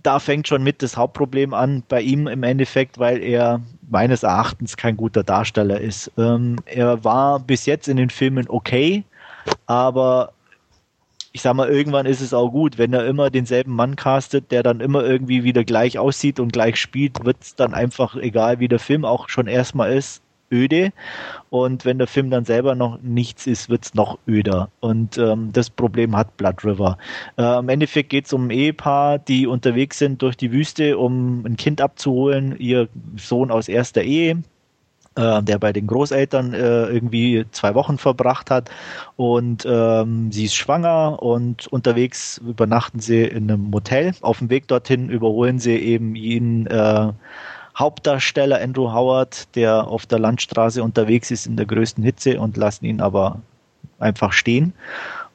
da 0.04 0.20
fängt 0.20 0.48
schon 0.48 0.64
mit 0.64 0.84
das 0.84 0.98
Hauptproblem 0.98 1.54
an 1.54 1.84
bei 1.88 2.02
ihm 2.02 2.28
im 2.28 2.44
Endeffekt, 2.44 3.00
weil 3.00 3.24
er 3.24 3.62
meines 3.90 4.24
Erachtens 4.24 4.78
kein 4.78 4.98
guter 4.98 5.24
Darsteller 5.24 5.80
ist. 5.80 6.12
Ähm, 6.18 6.58
er 6.66 7.04
war 7.04 7.40
bis 7.40 7.66
jetzt 7.66 7.88
in 7.88 7.98
den 7.98 8.10
Filmen 8.10 8.46
okay, 8.50 9.04
aber 9.66 10.32
ich 11.32 11.42
sag 11.42 11.54
mal, 11.56 11.70
irgendwann 11.70 12.06
ist 12.06 12.22
es 12.22 12.34
auch 12.34 12.50
gut, 12.50 12.78
wenn 12.78 12.94
er 12.94 13.06
immer 13.06 13.30
denselben 13.30 13.76
Mann 13.76 13.98
castet, 13.98 14.52
der 14.52 14.64
dann 14.64 14.80
immer 14.80 15.04
irgendwie 15.04 15.44
wieder 15.44 15.66
gleich 15.66 16.00
aussieht 16.00 16.40
und 16.40 16.54
gleich 16.54 16.78
spielt, 16.78 17.26
wird 17.26 17.38
es 17.42 17.56
dann 17.56 17.74
einfach, 17.74 18.16
egal 18.16 18.60
wie 18.60 18.70
der 18.70 18.80
Film 18.80 19.04
auch 19.04 19.28
schon 19.28 19.48
erstmal 19.48 19.92
ist, 19.92 20.22
öde. 20.56 20.92
Und 21.50 21.86
wenn 21.86 21.98
der 21.98 22.08
Film 22.08 22.30
dann 22.30 22.46
selber 22.46 22.76
noch 22.76 23.00
nichts 23.02 23.48
ist, 23.48 23.70
wird 23.70 23.86
es 23.86 23.94
noch 23.94 24.18
öder. 24.28 24.70
Und 24.80 25.18
ähm, 25.18 25.52
das 25.54 25.70
Problem 25.70 26.16
hat 26.16 26.38
Blood 26.38 26.64
River. 26.64 26.98
Äh, 27.38 27.60
Im 27.60 27.70
Endeffekt 27.70 28.10
geht 28.10 28.26
es 28.26 28.34
um 28.34 28.48
ein 28.48 28.52
Ehepaar, 28.52 29.20
die 29.20 29.48
unterwegs 29.48 30.00
sind 30.00 30.22
durch 30.22 30.38
die 30.38 30.52
Wüste, 30.52 30.98
um 30.98 31.46
ein 31.46 31.58
Kind 31.58 31.82
abzuholen, 31.82 32.56
ihr 32.58 32.88
Sohn 33.18 33.52
aus 33.52 33.68
erster 33.68 34.02
Ehe 34.02 34.44
äh, 35.16 35.42
der 35.44 35.60
bei 35.60 35.74
den 35.74 35.88
Großeltern 35.88 36.54
äh, 36.54 36.86
irgendwie 36.88 37.46
zwei 37.52 37.74
Wochen 37.74 37.98
verbracht 37.98 38.52
hat 38.52 38.70
und 39.16 39.66
ähm, 39.66 40.32
sie 40.32 40.46
ist 40.46 40.56
schwanger 40.56 41.22
und 41.22 41.68
unterwegs 41.68 42.38
übernachten 42.38 43.00
sie 43.00 43.24
in 43.24 43.50
einem 43.50 43.70
Motel. 43.70 44.14
Auf 44.22 44.40
dem 44.40 44.50
Weg 44.50 44.68
dorthin 44.68 45.10
überholen 45.10 45.60
sie 45.60 45.78
eben 45.78 46.16
ihn 46.16 46.68
äh, 46.68 47.14
Hauptdarsteller 47.78 48.62
Andrew 48.62 48.92
Howard, 48.94 49.54
der 49.56 49.88
auf 49.88 50.06
der 50.06 50.20
Landstraße 50.20 50.82
unterwegs 50.82 51.32
ist 51.32 51.46
in 51.46 51.58
der 51.58 51.66
größten 51.66 52.04
Hitze 52.04 52.40
und 52.40 52.58
lassen 52.58 52.86
ihn 52.86 53.02
aber 53.02 53.42
einfach 54.00 54.32
stehen. 54.32 54.74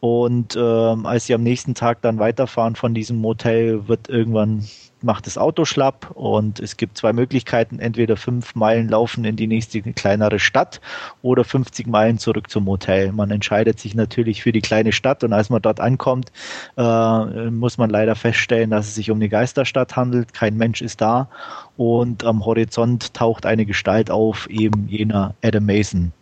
Und 0.01 0.57
ähm, 0.57 1.05
als 1.05 1.27
sie 1.27 1.35
am 1.35 1.43
nächsten 1.43 1.75
Tag 1.75 2.01
dann 2.03 2.19
weiterfahren 2.19 2.75
von 2.75 2.95
diesem 2.95 3.19
Motel, 3.19 3.87
wird 3.87 4.09
irgendwann 4.09 4.65
macht 5.03 5.27
das 5.27 5.39
Auto 5.39 5.65
schlapp 5.65 6.11
und 6.15 6.61
es 6.61 6.77
gibt 6.77 6.99
zwei 6.99 7.13
Möglichkeiten, 7.13 7.79
entweder 7.79 8.17
fünf 8.17 8.55
Meilen 8.55 8.89
laufen 8.89 9.25
in 9.25 9.37
die 9.37 9.47
nächste 9.47 9.81
kleinere 9.81 10.39
Stadt 10.39 10.81
oder 11.23 11.45
50 11.45 11.87
Meilen 11.87 12.19
zurück 12.19 12.51
zum 12.51 12.65
Motel. 12.65 13.13
Man 13.13 13.31
entscheidet 13.31 13.81
sich 13.81 13.95
natürlich 13.95 14.43
für 14.43 14.53
die 14.53 14.61
kleine 14.61 14.93
Stadt 14.93 15.25
und 15.25 15.33
als 15.33 15.51
man 15.51 15.63
dort 15.63 15.81
ankommt, 15.81 16.33
äh, 16.77 17.51
muss 17.51 17.79
man 17.79 17.91
leider 17.91 18.15
feststellen, 18.15 18.71
dass 18.71 18.89
es 18.89 18.95
sich 18.95 19.11
um 19.11 19.19
eine 19.19 19.29
Geisterstadt 19.29 19.97
handelt. 19.97 20.35
Kein 20.35 20.57
Mensch 20.57 20.83
ist 20.83 21.01
da 21.01 21.29
und 21.77 22.25
am 22.25 22.45
Horizont 22.45 23.15
taucht 23.15 23.47
eine 23.47 23.67
Gestalt 23.67 24.11
auf, 24.11 24.49
eben 24.49 24.89
jener 24.89 25.35
Adam 25.43 25.65
Mason. 25.65 26.13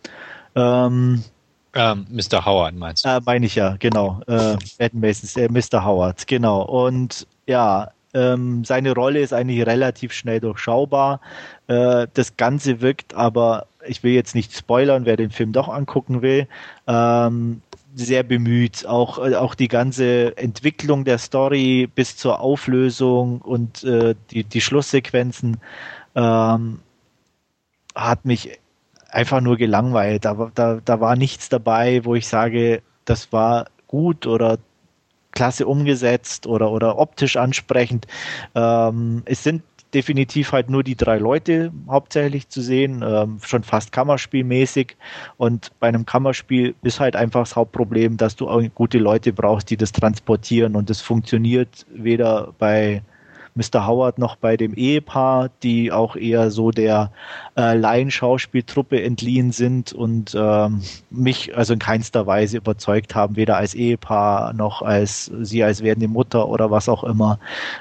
Ähm, 0.54 1.22
ähm, 1.74 2.06
Mr. 2.10 2.44
Howard 2.44 2.74
meinst 2.74 3.04
du? 3.04 3.08
Äh, 3.08 3.20
meine 3.24 3.46
ich 3.46 3.54
ja, 3.54 3.76
genau. 3.78 4.20
Äh, 4.26 4.56
Mason, 4.92 5.42
äh, 5.42 5.48
Mr. 5.48 5.84
Howard, 5.84 6.26
genau. 6.26 6.62
Und 6.62 7.26
ja, 7.46 7.90
ähm, 8.14 8.64
seine 8.64 8.94
Rolle 8.94 9.20
ist 9.20 9.32
eigentlich 9.32 9.64
relativ 9.66 10.12
schnell 10.12 10.40
durchschaubar. 10.40 11.20
Äh, 11.66 12.06
das 12.14 12.36
Ganze 12.36 12.80
wirkt 12.80 13.14
aber, 13.14 13.66
ich 13.86 14.02
will 14.02 14.12
jetzt 14.12 14.34
nicht 14.34 14.56
spoilern, 14.56 15.04
wer 15.04 15.16
den 15.16 15.30
Film 15.30 15.52
doch 15.52 15.68
angucken 15.68 16.22
will, 16.22 16.48
ähm, 16.86 17.62
sehr 17.94 18.22
bemüht. 18.22 18.86
Auch, 18.86 19.18
äh, 19.18 19.34
auch 19.34 19.54
die 19.54 19.68
ganze 19.68 20.36
Entwicklung 20.36 21.04
der 21.04 21.18
Story 21.18 21.88
bis 21.94 22.16
zur 22.16 22.40
Auflösung 22.40 23.40
und 23.42 23.84
äh, 23.84 24.14
die, 24.30 24.44
die 24.44 24.60
Schlusssequenzen 24.60 25.58
ähm, 26.14 26.80
hat 27.94 28.24
mich 28.24 28.58
einfach 29.08 29.40
nur 29.40 29.56
gelangweilt. 29.56 30.24
Da, 30.24 30.50
da, 30.54 30.80
da 30.84 31.00
war 31.00 31.16
nichts 31.16 31.48
dabei, 31.48 32.04
wo 32.04 32.14
ich 32.14 32.28
sage, 32.28 32.82
das 33.04 33.32
war 33.32 33.66
gut 33.86 34.26
oder 34.26 34.58
klasse 35.32 35.66
umgesetzt 35.66 36.46
oder, 36.46 36.70
oder 36.70 36.98
optisch 36.98 37.36
ansprechend. 37.36 38.06
Ähm, 38.54 39.22
es 39.24 39.42
sind 39.42 39.62
definitiv 39.94 40.52
halt 40.52 40.68
nur 40.68 40.82
die 40.82 40.96
drei 40.96 41.18
Leute 41.18 41.72
hauptsächlich 41.88 42.48
zu 42.48 42.60
sehen, 42.60 43.02
ähm, 43.06 43.38
schon 43.42 43.62
fast 43.62 43.92
Kammerspielmäßig. 43.92 44.96
Und 45.36 45.72
bei 45.80 45.88
einem 45.88 46.04
Kammerspiel 46.04 46.74
ist 46.82 47.00
halt 47.00 47.16
einfach 47.16 47.40
das 47.40 47.56
Hauptproblem, 47.56 48.16
dass 48.16 48.36
du 48.36 48.48
auch 48.48 48.62
gute 48.74 48.98
Leute 48.98 49.32
brauchst, 49.32 49.70
die 49.70 49.76
das 49.76 49.92
transportieren. 49.92 50.76
Und 50.76 50.90
das 50.90 51.00
funktioniert 51.00 51.86
weder 51.90 52.52
bei 52.58 53.02
Mr. 53.58 53.86
Howard 53.86 54.18
noch 54.18 54.36
bei 54.36 54.56
dem 54.56 54.72
Ehepaar, 54.74 55.50
die 55.64 55.90
auch 55.90 56.14
eher 56.14 56.50
so 56.52 56.70
der 56.70 57.10
äh, 57.56 57.74
Laienschauspieltruppe 57.74 59.02
entliehen 59.02 59.50
sind 59.50 59.92
und 59.92 60.34
ähm, 60.38 60.82
mich 61.10 61.56
also 61.56 61.72
in 61.72 61.80
keinster 61.80 62.26
Weise 62.26 62.58
überzeugt 62.58 63.16
haben, 63.16 63.34
weder 63.34 63.56
als 63.56 63.74
Ehepaar 63.74 64.52
noch 64.52 64.82
als 64.82 65.30
sie 65.40 65.64
als 65.64 65.82
werdende 65.82 66.06
Mutter 66.06 66.48
oder 66.48 66.70
was 66.70 66.88
auch 66.88 67.02
immer. 67.02 67.40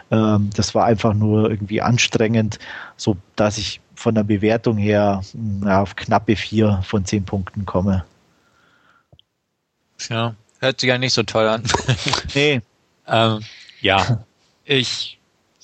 Ähm, 0.10 0.50
das 0.56 0.74
war 0.74 0.86
einfach 0.86 1.14
nur 1.14 1.50
irgendwie 1.50 1.82
anstrengend, 1.82 2.58
so 2.96 3.16
dass 3.36 3.60
ich 3.60 3.80
von 3.94 4.16
der 4.16 4.24
Bewertung 4.24 4.78
her 4.78 5.22
ja, 5.64 5.82
auf 5.82 5.96
knappe 5.96 6.36
vier 6.36 6.82
von 6.84 7.06
zehn 7.06 7.24
Punkten 7.24 7.66
komme. 7.66 8.04
Ja, 10.10 10.36
hört 10.60 10.80
sich 10.80 10.88
ja 10.88 10.98
nicht 10.98 11.14
so 11.14 11.24
toll 11.24 11.48
an. 11.48 11.64
nee. 12.34 12.62
ähm, 13.08 13.42
ja, 13.82 14.24
ich 14.66 15.17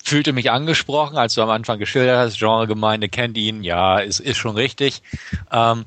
fühlte 0.04 0.34
mich 0.34 0.52
angesprochen, 0.52 1.18
als 1.18 1.34
du 1.36 1.42
am 1.42 1.50
Anfang 1.50 1.80
geschildert 1.80 2.18
hast, 2.18 2.38
Genregemeinde 2.38 3.08
kennt 3.10 3.38
ihn, 3.38 3.64
ja, 3.64 4.00
ist, 4.00 4.20
ist 4.20 4.38
schon 4.38 4.56
richtig. 4.56 5.02
Ähm, 5.52 5.86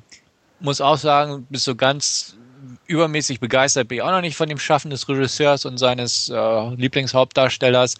muss 0.59 0.81
auch 0.81 0.97
sagen, 0.97 1.47
bist 1.51 1.65
so 1.65 1.75
ganz 1.75 2.37
übermäßig 2.87 3.41
begeistert 3.41 3.89
bin 3.89 3.99
ich 3.99 4.03
auch 4.03 4.11
noch 4.11 4.21
nicht 4.21 4.37
von 4.37 4.49
dem 4.49 4.59
Schaffen 4.59 4.91
des 4.91 5.09
Regisseurs 5.09 5.65
und 5.65 5.79
seines 5.79 6.31
äh, 6.31 6.75
Lieblingshauptdarstellers. 6.75 7.97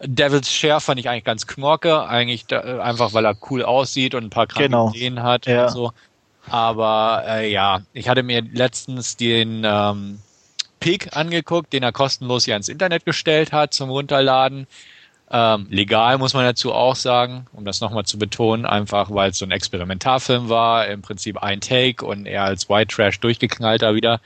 Devil's 0.00 0.50
Share 0.50 0.80
fand 0.80 1.00
ich 1.00 1.08
eigentlich 1.08 1.24
ganz 1.24 1.46
knorke, 1.46 2.06
eigentlich 2.06 2.46
da, 2.46 2.80
einfach, 2.80 3.12
weil 3.12 3.26
er 3.26 3.36
cool 3.50 3.62
aussieht 3.62 4.14
und 4.14 4.24
ein 4.24 4.30
paar 4.30 4.46
kranke 4.46 4.68
genau. 4.68 4.90
Ideen 4.90 5.22
hat 5.22 5.46
ja. 5.46 5.64
und 5.64 5.70
so. 5.70 5.92
Aber 6.48 7.24
äh, 7.26 7.50
ja, 7.50 7.82
ich 7.92 8.08
hatte 8.08 8.22
mir 8.22 8.42
letztens 8.42 9.16
den 9.16 9.64
ähm, 9.66 10.20
Peak 10.80 11.16
angeguckt, 11.16 11.72
den 11.72 11.82
er 11.82 11.92
kostenlos 11.92 12.44
hier 12.44 12.56
ins 12.56 12.68
Internet 12.68 13.04
gestellt 13.04 13.52
hat 13.52 13.74
zum 13.74 13.90
Runterladen. 13.90 14.66
Ähm, 15.30 15.66
legal 15.68 16.16
muss 16.16 16.32
man 16.32 16.44
dazu 16.44 16.72
auch 16.72 16.96
sagen, 16.96 17.46
um 17.52 17.64
das 17.64 17.80
nochmal 17.80 18.04
zu 18.04 18.18
betonen, 18.18 18.64
einfach 18.64 19.10
weil 19.10 19.30
es 19.30 19.38
so 19.38 19.44
ein 19.44 19.50
Experimentarfilm 19.50 20.48
war, 20.48 20.86
im 20.86 21.02
Prinzip 21.02 21.42
ein 21.42 21.60
Take 21.60 22.04
und 22.04 22.26
er 22.26 22.44
als 22.44 22.68
White 22.70 22.94
Trash 22.94 23.20
durchgeknallter 23.20 23.94
wieder. 23.94 24.20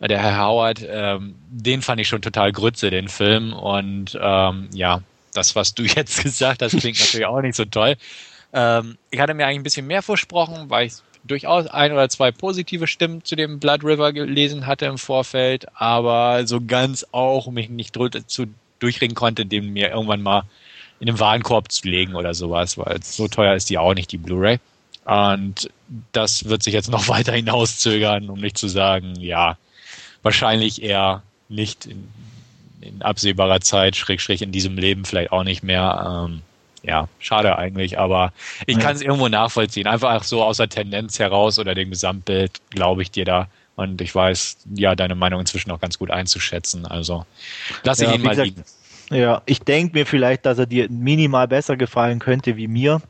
Der 0.00 0.18
Herr 0.18 0.38
Howard, 0.38 0.84
ähm, 0.86 1.36
den 1.48 1.80
fand 1.80 2.00
ich 2.00 2.08
schon 2.08 2.20
total 2.20 2.52
grütze, 2.52 2.90
den 2.90 3.08
Film. 3.08 3.54
Und 3.54 4.18
ähm, 4.20 4.68
ja, 4.74 5.00
das, 5.32 5.56
was 5.56 5.74
du 5.74 5.82
jetzt 5.96 6.22
gesagt 6.22 6.60
hast, 6.60 6.76
klingt 6.76 7.00
natürlich 7.00 7.26
auch 7.26 7.40
nicht 7.40 7.56
so 7.56 7.64
toll. 7.64 7.96
Ähm, 8.52 8.98
ich 9.10 9.20
hatte 9.20 9.32
mir 9.32 9.46
eigentlich 9.46 9.60
ein 9.60 9.64
bisschen 9.64 9.86
mehr 9.86 10.02
versprochen, 10.02 10.68
weil 10.68 10.88
ich 10.88 10.94
durchaus 11.24 11.66
ein 11.66 11.92
oder 11.92 12.08
zwei 12.10 12.32
positive 12.32 12.86
Stimmen 12.86 13.24
zu 13.24 13.34
dem 13.34 13.58
Blood 13.58 13.82
River 13.82 14.12
gelesen 14.12 14.66
hatte 14.66 14.84
im 14.86 14.98
Vorfeld, 14.98 15.66
aber 15.74 16.46
so 16.46 16.60
ganz 16.60 17.06
auch 17.12 17.46
mich 17.46 17.70
nicht 17.70 17.94
zu 18.26 18.46
durchreden 18.78 19.14
konnte, 19.14 19.46
den 19.46 19.72
mir 19.72 19.90
irgendwann 19.90 20.22
mal 20.22 20.42
in 21.00 21.06
den 21.06 21.18
Warenkorb 21.18 21.70
zu 21.70 21.88
legen 21.88 22.14
oder 22.14 22.34
sowas, 22.34 22.78
weil 22.78 23.02
so 23.02 23.28
teuer 23.28 23.54
ist 23.54 23.70
die 23.70 23.78
auch 23.78 23.94
nicht, 23.94 24.12
die 24.12 24.18
Blu-ray. 24.18 24.58
Und 25.04 25.68
das 26.12 26.46
wird 26.46 26.62
sich 26.62 26.74
jetzt 26.74 26.90
noch 26.90 27.08
weiter 27.08 27.32
hinauszögern, 27.32 28.30
um 28.30 28.40
nicht 28.40 28.58
zu 28.58 28.68
sagen, 28.68 29.14
ja, 29.20 29.56
wahrscheinlich 30.22 30.82
eher 30.82 31.22
nicht 31.48 31.86
in, 31.86 32.08
in 32.80 33.02
absehbarer 33.02 33.60
Zeit, 33.60 33.96
schräg, 33.96 34.20
schräg 34.20 34.40
in 34.40 34.52
diesem 34.52 34.76
Leben 34.78 35.04
vielleicht 35.04 35.32
auch 35.32 35.44
nicht 35.44 35.62
mehr. 35.62 36.26
Ähm, 36.28 36.42
ja, 36.82 37.08
schade 37.18 37.56
eigentlich, 37.56 37.98
aber 37.98 38.32
ich 38.66 38.78
kann 38.78 38.94
es 38.94 39.00
irgendwo 39.00 39.28
nachvollziehen. 39.28 39.86
Einfach 39.86 40.22
so 40.22 40.42
aus 40.42 40.58
der 40.58 40.68
Tendenz 40.68 41.18
heraus 41.18 41.58
oder 41.58 41.74
dem 41.74 41.90
Gesamtbild 41.90 42.60
glaube 42.70 43.00
ich 43.02 43.10
dir 43.10 43.24
da. 43.24 43.48
Und 43.76 44.00
ich 44.00 44.14
weiß, 44.14 44.58
ja, 44.74 44.94
deine 44.94 45.14
Meinung 45.14 45.40
inzwischen 45.40 45.70
auch 45.70 45.80
ganz 45.80 45.98
gut 45.98 46.10
einzuschätzen. 46.10 46.86
Also 46.86 47.26
lass 47.82 48.00
ich 48.00 48.08
ja, 48.08 48.14
ihn 48.14 48.22
mal 48.22 48.30
gesagt, 48.30 48.48
liegen. 48.48 48.64
Ja, 49.10 49.42
ich 49.46 49.60
denke 49.60 49.98
mir 49.98 50.06
vielleicht, 50.06 50.46
dass 50.46 50.58
er 50.58 50.66
dir 50.66 50.88
minimal 50.88 51.48
besser 51.48 51.76
gefallen 51.76 52.20
könnte 52.20 52.56
wie 52.56 52.68
mir, 52.68 53.02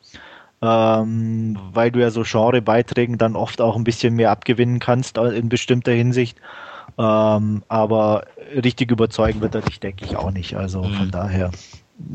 ähm, 0.62 1.58
weil 1.72 1.90
du 1.90 2.00
ja 2.00 2.10
so 2.10 2.22
Genrebeiträgen 2.22 3.18
dann 3.18 3.36
oft 3.36 3.60
auch 3.60 3.76
ein 3.76 3.84
bisschen 3.84 4.14
mehr 4.14 4.30
abgewinnen 4.30 4.80
kannst 4.80 5.18
in 5.18 5.48
bestimmter 5.48 5.92
Hinsicht. 5.92 6.38
Ähm, 6.98 7.62
aber 7.68 8.26
richtig 8.54 8.90
überzeugen 8.90 9.40
wird 9.40 9.54
er 9.54 9.62
dich, 9.62 9.80
denke 9.80 10.04
ich, 10.04 10.16
auch 10.16 10.30
nicht. 10.30 10.56
Also 10.56 10.82
mhm. 10.82 10.94
von 10.94 11.10
daher. 11.10 11.50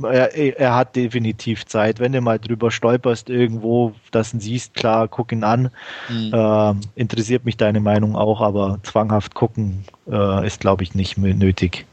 Er, 0.03 0.35
er, 0.35 0.75
hat 0.75 0.95
definitiv 0.95 1.65
Zeit. 1.65 1.99
Wenn 1.99 2.11
du 2.11 2.19
mal 2.19 2.37
drüber 2.37 2.69
stolperst 2.69 3.29
irgendwo, 3.29 3.93
das 4.11 4.31
siehst, 4.31 4.73
klar, 4.73 5.07
guck 5.07 5.31
ihn 5.31 5.45
an. 5.45 5.71
Mhm. 6.09 6.33
Äh, 6.33 6.73
interessiert 6.99 7.45
mich 7.45 7.55
deine 7.55 7.79
Meinung 7.79 8.15
auch, 8.15 8.41
aber 8.41 8.79
zwanghaft 8.83 9.35
gucken 9.35 9.85
äh, 10.11 10.45
ist, 10.45 10.59
glaube 10.59 10.83
ich, 10.83 10.95
nicht 10.95 11.17
nötig. 11.17 11.85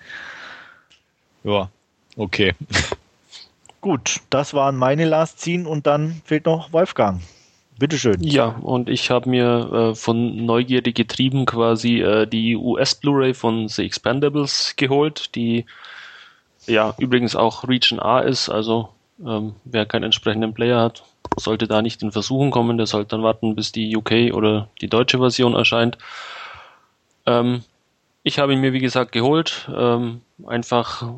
Ja, 1.44 1.70
okay. 2.16 2.54
Gut, 3.80 4.20
das 4.30 4.52
waren 4.52 4.76
meine 4.76 5.04
Last 5.04 5.40
Scene 5.40 5.68
und 5.68 5.86
dann 5.86 6.20
fehlt 6.24 6.46
noch 6.46 6.72
Wolfgang. 6.72 7.20
Bitteschön. 7.78 8.22
Ja, 8.22 8.46
und 8.46 8.88
ich 8.88 9.10
habe 9.10 9.28
mir 9.28 9.90
äh, 9.92 9.94
von 9.94 10.44
Neugierde 10.44 10.92
getrieben 10.92 11.44
quasi 11.44 12.00
äh, 12.00 12.26
die 12.26 12.56
US 12.56 12.94
Blu-ray 12.94 13.34
von 13.34 13.68
The 13.68 13.84
Expendables 13.84 14.74
geholt, 14.76 15.34
die 15.34 15.66
ja 16.66 16.94
übrigens 16.98 17.36
auch 17.36 17.66
Region 17.66 18.00
A 18.00 18.20
ist, 18.20 18.48
also 18.48 18.90
ähm, 19.24 19.54
wer 19.64 19.86
keinen 19.86 20.04
entsprechenden 20.04 20.54
Player 20.54 20.80
hat, 20.80 21.04
sollte 21.36 21.66
da 21.66 21.82
nicht 21.82 22.02
in 22.02 22.12
Versuchen 22.12 22.50
kommen, 22.50 22.76
der 22.76 22.86
sollte 22.86 23.10
dann 23.10 23.22
warten, 23.22 23.54
bis 23.56 23.72
die 23.72 23.96
UK 23.96 24.34
oder 24.34 24.68
die 24.80 24.88
deutsche 24.88 25.18
Version 25.18 25.54
erscheint. 25.54 25.98
Ähm, 27.26 27.62
ich 28.22 28.38
habe 28.38 28.52
ihn 28.52 28.60
mir 28.60 28.72
wie 28.72 28.80
gesagt 28.80 29.12
geholt, 29.12 29.68
ähm, 29.74 30.20
einfach 30.46 31.08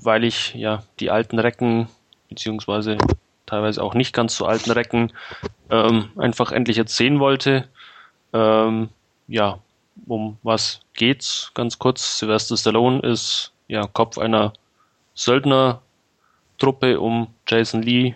weil 0.00 0.24
ich 0.24 0.54
ja 0.54 0.82
die 1.00 1.10
alten 1.10 1.38
Recken 1.38 1.88
beziehungsweise 2.28 2.98
teilweise 3.46 3.82
auch 3.82 3.94
nicht 3.94 4.14
ganz 4.14 4.36
so 4.36 4.46
alten 4.46 4.70
Recken 4.70 5.12
ähm, 5.70 6.10
einfach 6.16 6.52
endlich 6.52 6.76
jetzt 6.76 6.96
sehen 6.96 7.18
wollte. 7.18 7.68
Ähm, 8.32 8.90
ja, 9.26 9.58
um 10.06 10.38
was 10.42 10.80
geht's? 10.94 11.50
Ganz 11.54 11.78
kurz. 11.78 12.18
Sylvester 12.18 12.56
Stallone 12.56 13.00
ist 13.00 13.52
ja 13.68 13.86
Kopf 13.86 14.18
einer 14.18 14.52
Söldnertruppe 15.14 17.00
um 17.00 17.28
Jason 17.46 17.82
Lee, 17.82 18.14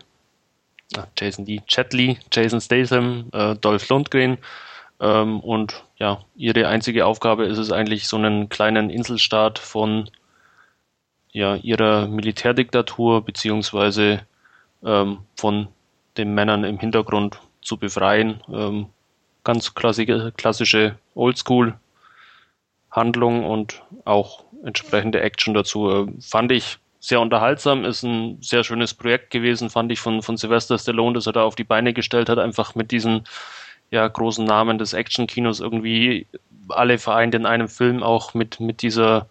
äh, 0.96 1.02
Jason 1.16 1.46
Lee, 1.46 1.62
Chet 1.66 1.92
Lee, 1.92 2.16
Jason 2.32 2.60
Statham, 2.60 3.28
äh, 3.32 3.54
Dolph 3.56 3.88
Lundgren. 3.88 4.38
Ähm, 5.00 5.40
und 5.40 5.84
ja, 5.96 6.20
ihre 6.36 6.68
einzige 6.68 7.06
Aufgabe 7.06 7.46
ist 7.46 7.58
es 7.58 7.72
eigentlich, 7.72 8.08
so 8.08 8.16
einen 8.16 8.48
kleinen 8.48 8.90
Inselstaat 8.90 9.58
von 9.58 10.10
ja, 11.32 11.56
ihrer 11.56 12.06
Militärdiktatur 12.08 13.24
beziehungsweise 13.24 14.26
ähm, 14.84 15.18
von 15.36 15.68
den 16.16 16.34
Männern 16.34 16.64
im 16.64 16.78
Hintergrund 16.78 17.40
zu 17.62 17.76
befreien. 17.78 18.42
Ähm, 18.52 18.86
ganz 19.44 19.74
klassische, 19.74 20.32
klassische 20.36 20.98
Oldschool-Handlung 21.14 23.44
und 23.44 23.82
auch 24.04 24.41
entsprechende 24.64 25.20
Action 25.20 25.54
dazu. 25.54 25.90
Äh, 25.90 26.06
fand 26.20 26.52
ich 26.52 26.78
sehr 27.00 27.20
unterhaltsam, 27.20 27.84
ist 27.84 28.04
ein 28.04 28.38
sehr 28.40 28.62
schönes 28.62 28.94
Projekt 28.94 29.30
gewesen, 29.30 29.70
fand 29.70 29.90
ich 29.90 29.98
von, 29.98 30.22
von 30.22 30.36
Sylvester 30.36 30.78
Stallone, 30.78 31.14
das 31.14 31.26
er 31.26 31.32
da 31.32 31.42
auf 31.42 31.56
die 31.56 31.64
Beine 31.64 31.92
gestellt 31.92 32.28
hat, 32.28 32.38
einfach 32.38 32.76
mit 32.76 32.92
diesen 32.92 33.24
ja, 33.90 34.06
großen 34.06 34.44
Namen 34.44 34.78
des 34.78 34.92
Action-Kinos 34.92 35.60
irgendwie 35.60 36.26
alle 36.68 36.98
vereint 36.98 37.34
in 37.34 37.44
einem 37.44 37.68
Film, 37.68 38.02
auch 38.04 38.34
mit, 38.34 38.60
mit 38.60 38.82
dieser 38.82 39.26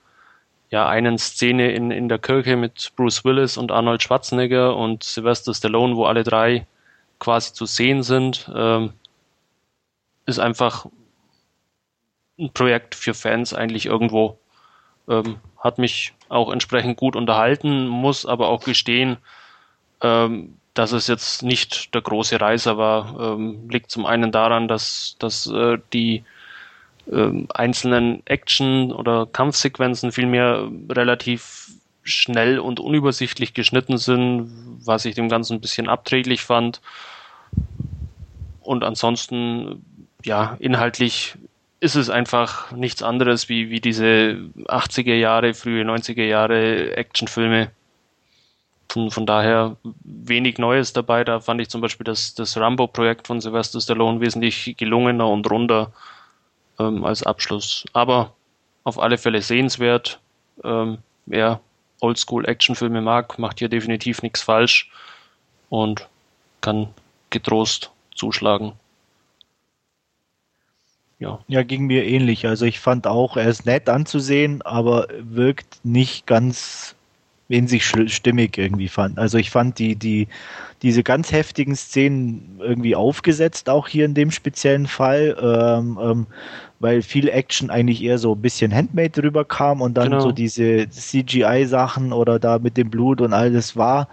ja, 0.70 0.88
einen 0.88 1.18
Szene 1.18 1.72
in, 1.72 1.92
in 1.92 2.10
der 2.10 2.20
Kirche 2.20 2.56
mit 2.58 2.92
Bruce 2.96 3.24
Willis 3.26 3.58
und 3.58 3.72
Arnold 3.72 4.04
Schwarzenegger 4.04 4.76
und 4.76 5.04
Sylvester 5.04 5.54
Stallone, 5.54 5.96
wo 5.96 6.06
alle 6.06 6.24
drei 6.24 6.68
quasi 7.20 7.54
zu 7.54 7.66
sehen 7.66 8.04
sind, 8.04 8.52
ähm, 8.54 8.94
ist 10.26 10.40
einfach 10.40 10.88
ein 12.40 12.52
Projekt 12.54 12.96
für 12.96 13.14
Fans 13.14 13.54
eigentlich 13.54 13.86
irgendwo. 13.86 14.38
Ähm, 15.08 15.38
hat 15.58 15.78
mich 15.78 16.14
auch 16.30 16.52
entsprechend 16.52 16.98
gut 16.98 17.16
unterhalten, 17.16 17.88
muss 17.88 18.26
aber 18.26 18.50
auch 18.50 18.64
gestehen, 18.64 19.18
ähm, 20.02 20.58
dass 20.74 20.92
es 20.92 21.08
jetzt 21.08 21.44
nicht 21.44 21.94
der 21.94 22.02
große 22.02 22.40
Reißer 22.40 22.78
war. 22.78 23.20
Ähm, 23.20 23.70
liegt 23.70 23.92
zum 23.92 24.06
einen 24.06 24.32
daran, 24.32 24.68
dass, 24.68 25.16
dass 25.20 25.48
äh, 25.48 25.78
die 25.94 26.24
äh, 27.12 27.46
einzelnen 27.54 28.26
Action- 28.26 28.92
oder 28.92 29.26
Kampfsequenzen 29.26 30.12
vielmehr 30.12 30.70
relativ 30.90 31.72
schnell 32.04 32.60
und 32.60 32.80
unübersichtlich 32.80 33.54
geschnitten 33.54 33.98
sind, 33.98 34.52
was 34.84 35.06
ich 35.06 35.16
dem 35.16 35.30
Ganzen 35.30 35.56
ein 35.56 35.62
bisschen 35.62 35.88
abträglich 35.88 36.42
fand. 36.42 36.82
Und 38.62 38.84
ansonsten, 38.84 39.86
ja, 40.24 40.56
inhaltlich 40.60 41.36
ist 41.82 41.96
es 41.96 42.12
einfach 42.12 42.72
nichts 42.72 43.02
anderes 43.02 43.50
wie, 43.50 43.72
wie 43.72 43.82
diese 43.82 44.38
80er 44.68 45.16
Jahre, 45.16 45.56
frühe 45.56 45.84
90er 45.84 46.24
Jahre 46.24 46.96
Actionfilme. 46.96 47.72
Von, 48.88 49.10
von 49.10 49.26
daher 49.26 49.78
wenig 50.04 50.60
Neues 50.60 50.94
dabei. 50.94 51.24
Da 51.24 51.40
fand 51.40 51.60
ich 51.60 51.70
zum 51.70 51.82
Beispiel 51.82 52.04
das, 52.04 52.36
das 52.36 52.56
Rambo-Projekt 52.56 53.26
von 53.28 53.42
Sylvester 53.42 53.82
Stallone 53.82 54.22
wesentlich 54.22 54.76
gelungener 54.78 55.28
und 55.28 55.50
runder 55.50 55.92
ähm, 56.78 57.04
als 57.04 57.24
Abschluss. 57.24 57.84
Aber 57.94 58.34
auf 58.84 59.00
alle 59.00 59.18
Fälle 59.18 59.42
sehenswert. 59.42 60.20
Ähm, 60.64 61.00
wer 61.26 61.62
Oldschool-Actionfilme 62.02 63.02
mag, 63.02 63.40
macht 63.40 63.58
hier 63.58 63.70
definitiv 63.70 64.22
nichts 64.22 64.44
falsch 64.44 64.92
und 65.70 66.08
kann 66.60 66.90
getrost 67.32 67.90
zuschlagen. 68.14 68.74
Ja. 71.22 71.40
ja, 71.48 71.62
ging 71.62 71.86
mir 71.86 72.04
ähnlich. 72.04 72.48
Also 72.48 72.66
ich 72.66 72.80
fand 72.80 73.06
auch, 73.06 73.38
er 73.38 73.48
ist 73.48 73.68
nett 73.68 73.88
anzusehen, 73.90 74.64
aber 74.64 75.08
wirkt 75.22 75.80
nicht 75.84 76.26
ganz 76.26 76.96
in 77.48 77.68
sich 77.68 77.86
stimmig 77.86 78.58
irgendwie 78.58 78.88
fand. 78.88 79.20
Also 79.20 79.38
ich 79.38 79.52
fand 79.52 79.78
die, 79.78 79.96
die, 79.96 80.28
diese 80.82 81.04
ganz 81.04 81.32
heftigen 81.32 81.76
Szenen 81.76 82.60
irgendwie 82.60 82.96
aufgesetzt, 82.96 83.70
auch 83.70 83.88
hier 83.88 84.06
in 84.06 84.16
dem 84.16 84.32
speziellen 84.32 84.88
Fall, 84.88 85.38
ähm, 85.40 86.00
ähm, 86.02 86.28
weil 86.80 87.04
viel 87.04 87.30
Action 87.30 87.70
eigentlich 87.70 88.02
eher 88.02 88.18
so 88.18 88.34
ein 88.34 88.42
bisschen 88.42 88.74
Handmade 88.74 89.22
rüberkam 89.22 89.82
und 89.82 89.96
dann 89.96 90.10
genau. 90.12 90.22
so 90.22 90.32
diese 90.32 90.90
CGI-Sachen 90.90 92.14
oder 92.14 92.40
da 92.40 92.58
mit 92.58 92.78
dem 92.78 92.90
Blut 92.90 93.22
und 93.22 93.34
alles 93.34 93.76
war 93.76 94.08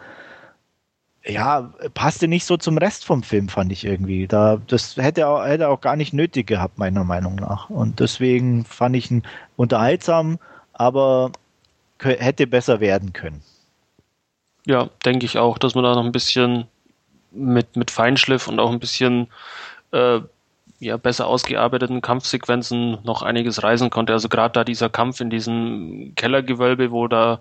ja, 1.28 1.70
passte 1.92 2.26
nicht 2.26 2.46
so 2.46 2.56
zum 2.56 2.78
Rest 2.78 3.04
vom 3.04 3.22
Film, 3.22 3.48
fand 3.48 3.70
ich 3.70 3.84
irgendwie. 3.84 4.26
Da, 4.26 4.60
das 4.66 4.96
hätte 4.96 5.28
auch, 5.28 5.44
hätte 5.44 5.68
auch 5.68 5.80
gar 5.80 5.94
nicht 5.96 6.14
nötig 6.14 6.46
gehabt, 6.46 6.78
meiner 6.78 7.04
Meinung 7.04 7.34
nach. 7.34 7.68
Und 7.68 8.00
deswegen 8.00 8.64
fand 8.64 8.96
ich 8.96 9.10
ihn 9.10 9.22
unterhaltsam, 9.56 10.38
aber 10.72 11.32
hätte 12.00 12.46
besser 12.46 12.80
werden 12.80 13.12
können. 13.12 13.42
Ja, 14.64 14.88
denke 15.04 15.26
ich 15.26 15.38
auch, 15.38 15.58
dass 15.58 15.74
man 15.74 15.84
da 15.84 15.94
noch 15.94 16.04
ein 16.04 16.12
bisschen 16.12 16.66
mit, 17.30 17.76
mit 17.76 17.90
Feinschliff 17.90 18.48
und 18.48 18.58
auch 18.58 18.70
ein 18.70 18.80
bisschen 18.80 19.28
äh, 19.92 20.20
ja, 20.80 20.96
besser 20.96 21.26
ausgearbeiteten 21.26 22.00
Kampfsequenzen 22.00 22.98
noch 23.04 23.22
einiges 23.22 23.62
reisen 23.62 23.90
konnte. 23.90 24.12
Also 24.14 24.28
gerade 24.28 24.52
da 24.52 24.64
dieser 24.64 24.88
Kampf 24.88 25.20
in 25.20 25.28
diesem 25.28 26.14
Kellergewölbe, 26.14 26.90
wo 26.90 27.06
da 27.06 27.40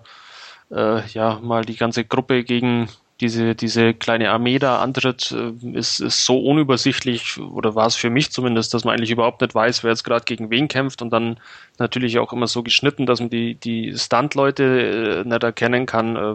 äh, 0.70 1.06
ja 1.08 1.38
mal 1.40 1.64
die 1.64 1.76
ganze 1.76 2.04
Gruppe 2.04 2.44
gegen 2.44 2.88
diese, 3.20 3.54
diese 3.54 3.94
kleine 3.94 4.30
Armee 4.30 4.58
da 4.58 4.80
antritt, 4.80 5.32
äh, 5.32 5.52
ist, 5.76 6.00
ist 6.00 6.24
so 6.24 6.38
unübersichtlich, 6.38 7.38
oder 7.38 7.74
war 7.74 7.86
es 7.86 7.96
für 7.96 8.10
mich 8.10 8.30
zumindest, 8.30 8.74
dass 8.74 8.84
man 8.84 8.94
eigentlich 8.94 9.10
überhaupt 9.10 9.40
nicht 9.40 9.54
weiß, 9.54 9.82
wer 9.82 9.90
jetzt 9.90 10.04
gerade 10.04 10.24
gegen 10.24 10.50
wen 10.50 10.68
kämpft 10.68 11.02
und 11.02 11.10
dann 11.10 11.38
natürlich 11.78 12.18
auch 12.18 12.32
immer 12.32 12.46
so 12.46 12.62
geschnitten, 12.62 13.06
dass 13.06 13.20
man 13.20 13.30
die, 13.30 13.54
die 13.54 13.96
Stunt-Leute 13.96 15.24
äh, 15.24 15.28
nicht 15.28 15.42
erkennen 15.42 15.86
kann. 15.86 16.16
Äh, 16.16 16.34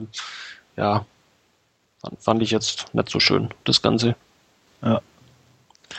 ja, 0.75 1.05
fand 2.19 2.41
ich 2.41 2.51
jetzt 2.51 2.93
nicht 2.93 3.09
so 3.09 3.19
schön, 3.19 3.49
das 3.63 3.81
Ganze. 3.81 4.15
Ja. 4.81 5.01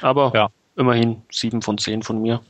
Aber 0.02 0.32
ja. 0.34 0.48
immerhin 0.76 1.22
sieben 1.30 1.62
von 1.62 1.78
zehn 1.78 2.02
von 2.02 2.20
mir. 2.20 2.40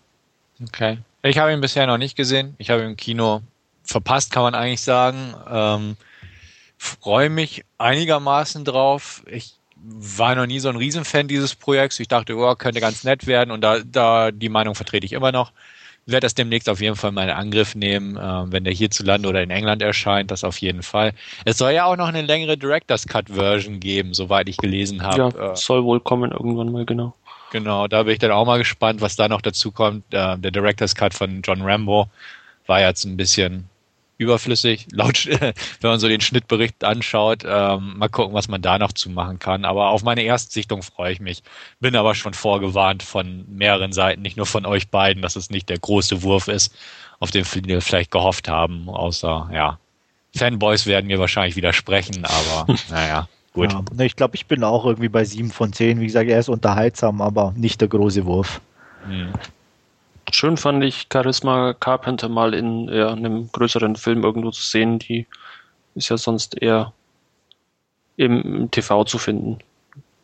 Okay. 0.63 0.99
Ich 1.23 1.39
habe 1.39 1.53
ihn 1.53 1.61
bisher 1.61 1.87
noch 1.87 1.99
nicht 1.99 2.17
gesehen. 2.17 2.55
Ich 2.59 2.71
habe 2.71 2.83
ihn 2.83 2.91
im 2.91 2.97
Kino 2.97 3.43
verpasst, 3.85 4.33
kann 4.33 4.43
man 4.43 4.55
eigentlich 4.55 4.83
sagen. 4.83 5.35
Ähm, 5.49 5.97
freue 6.85 7.31
mich 7.31 7.65
einigermaßen 7.79 8.65
drauf. 8.65 9.23
Ich 9.27 9.55
war 9.77 10.35
noch 10.35 10.47
nie 10.47 10.61
so 10.61 10.69
ein 10.69 10.77
Riesenfan 10.77 11.29
dieses 11.29 11.55
Projekts. 11.55 12.01
Ich 12.01 12.09
dachte, 12.09 12.37
oh, 12.37 12.55
könnte 12.55 12.81
ganz 12.81 13.05
nett 13.05 13.27
werden 13.27 13.51
und 13.51 13.61
da, 13.61 13.81
da 13.81 14.31
die 14.31 14.49
Meinung 14.49 14.75
vertrete 14.75 15.05
ich 15.05 15.13
immer 15.13 15.33
noch. 15.33 15.53
Ich 16.07 16.13
werde 16.13 16.27
das 16.27 16.35
demnächst 16.35 16.69
auf 16.69 16.83
jeden 16.83 16.97
Fall 16.97 17.13
mal 17.13 17.25
in 17.25 17.31
Angriff 17.31 17.75
nehmen, 17.75 18.17
äh, 18.17 18.53
wenn 18.53 18.65
der 18.65 18.75
hierzulande 18.75 19.27
oder 19.29 19.43
in 19.43 19.51
England 19.51 19.81
erscheint, 19.81 20.31
das 20.31 20.45
auf 20.45 20.59
jeden 20.59 20.83
Fall. 20.83 21.13
Es 21.47 21.57
soll 21.57 21.73
ja 21.73 21.87
auch 21.87 21.97
noch 21.97 22.09
eine 22.09 22.23
längere 22.23 22.59
Director's 22.59 23.07
Cut 23.07 23.31
Version 23.31 23.81
geben, 23.81 24.13
soweit 24.13 24.49
ich 24.49 24.59
gelesen 24.59 25.03
habe. 25.03 25.33
Ja, 25.35 25.53
äh, 25.53 25.57
soll 25.57 25.83
wohl 25.85 26.01
kommen 26.01 26.33
irgendwann 26.33 26.71
mal, 26.71 26.85
genau. 26.85 27.15
Genau, 27.53 27.89
da 27.89 28.03
bin 28.03 28.13
ich 28.13 28.19
dann 28.19 28.33
auch 28.33 28.45
mal 28.45 28.59
gespannt, 28.59 29.01
was 29.01 29.17
da 29.17 29.29
noch 29.29 29.41
dazu 29.41 29.71
kommt. 29.71 30.05
Äh, 30.13 30.37
der 30.39 30.51
Director's 30.51 30.95
Cut 30.95 31.15
von 31.15 31.41
John 31.43 31.63
Rambo 31.63 32.09
war 32.67 32.81
jetzt 32.81 33.05
ein 33.05 33.17
bisschen 33.17 33.69
überflüssig, 34.19 34.87
laut, 34.93 35.27
wenn 35.27 35.55
man 35.91 35.99
so 35.99 36.09
den 36.09 36.21
Schnittbericht 36.21 36.85
anschaut. 36.85 37.43
Ähm, 37.45 37.99
mal 37.99 38.09
gucken, 38.09 38.35
was 38.35 38.49
man 38.49 38.63
da 38.63 38.79
noch 38.79 38.93
zu 38.93 39.11
machen 39.11 39.39
kann. 39.39 39.65
Aber 39.65 39.89
auf 39.89 40.03
meine 40.03 40.23
Erstsichtung 40.23 40.83
freue 40.83 41.13
ich 41.13 41.21
mich. 41.21 41.43
Bin 41.81 41.97
aber 41.97 42.15
schon 42.15 42.35
vorgewarnt 42.35 43.03
von 43.03 43.45
mehreren 43.49 43.93
Seiten, 43.93 44.23
nicht 44.23 44.37
nur 44.37 44.47
von 44.47 44.67
euch 44.67 44.89
beiden, 44.89 45.23
dass 45.23 45.37
es 45.37 45.51
nicht 45.51 45.69
der 45.69 45.79
große 45.79 46.23
Wurf 46.23 46.49
ist, 46.49 46.75
auf 47.21 47.31
den 47.31 47.45
wir 47.67 47.81
vielleicht 47.81 48.11
gehofft 48.11 48.49
haben. 48.49 48.89
Außer, 48.89 49.51
ja, 49.53 49.79
Fanboys 50.37 50.87
werden 50.87 51.07
mir 51.07 51.19
wahrscheinlich 51.19 51.57
widersprechen, 51.57 52.25
aber 52.25 52.73
naja. 52.91 53.29
Gut. 53.53 53.73
Ja, 53.73 54.05
ich 54.05 54.17
glaube, 54.17 54.35
ich 54.35 54.47
bin 54.47 54.65
auch 54.65 54.85
irgendwie 54.85 55.09
bei 55.09 55.25
sieben 55.25 55.53
von 55.53 55.73
zehn. 55.73 56.01
Wie 56.01 56.07
gesagt, 56.07 56.29
er 56.29 56.41
ist 56.41 56.49
unterhaltsam, 56.49 57.21
aber 57.21 57.55
nicht 57.57 57.81
der 57.81 57.87
große 57.87 58.27
Wurf. 58.27 58.61
Hm 59.07 59.33
schön 60.31 60.57
fand 60.57 60.83
ich 60.85 61.07
Charisma 61.13 61.75
Carpenter 61.75 62.29
mal 62.29 62.55
in 62.55 62.89
ja, 62.89 63.13
einem 63.13 63.51
größeren 63.53 63.97
Film 63.97 64.25
irgendwo 64.25 64.51
zu 64.51 64.63
sehen. 64.63 64.99
Die 64.99 65.27
ist 65.95 66.09
ja 66.09 66.17
sonst 66.17 66.61
eher 66.61 66.93
im 68.17 68.71
TV 68.71 69.05
zu 69.05 69.19
finden. 69.19 69.59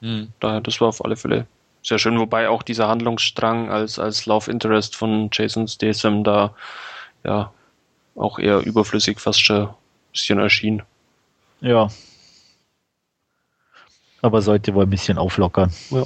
Mhm. 0.00 0.28
Daher, 0.40 0.60
das 0.60 0.80
war 0.80 0.88
auf 0.88 1.04
alle 1.04 1.16
Fälle 1.16 1.46
sehr 1.82 1.98
schön, 1.98 2.18
wobei 2.18 2.48
auch 2.48 2.62
dieser 2.62 2.88
Handlungsstrang 2.88 3.70
als, 3.70 3.98
als 3.98 4.26
Love 4.26 4.50
Interest 4.50 4.94
von 4.96 5.30
Jason 5.32 5.66
Statham 5.66 6.24
da 6.24 6.54
ja 7.24 7.52
auch 8.16 8.38
eher 8.38 8.60
überflüssig 8.60 9.18
fast 9.18 9.40
schon 9.40 9.68
ein 9.68 9.74
bisschen 10.12 10.38
erschien. 10.38 10.82
Ja. 11.60 11.88
Aber 14.22 14.42
sollte 14.42 14.74
wohl 14.74 14.84
ein 14.84 14.90
bisschen 14.90 15.16
auflockern. 15.16 15.72
Ja. 15.90 16.04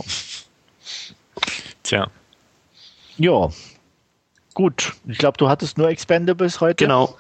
Tja. 1.83 2.11
Ja, 3.17 3.51
Gut, 4.55 4.95
ich 5.07 5.19
glaube, 5.19 5.37
du 5.37 5.49
hattest 5.49 5.79
nur 5.79 5.89
Expendables 5.89 6.61
heute. 6.61 6.85
Genau. 6.85 7.17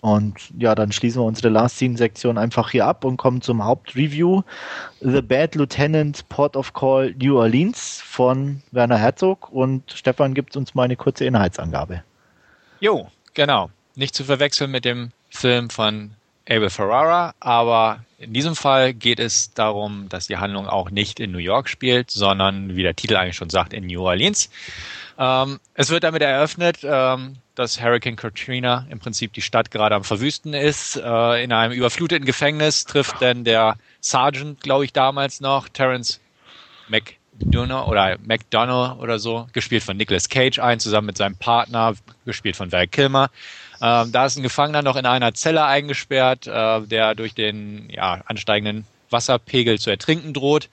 Und 0.00 0.34
ja, 0.58 0.74
dann 0.74 0.92
schließen 0.92 1.22
wir 1.22 1.26
unsere 1.26 1.48
Last 1.48 1.78
Scene-Sektion 1.78 2.36
einfach 2.36 2.70
hier 2.70 2.86
ab 2.86 3.04
und 3.04 3.16
kommen 3.16 3.40
zum 3.40 3.64
Hauptreview. 3.64 4.42
The 5.00 5.22
Bad 5.22 5.54
Lieutenant 5.54 6.28
Port 6.28 6.56
of 6.56 6.74
Call 6.74 7.14
New 7.18 7.38
Orleans 7.38 8.02
von 8.04 8.62
Werner 8.70 8.98
Herzog. 8.98 9.50
Und 9.50 9.90
Stefan 9.92 10.34
gibt 10.34 10.56
uns 10.56 10.74
mal 10.74 10.82
eine 10.82 10.96
kurze 10.96 11.24
Inhaltsangabe. 11.24 12.04
Jo, 12.80 13.08
genau. 13.32 13.70
Nicht 13.94 14.14
zu 14.14 14.24
verwechseln 14.24 14.70
mit 14.70 14.84
dem 14.84 15.10
Film 15.30 15.70
von 15.70 16.10
Abel 16.46 16.68
Ferrara, 16.68 17.34
aber 17.40 18.04
in 18.18 18.34
diesem 18.34 18.56
Fall 18.56 18.92
geht 18.92 19.18
es 19.18 19.54
darum, 19.54 20.10
dass 20.10 20.26
die 20.26 20.36
Handlung 20.36 20.68
auch 20.68 20.90
nicht 20.90 21.18
in 21.18 21.32
New 21.32 21.38
York 21.38 21.68
spielt, 21.68 22.10
sondern 22.10 22.76
wie 22.76 22.82
der 22.82 22.94
Titel 22.94 23.16
eigentlich 23.16 23.36
schon 23.36 23.50
sagt, 23.50 23.72
in 23.72 23.86
New 23.86 24.02
Orleans. 24.02 24.50
Ähm, 25.18 25.60
es 25.74 25.90
wird 25.90 26.04
damit 26.04 26.22
eröffnet, 26.22 26.78
ähm, 26.82 27.36
dass 27.54 27.80
Hurricane 27.80 28.16
Katrina 28.16 28.86
im 28.90 28.98
Prinzip 28.98 29.32
die 29.32 29.42
Stadt 29.42 29.70
gerade 29.70 29.94
am 29.94 30.04
Verwüsten 30.04 30.54
ist. 30.54 30.96
Äh, 30.96 31.44
in 31.44 31.52
einem 31.52 31.72
überfluteten 31.72 32.26
Gefängnis 32.26 32.84
trifft 32.84 33.22
dann 33.22 33.44
der 33.44 33.76
Sergeant, 34.00 34.60
glaube 34.60 34.84
ich, 34.84 34.92
damals 34.92 35.40
noch, 35.40 35.68
Terence 35.68 36.20
McDonough 36.88 37.86
oder 37.86 38.18
McDonough 38.24 38.98
oder 38.98 39.18
so, 39.18 39.46
gespielt 39.52 39.84
von 39.84 39.96
Nicolas 39.96 40.28
Cage 40.28 40.58
ein, 40.58 40.80
zusammen 40.80 41.06
mit 41.06 41.16
seinem 41.16 41.36
Partner, 41.36 41.94
gespielt 42.24 42.56
von 42.56 42.72
Val 42.72 42.88
Kilmer. 42.88 43.30
Ähm, 43.80 44.10
da 44.10 44.26
ist 44.26 44.36
ein 44.36 44.42
Gefangener 44.42 44.82
noch 44.82 44.96
in 44.96 45.06
einer 45.06 45.34
Zelle 45.34 45.64
eingesperrt, 45.64 46.46
äh, 46.46 46.80
der 46.82 47.14
durch 47.14 47.34
den 47.34 47.88
ja, 47.90 48.22
ansteigenden 48.26 48.84
Wasserpegel 49.10 49.78
zu 49.78 49.90
ertrinken 49.90 50.32
droht 50.32 50.68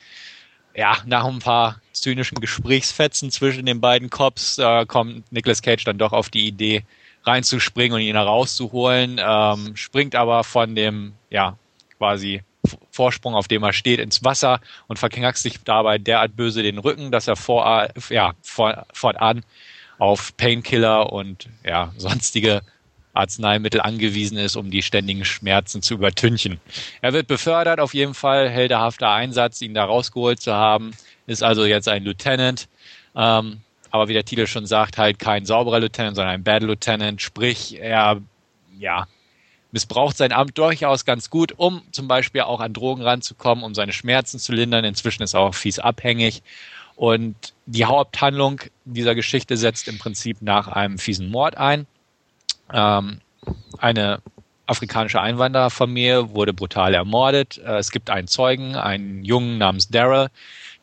ja, 0.76 0.98
nach 1.06 1.26
ein 1.26 1.40
paar 1.40 1.82
zynischen 2.02 2.40
Gesprächsfetzen 2.40 3.32
zwischen 3.32 3.66
den 3.66 3.80
beiden 3.82 4.10
Cops 4.10 4.58
äh, 4.58 4.86
kommt 4.86 5.32
Nicolas 5.32 5.62
Cage 5.62 5.84
dann 5.84 5.98
doch 5.98 6.12
auf 6.12 6.30
die 6.30 6.48
Idee, 6.48 6.84
reinzuspringen 7.24 7.96
und 7.96 8.02
ihn 8.02 8.16
herauszuholen, 8.16 9.20
ähm, 9.24 9.76
springt 9.76 10.16
aber 10.16 10.44
von 10.44 10.76
dem, 10.76 11.14
ja, 11.30 11.58
quasi 11.98 12.42
Vorsprung, 12.92 13.36
auf 13.36 13.48
dem 13.48 13.64
er 13.64 13.74
steht, 13.74 14.00
ins 14.00 14.24
Wasser 14.24 14.60
und 14.88 15.00
verknackst 15.00 15.44
sich 15.44 15.64
dabei 15.64 15.98
derart 15.98 16.36
böse 16.36 16.64
den 16.64 16.78
Rücken, 16.78 17.12
dass 17.12 17.28
er 17.28 17.36
vor, 17.36 17.90
ja, 18.10 18.34
fortan 18.42 19.44
auf 19.98 20.36
Painkiller 20.38 21.12
und 21.12 21.48
ja, 21.64 21.94
sonstige 21.98 22.62
Arzneimittel 23.14 23.82
angewiesen 23.82 24.38
ist, 24.38 24.56
um 24.56 24.72
die 24.72 24.82
ständigen 24.82 25.26
Schmerzen 25.26 25.82
zu 25.82 25.96
übertünchen. 25.96 26.60
Er 27.02 27.14
wird 27.14 27.28
befördert, 27.28 27.80
auf 27.80 27.94
jeden 27.94 28.14
Fall, 28.14 28.50
heldenhafter 28.50 29.10
Einsatz, 29.10 29.62
ihn 29.62 29.74
da 29.74 29.84
rausgeholt 29.84 30.42
zu 30.42 30.54
haben, 30.54 30.92
ist 31.28 31.44
also 31.44 31.66
jetzt 31.66 31.88
ein 31.88 32.04
Lieutenant. 32.04 32.68
Ähm, 33.16 33.62
aber 33.92 34.08
wie 34.08 34.14
der 34.14 34.26
Titel 34.26 34.48
schon 34.48 34.66
sagt, 34.66 34.98
halt 34.98 35.20
kein 35.20 35.46
sauberer 35.46 35.80
Lieutenant, 35.80 36.16
sondern 36.16 36.36
ein 36.36 36.44
Bad 36.44 36.64
Lieutenant, 36.64 37.22
sprich, 37.22 37.78
er, 37.80 38.22
ja, 38.80 39.08
missbraucht 39.72 40.18
sein 40.18 40.32
Amt 40.32 40.58
durchaus 40.58 41.06
ganz 41.06 41.30
gut, 41.30 41.54
um 41.58 41.82
zum 41.92 42.08
Beispiel 42.08 42.42
auch 42.42 42.60
an 42.60 42.74
Drogen 42.74 43.02
ranzukommen, 43.02 43.64
um 43.64 43.74
seine 43.74 43.94
Schmerzen 43.94 44.40
zu 44.40 44.54
lindern. 44.54 44.86
Inzwischen 44.86 45.24
ist 45.24 45.34
er 45.34 45.42
auch 45.42 45.56
fies 45.56 45.80
abhängig. 45.80 46.44
Und 46.96 47.54
die 47.66 47.86
Haupthandlung 47.86 48.62
dieser 48.86 49.16
Geschichte 49.16 49.58
setzt 49.58 49.88
im 49.88 49.98
Prinzip 49.98 50.42
nach 50.42 50.68
einem 50.68 50.98
fiesen 50.98 51.30
Mord 51.30 51.58
ein. 51.58 51.88
Ähm, 52.72 53.22
eine 53.78 54.22
afrikanische 54.68 55.20
Einwandererfamilie 55.20 56.34
wurde 56.34 56.54
brutal 56.54 56.94
ermordet. 56.94 57.58
Äh, 57.60 57.78
es 57.78 57.92
gibt 57.92 58.10
einen 58.10 58.28
Zeugen, 58.28 58.76
einen 58.76 59.24
Jungen 59.24 59.58
namens 59.58 59.90
Daryl. 59.90 60.28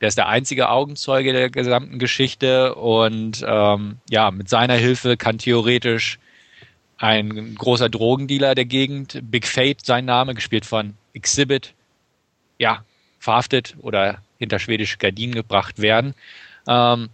Der 0.00 0.08
ist 0.08 0.18
der 0.18 0.28
einzige 0.28 0.68
Augenzeuge 0.68 1.32
der 1.32 1.50
gesamten 1.50 1.98
Geschichte 1.98 2.74
und 2.74 3.44
ähm, 3.46 3.98
ja, 4.08 4.30
mit 4.30 4.48
seiner 4.48 4.74
Hilfe 4.74 5.16
kann 5.16 5.38
theoretisch 5.38 6.18
ein 6.98 7.54
großer 7.54 7.88
Drogendealer 7.88 8.54
der 8.54 8.64
Gegend, 8.64 9.20
Big 9.22 9.46
Fate 9.46 9.84
sein 9.84 10.04
Name, 10.04 10.34
gespielt 10.34 10.66
von 10.66 10.94
Exhibit, 11.14 11.74
ja, 12.58 12.84
verhaftet 13.18 13.76
oder 13.80 14.22
hinter 14.38 14.58
schwedische 14.58 14.98
Gardinen 14.98 15.34
gebracht 15.34 15.80
werden. 15.80 16.14
Ähm, 16.68 17.08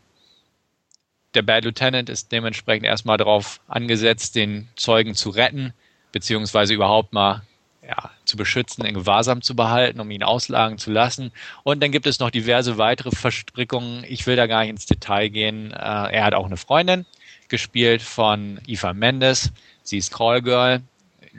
der 1.35 1.43
Bad 1.43 1.65
Lieutenant 1.65 2.09
ist 2.09 2.33
dementsprechend 2.33 2.87
erstmal 2.87 3.17
darauf 3.17 3.61
angesetzt, 3.67 4.37
den 4.37 4.69
Zeugen 4.77 5.15
zu 5.15 5.31
retten, 5.31 5.73
beziehungsweise 6.13 6.75
überhaupt 6.75 7.13
mal 7.13 7.43
ja, 7.87 8.11
zu 8.25 8.37
beschützen, 8.37 8.85
in 8.85 8.95
Gewahrsam 8.95 9.43
zu 9.43 9.55
behalten, 9.55 10.01
um 10.01 10.11
ihn 10.11 10.23
auslagen 10.23 10.79
zu 10.79 10.91
lassen. 10.91 11.33
Und 11.63 11.83
dann 11.83 11.93
gibt 11.93 12.07
es 12.07 12.19
noch 12.19 12.31
diverse 12.31 12.79
weitere 12.79 13.11
Verstrickungen. 13.11 14.05
Ich 14.09 14.27
will 14.27 14.37
da 14.37 14.47
gar 14.47 14.63
nicht 14.63 14.71
ins 14.71 14.87
Detail 14.87 15.29
gehen. 15.29 15.73
Äh, 15.73 15.75
er 15.77 16.25
hat 16.25 16.35
auch 16.35 16.47
eine 16.47 16.57
Freundin, 16.57 17.07
gespielt 17.49 18.03
von 18.03 18.61
Eva 18.67 18.93
Mendes. 18.93 19.53
Sie 19.83 19.99
ist 19.99 20.13
Callgirl, 20.13 20.83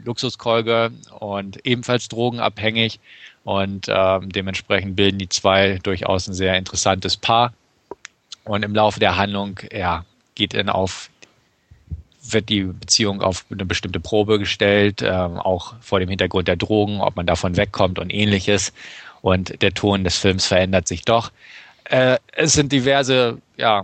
Luxus-Callgirl 0.03 0.91
und 1.19 1.65
ebenfalls 1.65 2.07
drogenabhängig. 2.07 2.99
Und 3.43 3.87
ähm, 3.89 4.29
dementsprechend 4.29 4.95
bilden 4.95 5.19
die 5.19 5.29
zwei 5.29 5.79
durchaus 5.83 6.27
ein 6.27 6.33
sehr 6.33 6.57
interessantes 6.57 7.17
Paar. 7.17 7.53
Und 8.43 8.63
im 8.63 8.75
Laufe 8.75 8.99
der 8.99 9.17
Handlung, 9.17 9.59
ja, 9.71 10.05
geht 10.35 10.53
dann 10.53 10.69
auf, 10.69 11.09
wird 12.31 12.49
die 12.49 12.63
Beziehung 12.63 13.21
auf 13.21 13.45
eine 13.51 13.65
bestimmte 13.65 13.99
Probe 13.99 14.39
gestellt, 14.39 15.01
ähm, 15.01 15.37
auch 15.37 15.75
vor 15.81 15.99
dem 15.99 16.09
Hintergrund 16.09 16.47
der 16.47 16.55
Drogen, 16.55 17.01
ob 17.01 17.15
man 17.15 17.25
davon 17.25 17.57
wegkommt 17.57 17.99
und 17.99 18.13
ähnliches. 18.13 18.73
Und 19.21 19.61
der 19.61 19.73
Ton 19.73 20.03
des 20.03 20.17
Films 20.17 20.45
verändert 20.45 20.87
sich 20.87 21.03
doch. 21.03 21.31
Äh, 21.85 22.17
es 22.31 22.53
sind 22.53 22.71
diverse, 22.71 23.39
ja, 23.57 23.83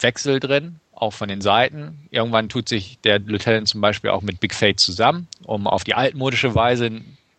Wechsel 0.00 0.40
drin, 0.40 0.80
auch 0.92 1.12
von 1.12 1.28
den 1.28 1.40
Seiten. 1.40 2.06
Irgendwann 2.10 2.48
tut 2.48 2.68
sich 2.68 2.98
der 3.04 3.18
Lieutenant 3.18 3.68
zum 3.68 3.80
Beispiel 3.80 4.10
auch 4.10 4.22
mit 4.22 4.40
Big 4.40 4.54
Fate 4.54 4.78
zusammen, 4.78 5.28
um 5.44 5.66
auf 5.66 5.84
die 5.84 5.94
altmodische 5.94 6.54
Weise 6.54 6.90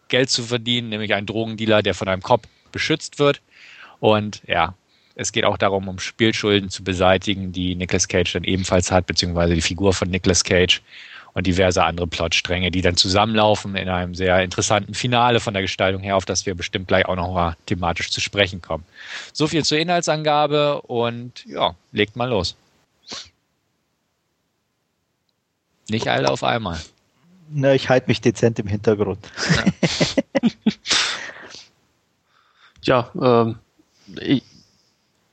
Geld 0.07 0.29
zu 0.29 0.43
verdienen, 0.43 0.89
nämlich 0.89 1.13
ein 1.13 1.25
Drogendealer, 1.25 1.81
der 1.81 1.93
von 1.93 2.07
einem 2.07 2.21
Cop 2.21 2.47
beschützt 2.71 3.19
wird. 3.19 3.41
Und 3.99 4.41
ja, 4.47 4.73
es 5.15 5.31
geht 5.31 5.45
auch 5.45 5.57
darum, 5.57 5.87
um 5.87 5.99
Spielschulden 5.99 6.69
zu 6.69 6.83
beseitigen, 6.83 7.51
die 7.51 7.75
Nicolas 7.75 8.07
Cage 8.07 8.33
dann 8.33 8.43
ebenfalls 8.43 8.91
hat, 8.91 9.07
beziehungsweise 9.07 9.55
die 9.55 9.61
Figur 9.61 9.93
von 9.93 10.09
Nicolas 10.09 10.43
Cage 10.43 10.81
und 11.33 11.47
diverse 11.47 11.83
andere 11.83 12.07
Plotstränge, 12.07 12.69
die 12.69 12.81
dann 12.81 12.97
zusammenlaufen 12.97 13.75
in 13.75 13.89
einem 13.89 14.13
sehr 14.13 14.41
interessanten 14.43 14.93
Finale 14.93 15.39
von 15.39 15.53
der 15.53 15.63
Gestaltung 15.63 16.01
her, 16.01 16.15
auf 16.17 16.25
das 16.25 16.45
wir 16.45 16.55
bestimmt 16.55 16.87
gleich 16.87 17.05
auch 17.05 17.15
noch 17.15 17.33
mal 17.33 17.55
thematisch 17.65 18.11
zu 18.11 18.21
sprechen 18.21 18.61
kommen. 18.61 18.85
So 19.33 19.47
viel 19.47 19.63
zur 19.63 19.77
Inhaltsangabe 19.77 20.81
und 20.81 21.45
ja, 21.45 21.75
legt 21.91 22.15
mal 22.15 22.29
los. 22.29 22.55
Nicht 25.89 26.07
alle 26.07 26.29
auf 26.29 26.43
einmal. 26.43 26.79
Na, 27.49 27.73
ich 27.73 27.89
halte 27.89 28.07
mich 28.07 28.21
dezent 28.21 28.57
im 28.59 28.67
Hintergrund. 28.67 29.19
Ja, 32.81 33.11
ja 33.13 33.43
ähm, 33.45 33.59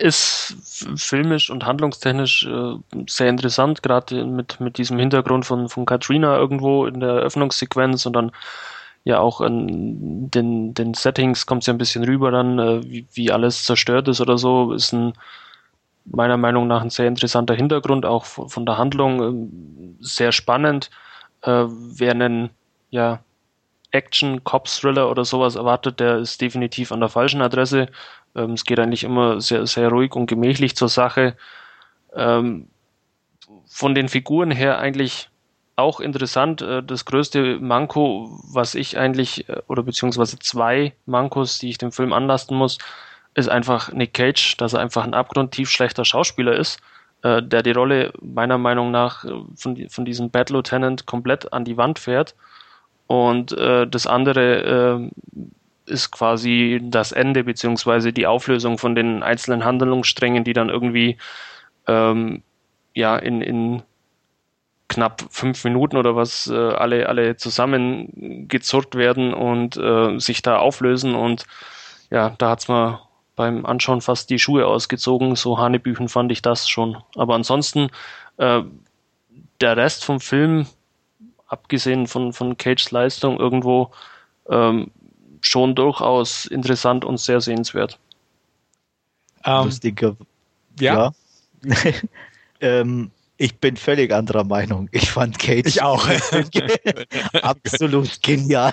ist 0.02 0.56
filmisch 0.96 1.48
und 1.48 1.64
handlungstechnisch 1.64 2.44
äh, 2.46 2.74
sehr 3.08 3.28
interessant, 3.28 3.82
gerade 3.82 4.24
mit, 4.24 4.58
mit 4.60 4.76
diesem 4.76 4.98
Hintergrund 4.98 5.46
von, 5.46 5.68
von 5.68 5.86
Katrina 5.86 6.36
irgendwo 6.36 6.86
in 6.86 7.00
der 7.00 7.10
Eröffnungssequenz 7.10 8.04
und 8.06 8.14
dann 8.14 8.32
ja 9.04 9.20
auch 9.20 9.40
in 9.40 10.30
den, 10.30 10.74
den 10.74 10.94
Settings 10.94 11.46
kommt 11.46 11.62
es 11.62 11.66
ja 11.66 11.74
ein 11.74 11.78
bisschen 11.78 12.04
rüber 12.04 12.30
dann, 12.30 12.58
äh, 12.58 12.82
wie, 12.84 13.06
wie 13.12 13.30
alles 13.30 13.64
zerstört 13.64 14.08
ist 14.08 14.20
oder 14.20 14.38
so, 14.38 14.72
ist 14.72 14.92
ein 14.92 15.12
meiner 16.04 16.36
Meinung 16.36 16.66
nach 16.66 16.82
ein 16.82 16.90
sehr 16.90 17.06
interessanter 17.06 17.54
Hintergrund, 17.54 18.04
auch 18.04 18.24
von 18.24 18.66
der 18.66 18.76
Handlung 18.78 19.22
ähm, 19.22 19.96
sehr 20.00 20.32
spannend. 20.32 20.90
Äh, 21.42 21.64
wer 21.68 22.10
einen 22.10 22.50
ja, 22.90 23.20
Action, 23.92 24.42
Cops-Thriller 24.42 25.10
oder 25.10 25.24
sowas 25.24 25.54
erwartet, 25.54 26.00
der 26.00 26.18
ist 26.18 26.40
definitiv 26.40 26.90
an 26.90 27.00
der 27.00 27.08
falschen 27.08 27.42
Adresse. 27.42 27.88
Ähm, 28.34 28.52
es 28.52 28.64
geht 28.64 28.80
eigentlich 28.80 29.04
immer 29.04 29.40
sehr, 29.40 29.66
sehr 29.66 29.88
ruhig 29.88 30.14
und 30.14 30.26
gemächlich 30.26 30.76
zur 30.76 30.88
Sache. 30.88 31.36
Ähm, 32.14 32.68
von 33.66 33.94
den 33.94 34.08
Figuren 34.08 34.50
her 34.50 34.78
eigentlich 34.78 35.30
auch 35.76 36.00
interessant. 36.00 36.62
Äh, 36.62 36.82
das 36.82 37.04
größte 37.04 37.58
Manko, 37.58 38.38
was 38.52 38.74
ich 38.74 38.98
eigentlich, 38.98 39.48
äh, 39.48 39.62
oder 39.68 39.82
beziehungsweise 39.82 40.38
zwei 40.38 40.94
Mankos, 41.06 41.58
die 41.58 41.70
ich 41.70 41.78
dem 41.78 41.92
Film 41.92 42.12
anlasten 42.12 42.56
muss, 42.56 42.78
ist 43.34 43.48
einfach 43.48 43.92
Nick 43.92 44.14
Cage, 44.14 44.56
dass 44.58 44.74
er 44.74 44.80
einfach 44.80 45.04
ein 45.04 45.14
abgrundtief 45.14 45.70
schlechter 45.70 46.04
Schauspieler 46.04 46.54
ist, 46.54 46.80
äh, 47.22 47.42
der 47.42 47.62
die 47.62 47.72
Rolle 47.72 48.12
meiner 48.20 48.58
Meinung 48.58 48.90
nach 48.90 49.24
von, 49.56 49.88
von 49.88 50.04
diesem 50.04 50.30
Bad 50.30 50.50
Lieutenant 50.50 51.06
komplett 51.06 51.52
an 51.52 51.64
die 51.64 51.76
Wand 51.76 51.98
fährt. 51.98 52.34
Und 53.08 53.52
das 53.52 54.06
andere 54.06 55.02
äh, 55.02 55.10
ist 55.92 56.10
quasi 56.10 56.80
das 56.82 57.12
Ende 57.12 57.44
beziehungsweise 57.44 58.12
die 58.12 58.26
Auflösung 58.26 58.78
von 58.78 58.94
den 58.94 59.22
einzelnen 59.22 59.64
Handlungssträngen, 59.64 60.44
die 60.44 60.52
dann 60.52 60.68
irgendwie 60.68 61.18
ähm, 61.86 62.42
ja 62.94 63.16
in, 63.16 63.42
in 63.42 63.82
knapp 64.88 65.24
fünf 65.30 65.64
Minuten 65.64 65.96
oder 65.96 66.16
was 66.16 66.48
äh, 66.48 66.54
alle 66.54 67.08
alle 67.08 67.36
zusammengezurrt 67.36 68.94
werden 68.94 69.32
und 69.32 69.76
äh, 69.76 70.18
sich 70.18 70.42
da 70.42 70.58
auflösen 70.58 71.14
und 71.14 71.46
ja, 72.10 72.34
da 72.38 72.50
hat's 72.50 72.68
mal 72.68 73.00
beim 73.36 73.64
Anschauen 73.64 74.02
fast 74.02 74.28
die 74.30 74.38
Schuhe 74.38 74.66
ausgezogen. 74.66 75.34
So 75.34 75.58
Hanebüchen 75.58 76.08
fand 76.08 76.30
ich 76.30 76.42
das 76.42 76.68
schon. 76.68 76.98
Aber 77.16 77.34
ansonsten, 77.34 77.88
äh, 78.36 78.62
der 79.60 79.76
Rest 79.76 80.04
vom 80.04 80.20
Film, 80.20 80.66
abgesehen 81.46 82.06
von, 82.06 82.32
von 82.32 82.56
Cages 82.56 82.90
Leistung, 82.90 83.38
irgendwo 83.38 83.90
ähm, 84.50 84.90
schon 85.42 85.74
durchaus 85.74 86.46
interessant 86.46 87.04
und 87.04 87.18
sehr 87.18 87.40
sehenswert. 87.40 87.98
Ähm, 89.44 89.64
Lustiger. 89.64 90.16
Ja. 90.80 91.12
ja. 91.64 91.72
ähm, 92.60 93.10
ich 93.42 93.58
bin 93.58 93.76
völlig 93.76 94.12
anderer 94.12 94.44
Meinung. 94.44 94.88
Ich 94.92 95.10
fand 95.10 95.36
Cage 95.36 95.66
ich 95.66 95.82
auch. 95.82 96.06
absolut 97.42 98.22
genial. 98.22 98.72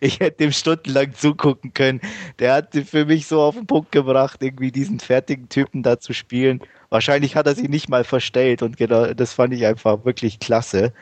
Ich 0.00 0.20
hätte 0.20 0.44
ihm 0.44 0.52
stundenlang 0.52 1.12
zugucken 1.12 1.74
können. 1.74 2.00
Der 2.38 2.54
hat 2.54 2.74
für 2.74 3.04
mich 3.04 3.26
so 3.26 3.42
auf 3.42 3.56
den 3.56 3.66
Punkt 3.66 3.92
gebracht, 3.92 4.42
irgendwie 4.42 4.72
diesen 4.72 5.00
fertigen 5.00 5.50
Typen 5.50 5.82
da 5.82 6.00
zu 6.00 6.14
spielen. 6.14 6.60
Wahrscheinlich 6.88 7.36
hat 7.36 7.46
er 7.46 7.54
sich 7.54 7.68
nicht 7.68 7.90
mal 7.90 8.04
verstellt 8.04 8.62
und 8.62 8.78
genau, 8.78 9.12
das 9.12 9.34
fand 9.34 9.52
ich 9.52 9.66
einfach 9.66 10.02
wirklich 10.06 10.40
klasse. 10.40 10.94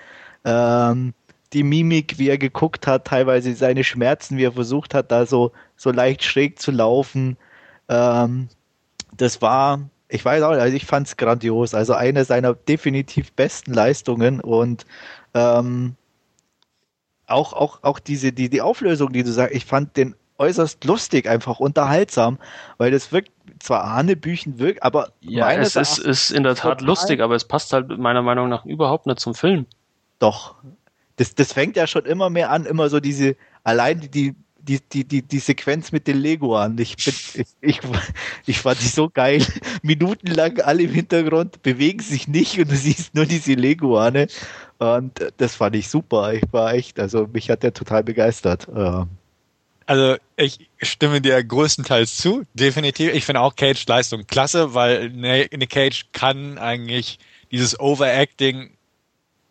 Ähm, 0.45 1.15
die 1.57 1.65
Mimik, 1.65 2.19
wie 2.19 2.29
er 2.29 2.39
geguckt 2.39 2.87
hat, 2.87 3.07
teilweise 3.07 3.55
seine 3.55 3.83
Schmerzen, 3.83 4.37
wie 4.37 4.45
er 4.45 4.53
versucht 4.53 4.95
hat, 4.95 5.11
da 5.11 5.27
so, 5.27 5.53
so 5.77 5.91
leicht 5.91 6.23
schräg 6.23 6.61
zu 6.61 6.71
laufen. 6.71 7.37
Ähm, 7.89 8.49
das 9.17 9.43
war 9.43 9.81
ich 10.09 10.25
weiß 10.25 10.43
auch, 10.43 10.51
also 10.51 10.77
ich 10.77 10.87
fand 10.87 11.09
es 11.09 11.17
grandios. 11.17 11.75
Also 11.75 11.95
eine 11.95 12.25
seiner 12.25 12.55
definitiv 12.55 13.33
besten 13.33 13.75
Leistungen 13.75 14.41
und 14.41 14.87
ähm, 15.35 15.97
auch, 17.27 17.53
auch, 17.53 17.83
auch 17.83 17.99
diese, 17.99 18.33
die, 18.33 18.49
die 18.49 18.63
Auflösung, 18.63 19.13
die 19.13 19.25
du 19.25 19.33
sagst, 19.33 19.55
ich 19.55 19.65
fand 19.65 19.97
den 19.97 20.15
äußerst 20.39 20.85
lustig, 20.85 21.29
einfach 21.29 21.59
unterhaltsam, 21.59 22.39
weil 22.79 22.91
das 22.91 23.11
wirkt 23.11 23.33
zwar 23.59 23.91
Hanebüchen 23.91 24.59
wirkt, 24.59 24.83
aber 24.83 25.09
ja, 25.21 25.51
es 25.53 25.77
ist, 25.77 25.99
ist 25.99 26.31
in 26.31 26.43
der 26.43 26.55
Tat 26.55 26.83
lustig, 26.83 27.21
aber 27.21 27.35
es 27.35 27.45
passt 27.45 27.73
halt 27.73 27.99
meiner 27.99 28.23
Meinung 28.23 28.49
nach 28.49 28.65
überhaupt 28.67 29.07
nicht 29.07 29.19
zum 29.19 29.35
Film. 29.35 29.67
Doch. 30.19 30.55
Das, 31.17 31.35
das 31.35 31.53
fängt 31.53 31.77
ja 31.77 31.87
schon 31.87 32.05
immer 32.05 32.31
mehr 32.31 32.51
an, 32.51 32.67
immer 32.67 32.89
so 32.89 33.01
diese, 33.01 33.37
allein 33.65 34.01
die, 34.01 34.35
die, 34.59 34.81
die, 34.81 35.05
die, 35.05 35.23
die 35.23 35.39
Sequenz 35.39 35.93
mit 35.93 36.07
den 36.07 36.19
Lego 36.19 36.57
an. 36.57 36.77
Ich, 36.79 36.97
bin, 36.97 37.15
ich, 37.35 37.47
ich, 37.61 37.81
ich 38.47 38.59
fand 38.59 38.81
die 38.81 38.89
so 38.89 39.09
geil. 39.09 39.45
Minutenlang 39.83 40.61
alle 40.61 40.83
im 40.83 40.93
Hintergrund 40.93 41.63
bewegen 41.63 42.01
sich 42.01 42.29
nicht 42.29 42.59
und 42.59 42.71
du 42.71 42.77
siehst 42.77 43.15
nur 43.15 43.27
diese 43.27 43.55
Leguane. 43.55 44.27
Und 44.79 45.33
das 45.39 45.55
fand 45.55 45.77
ich 45.77 45.89
super. 45.89 46.35
Ich 46.35 46.45
war 46.51 46.75
echt, 46.75 46.99
also 46.99 47.27
mich 47.33 47.49
hat 47.49 47.63
der 47.63 47.73
total 47.73 48.03
begeistert. 48.05 48.69
Also 49.87 50.17
ich 50.37 50.69
stimme 50.83 51.21
dir 51.21 51.43
größtenteils 51.43 52.17
zu, 52.17 52.45
definitiv. 52.55 53.15
Ich 53.15 53.25
finde 53.25 53.41
auch 53.41 53.55
Cage 53.55 53.87
Leistung 53.87 54.27
klasse, 54.27 54.75
weil 54.75 55.11
Nick 55.11 55.71
Cage 55.71 56.07
kann 56.13 56.59
eigentlich 56.59 57.19
dieses 57.53 57.79
Overacting 57.79 58.76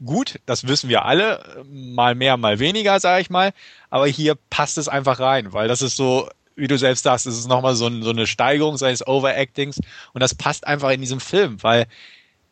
gut, 0.04 0.40
das 0.46 0.68
wissen 0.68 0.90
wir 0.90 1.06
alle, 1.06 1.64
mal 1.70 2.16
mehr, 2.16 2.38
mal 2.38 2.60
weniger, 2.60 3.00
sage 3.00 3.22
ich 3.22 3.30
mal. 3.30 3.54
Aber 3.90 4.08
hier 4.08 4.36
passt 4.50 4.78
es 4.78 4.88
einfach 4.88 5.20
rein, 5.20 5.54
weil 5.54 5.68
das 5.68 5.82
ist 5.82 5.96
so, 5.96 6.30
wie 6.56 6.68
du 6.68 6.78
selbst 6.78 7.04
sagst, 7.04 7.26
es 7.26 7.38
ist 7.38 7.48
nochmal 7.48 7.76
so, 7.76 7.88
ein, 7.88 8.04
so 8.04 8.10
eine 8.10 8.28
Steigerung 8.28 8.78
seines 8.78 9.06
Overactings 9.06 9.80
und 10.14 10.22
das 10.22 10.36
passt 10.36 10.68
einfach 10.68 10.92
in 10.92 11.02
diesem 11.02 11.20
Film, 11.20 11.62
weil 11.64 11.88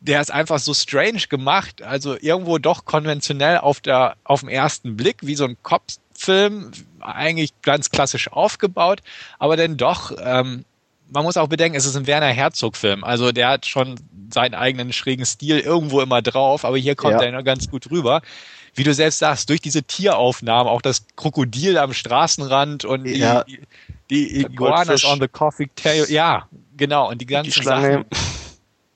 der 0.00 0.20
ist 0.20 0.30
einfach 0.30 0.58
so 0.58 0.74
strange 0.74 1.22
gemacht, 1.30 1.80
also 1.80 2.16
irgendwo 2.20 2.58
doch 2.58 2.84
konventionell 2.84 3.58
auf 3.58 3.80
der, 3.80 4.16
auf 4.24 4.40
den 4.40 4.50
ersten 4.50 4.96
Blick, 4.96 5.18
wie 5.22 5.34
so 5.34 5.46
ein 5.46 5.56
Cop-Film, 5.62 6.72
eigentlich 7.00 7.54
ganz 7.62 7.90
klassisch 7.90 8.30
aufgebaut, 8.30 9.00
aber 9.38 9.56
dann 9.56 9.78
doch 9.78 10.12
ähm, 10.22 10.66
man 11.10 11.24
muss 11.24 11.36
auch 11.36 11.48
bedenken, 11.48 11.76
es 11.76 11.86
ist 11.86 11.96
ein 11.96 12.06
Werner 12.06 12.28
Herzog-Film. 12.28 13.04
Also 13.04 13.32
der 13.32 13.48
hat 13.48 13.66
schon 13.66 13.96
seinen 14.32 14.54
eigenen 14.54 14.92
schrägen 14.92 15.26
Stil 15.26 15.60
irgendwo 15.60 16.00
immer 16.00 16.22
drauf, 16.22 16.64
aber 16.64 16.76
hier 16.76 16.94
kommt 16.94 17.14
ja. 17.14 17.22
er 17.22 17.32
noch 17.32 17.44
ganz 17.44 17.70
gut 17.70 17.90
rüber. 17.90 18.22
Wie 18.74 18.82
du 18.82 18.92
selbst 18.92 19.20
sagst, 19.20 19.48
durch 19.50 19.60
diese 19.60 19.84
Tieraufnahmen, 19.84 20.70
auch 20.70 20.82
das 20.82 21.06
Krokodil 21.14 21.78
am 21.78 21.92
Straßenrand 21.92 22.84
und 22.84 23.06
ja. 23.06 23.44
die, 23.44 23.60
die 24.10 24.40
Iguanas 24.40 25.04
on 25.04 25.20
the 25.20 25.28
Coffee 25.28 25.70
Tail, 25.76 26.06
ja, 26.08 26.48
genau, 26.76 27.08
und 27.10 27.20
die 27.20 27.26
ganzen 27.26 27.52
die 27.52 27.62
Schlange. 27.62 27.92
Sachen. 27.92 28.04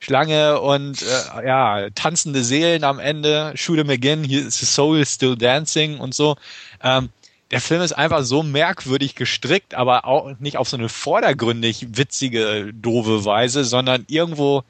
Schlange 0.01 0.61
und 0.61 1.03
äh, 1.03 1.47
ja, 1.47 1.91
tanzende 1.95 2.43
Seelen 2.43 2.85
am 2.85 2.99
Ende, 2.99 3.53
shoot 3.57 3.79
him 3.79 3.91
again, 3.91 4.25
here 4.25 4.43
is 4.43 4.59
the 4.59 4.67
soul 4.67 5.05
still 5.05 5.37
dancing 5.37 5.99
und 5.99 6.15
so. 6.15 6.37
Ähm, 6.83 7.11
der 7.51 7.61
Film 7.61 7.81
ist 7.81 7.93
einfach 7.93 8.23
so 8.23 8.43
merkwürdig 8.43 9.15
gestrickt, 9.15 9.75
aber 9.75 10.05
auch 10.05 10.39
nicht 10.39 10.59
auf 10.59 10.69
so 10.69 10.77
eine 10.77 10.89
vordergründig 10.89 11.97
witzige, 11.97 12.73
doofe 12.75 13.25
Weise, 13.25 13.65
sondern 13.65 14.05
irgendwo, 14.09 14.65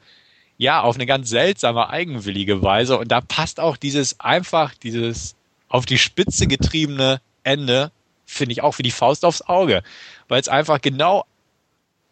ja, 0.57 0.81
auf 0.81 0.95
eine 0.95 1.05
ganz 1.05 1.29
seltsame, 1.29 1.89
eigenwillige 1.89 2.61
Weise. 2.61 2.97
Und 2.97 3.09
da 3.11 3.19
passt 3.21 3.59
auch 3.59 3.75
dieses 3.75 4.19
einfach, 4.19 4.73
dieses 4.75 5.35
auf 5.67 5.85
die 5.85 5.97
Spitze 5.97 6.47
getriebene 6.47 7.21
Ende, 7.43 7.91
finde 8.25 8.53
ich 8.53 8.61
auch 8.61 8.77
wie 8.77 8.83
die 8.83 8.91
Faust 8.91 9.25
aufs 9.25 9.41
Auge. 9.41 9.83
Weil 10.29 10.39
es 10.39 10.47
einfach 10.47 10.79
genau, 10.79 11.25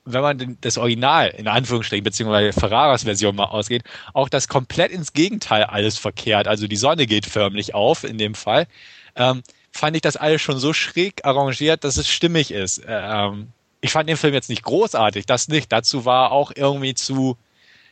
wenn 0.04 0.22
man 0.22 0.58
das 0.62 0.78
Original, 0.78 1.30
in 1.30 1.48
Anführungsstrichen, 1.48 2.04
beziehungsweise 2.04 2.60
Ferraras 2.60 3.04
Version 3.04 3.36
mal 3.36 3.46
ausgeht, 3.46 3.84
auch 4.14 4.28
das 4.28 4.48
komplett 4.48 4.92
ins 4.92 5.14
Gegenteil 5.14 5.64
alles 5.64 5.98
verkehrt. 5.98 6.48
Also 6.48 6.68
die 6.68 6.76
Sonne 6.76 7.06
geht 7.08 7.26
förmlich 7.26 7.74
auf 7.74 8.04
in 8.04 8.18
dem 8.18 8.36
Fall. 8.36 8.68
Ähm, 9.16 9.44
fand 9.78 9.96
ich 9.96 10.02
das 10.02 10.18
alles 10.18 10.42
schon 10.42 10.58
so 10.58 10.74
schräg 10.74 11.24
arrangiert, 11.24 11.84
dass 11.84 11.98
es 11.98 12.08
stimmig 12.08 12.52
ist. 12.52 12.82
Ähm, 12.88 13.50
ich 13.82 13.92
fand 13.92 14.10
den 14.10 14.18
Film 14.18 14.34
jetzt 14.34 14.50
nicht 14.50 14.64
großartig, 14.64 15.26
das 15.26 15.48
nicht. 15.48 15.72
Dazu 15.72 16.06
war 16.06 16.32
auch 16.32 16.52
irgendwie 16.56 16.96
zu, 16.96 17.38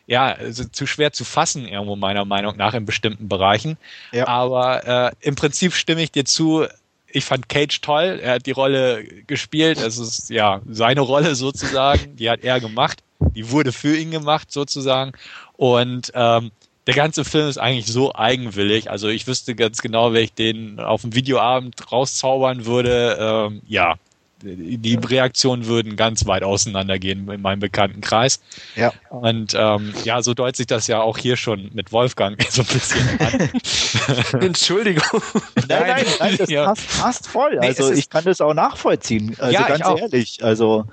ja, 0.07 0.25
also 0.25 0.65
zu 0.65 0.87
schwer 0.87 1.13
zu 1.13 1.23
fassen, 1.23 1.67
irgendwo 1.67 1.95
meiner 1.95 2.25
Meinung 2.25 2.57
nach 2.57 2.73
in 2.73 2.85
bestimmten 2.85 3.29
Bereichen. 3.29 3.77
Ja. 4.11 4.27
Aber 4.27 4.85
äh, 4.85 5.11
im 5.21 5.35
Prinzip 5.35 5.73
stimme 5.73 6.01
ich 6.01 6.11
dir 6.11 6.25
zu. 6.25 6.65
Ich 7.07 7.23
fand 7.23 7.47
Cage 7.47 7.79
toll. 7.81 8.19
Er 8.21 8.35
hat 8.35 8.45
die 8.45 8.51
Rolle 8.51 9.05
gespielt. 9.27 9.77
Es 9.77 9.97
ist 9.97 10.29
ja 10.29 10.61
seine 10.67 11.01
Rolle 11.01 11.35
sozusagen. 11.35 12.15
Die 12.17 12.29
hat 12.29 12.43
er 12.43 12.59
gemacht. 12.59 13.03
Die 13.35 13.51
wurde 13.51 13.71
für 13.71 13.95
ihn 13.95 14.11
gemacht 14.11 14.51
sozusagen. 14.51 15.13
Und 15.55 16.11
ähm, 16.13 16.51
der 16.87 16.93
ganze 16.93 17.25
Film 17.25 17.47
ist 17.47 17.57
eigentlich 17.57 17.87
so 17.87 18.13
eigenwillig. 18.13 18.91
Also 18.91 19.07
ich 19.07 19.27
wüsste 19.27 19.55
ganz 19.55 19.81
genau, 19.81 20.13
wenn 20.13 20.23
ich 20.23 20.33
den 20.33 20.79
auf 20.79 21.01
dem 21.01 21.15
Videoabend 21.15 21.91
rauszaubern 21.91 22.65
würde. 22.65 23.17
Ähm, 23.19 23.61
ja, 23.67 23.95
die 24.43 24.95
Reaktionen 24.95 25.65
würden 25.65 25.95
ganz 25.95 26.25
weit 26.27 26.43
auseinandergehen 26.43 27.29
in 27.29 27.41
meinem 27.41 27.59
Bekanntenkreis. 27.59 28.39
Ja. 28.75 28.93
Und 29.09 29.55
ähm, 29.57 29.93
ja, 30.03 30.21
so 30.21 30.33
deutet 30.33 30.57
sich 30.57 30.67
das 30.67 30.87
ja 30.87 31.01
auch 31.01 31.17
hier 31.17 31.37
schon 31.37 31.71
mit 31.73 31.91
Wolfgang 31.91 32.41
so 32.49 32.61
ein 32.61 32.67
bisschen 32.67 33.19
an. 33.19 34.41
Entschuldigung. 34.41 35.21
Nein, 35.67 35.87
nein, 35.87 36.05
nein, 36.19 36.35
das 36.37 36.49
ja. 36.49 36.65
passt, 36.65 36.99
passt 36.99 37.27
voll. 37.27 37.57
Also 37.59 37.89
nee, 37.89 37.99
ich 37.99 38.09
kann 38.09 38.25
das 38.25 38.41
auch 38.41 38.53
nachvollziehen. 38.53 39.35
Also 39.39 39.53
ja, 39.53 39.67
ganz 39.67 40.01
ehrlich. 40.01 40.43
Also 40.43 40.85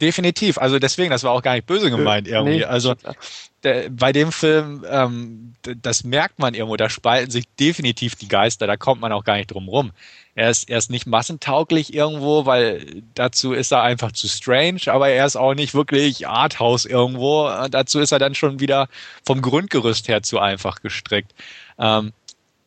Definitiv. 0.00 0.58
Also 0.58 0.78
deswegen, 0.78 1.10
das 1.10 1.24
war 1.24 1.32
auch 1.32 1.42
gar 1.42 1.54
nicht 1.54 1.66
böse 1.66 1.90
gemeint 1.90 2.28
irgendwie. 2.28 2.58
Nee, 2.58 2.64
also 2.64 2.94
der, 3.62 3.88
bei 3.88 4.12
dem 4.12 4.30
Film, 4.30 4.84
ähm, 4.88 5.54
das 5.62 6.04
merkt 6.04 6.38
man 6.38 6.54
irgendwo, 6.54 6.76
da 6.76 6.90
spalten 6.90 7.30
sich 7.30 7.44
definitiv 7.58 8.14
die 8.14 8.28
Geister, 8.28 8.66
da 8.66 8.76
kommt 8.76 9.00
man 9.00 9.12
auch 9.12 9.24
gar 9.24 9.36
nicht 9.36 9.50
drum 9.50 9.68
rum. 9.68 9.92
Er 10.34 10.50
ist, 10.50 10.68
er 10.68 10.76
ist 10.78 10.90
nicht 10.90 11.06
massentauglich 11.06 11.94
irgendwo, 11.94 12.44
weil 12.44 13.02
dazu 13.14 13.54
ist 13.54 13.72
er 13.72 13.82
einfach 13.82 14.12
zu 14.12 14.28
strange, 14.28 14.80
aber 14.86 15.08
er 15.08 15.24
ist 15.24 15.36
auch 15.36 15.54
nicht 15.54 15.74
wirklich 15.74 16.28
Arthouse 16.28 16.84
irgendwo. 16.84 17.50
Dazu 17.70 18.00
ist 18.00 18.12
er 18.12 18.18
dann 18.18 18.34
schon 18.34 18.60
wieder 18.60 18.88
vom 19.24 19.40
Grundgerüst 19.40 20.08
her 20.08 20.22
zu 20.22 20.38
einfach 20.38 20.82
gestrickt. 20.82 21.32
Ähm, 21.78 22.12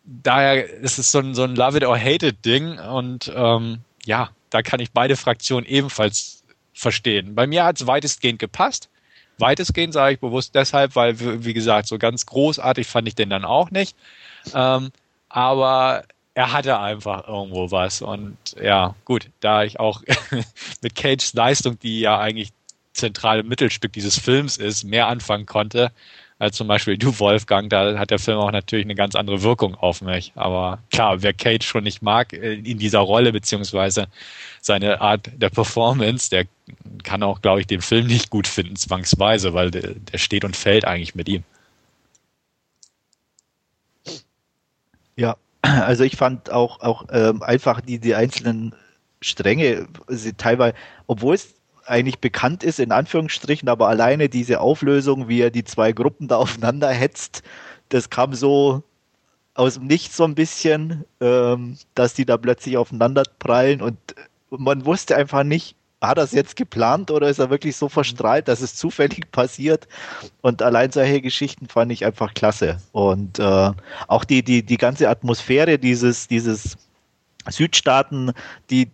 daher 0.04 0.68
ist 0.68 0.98
es 0.98 1.12
so 1.12 1.20
ein, 1.20 1.36
so 1.36 1.44
ein 1.44 1.56
Love 1.56 1.78
it 1.78 1.86
or 1.86 1.98
hate 1.98 2.26
it 2.26 2.44
Ding 2.44 2.80
und 2.80 3.32
ähm, 3.36 3.80
ja, 4.06 4.32
da 4.50 4.64
kann 4.64 4.80
ich 4.80 4.92
beide 4.92 5.16
Fraktionen 5.16 5.68
ebenfalls 5.68 6.39
verstehen. 6.80 7.36
Bei 7.36 7.46
mir 7.46 7.66
hat 7.66 7.80
es 7.80 7.88
weitestgehend 7.88 8.40
gepasst. 8.40 8.90
Weitestgehend 9.38 9.94
sage 9.94 10.16
ich 10.16 10.20
bewusst 10.20 10.56
deshalb, 10.56 10.96
weil, 10.96 11.16
wie 11.44 11.54
gesagt, 11.54 11.88
so 11.88 11.98
ganz 11.98 12.26
großartig 12.26 12.88
fand 12.88 13.08
ich 13.08 13.16
den 13.16 13.30
dann 13.30 13.46
auch 13.46 13.72
nicht. 13.72 13.96
Ähm, 14.54 14.92
aber 15.30 16.04
er 16.34 16.52
hatte 16.54 16.80
einfach 16.80 17.28
irgendwo 17.28 17.72
was. 17.72 18.02
Und 18.02 18.38
ja, 18.62 18.96
gut, 19.06 19.30
da 19.40 19.64
ich 19.64 19.80
auch 19.80 20.02
mit 20.82 20.96
Cages 20.96 21.34
Leistung, 21.34 21.78
die 21.80 22.00
ja 22.00 22.20
eigentlich 22.20 22.52
zentrale 22.94 23.44
Mittelstück 23.44 23.94
dieses 23.94 24.18
Films 24.18 24.58
ist, 24.58 24.84
mehr 24.84 25.08
anfangen 25.08 25.46
konnte, 25.46 25.92
als 26.40 26.56
zum 26.56 26.68
Beispiel 26.68 26.98
du, 26.98 27.20
Wolfgang, 27.20 27.70
da 27.70 28.00
hat 28.00 28.12
der 28.12 28.18
Film 28.18 28.38
auch 28.38 28.52
natürlich 28.52 28.86
eine 28.86 28.96
ganz 28.96 29.14
andere 29.14 29.44
Wirkung 29.44 29.76
auf 29.76 30.02
mich. 30.02 30.32
Aber 30.36 30.80
klar, 30.90 31.22
wer 31.22 31.34
Cage 31.34 31.66
schon 31.66 31.84
nicht 31.84 32.02
mag 32.02 32.32
äh, 32.32 32.54
in 32.54 32.80
dieser 32.80 33.00
Rolle, 33.00 33.34
beziehungsweise 33.34 34.08
seine 34.62 35.02
Art 35.02 35.30
der 35.36 35.50
Performance, 35.50 36.30
der 36.30 36.46
kann 37.04 37.24
auch, 37.24 37.42
glaube 37.42 37.60
ich, 37.60 37.68
den 37.68 37.82
Film 37.82 38.08
nicht 38.08 38.30
gut 38.30 38.48
finden, 38.48 38.78
zwangsweise, 38.78 39.54
weil 39.54 39.70
der, 39.70 39.96
steht 40.18 40.46
und 40.46 40.56
fällt 40.56 40.86
eigentlich 40.86 41.14
mit 41.14 41.28
ihm. 41.28 41.44
Ja, 45.18 45.36
also 45.62 46.06
ich 46.06 46.16
fand 46.16 46.50
auch, 46.52 46.80
auch 46.80 47.06
ähm, 47.12 47.44
einfach 47.44 47.82
die, 47.82 48.00
die 48.00 48.16
einzelnen 48.16 48.74
Stränge, 49.20 49.88
teilweise, 50.38 50.76
obwohl 51.08 51.36
es 51.36 51.59
eigentlich 51.90 52.20
bekannt 52.20 52.64
ist, 52.64 52.80
in 52.80 52.92
Anführungsstrichen, 52.92 53.70
aber 53.70 53.88
alleine 53.88 54.30
diese 54.30 54.62
Auflösung, 54.62 55.28
wie 55.28 55.42
er 55.42 55.52
die 55.52 55.64
zwei 55.64 55.92
Gruppen 55.92 56.28
da 56.28 56.38
aufeinander 56.38 56.90
hetzt, 56.90 57.44
das 57.90 58.10
kam 58.10 58.34
so 58.34 58.84
aus 59.56 59.74
dem 59.74 59.88
Nichts 59.88 60.16
so 60.16 60.24
ein 60.24 60.36
bisschen, 60.36 61.04
ähm, 61.20 61.78
dass 61.96 62.14
die 62.14 62.26
da 62.26 62.38
plötzlich 62.38 62.78
aufeinander 62.78 63.24
prallen 63.40 63.82
und 63.82 63.98
man 64.52 64.86
wusste 64.86 65.16
einfach 65.16 65.44
nicht, 65.44 65.76
hat 66.02 66.18
er 66.18 66.24
es 66.24 66.32
jetzt 66.32 66.56
geplant 66.56 67.12
oder 67.12 67.30
ist 67.30 67.40
er 67.40 67.50
wirklich 67.50 67.76
so 67.76 67.90
verstrahlt, 67.90 68.48
dass 68.48 68.62
es 68.62 68.76
zufällig 68.78 69.32
passiert? 69.32 69.88
Und 70.42 70.62
allein 70.62 70.92
solche 70.92 71.22
Geschichten 71.22 71.68
fand 71.68 71.92
ich 71.92 72.06
einfach 72.06 72.34
klasse. 72.34 72.80
Und 72.94 73.40
äh, 73.40 73.72
auch 74.08 74.24
die, 74.24 74.44
die, 74.44 74.64
die 74.64 74.78
ganze 74.78 75.10
Atmosphäre 75.10 75.78
dieses, 75.78 76.28
dieses 76.28 76.78
Südstaaten, 77.50 78.32
die, 78.70 78.90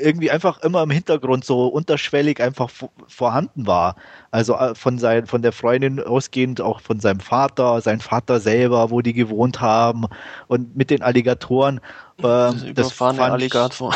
irgendwie 0.00 0.30
einfach 0.30 0.60
immer 0.62 0.82
im 0.82 0.90
Hintergrund 0.90 1.44
so 1.44 1.66
unterschwellig 1.66 2.40
einfach 2.40 2.70
vorhanden 3.06 3.66
war. 3.66 3.96
Also 4.30 4.54
äh, 4.54 4.74
von, 4.74 4.98
sein, 4.98 5.26
von 5.26 5.42
der 5.42 5.52
Freundin 5.52 6.00
ausgehend 6.00 6.60
auch 6.60 6.80
von 6.80 7.00
seinem 7.00 7.20
Vater, 7.20 7.80
sein 7.80 8.00
Vater 8.00 8.40
selber, 8.40 8.90
wo 8.90 9.00
die 9.00 9.12
gewohnt 9.12 9.60
haben 9.60 10.06
und 10.46 10.76
mit 10.76 10.90
den 10.90 11.02
Alligatoren. 11.02 11.80
Ähm, 12.22 12.74
das 12.74 12.92
fand 12.92 13.20
Alligator. 13.20 13.94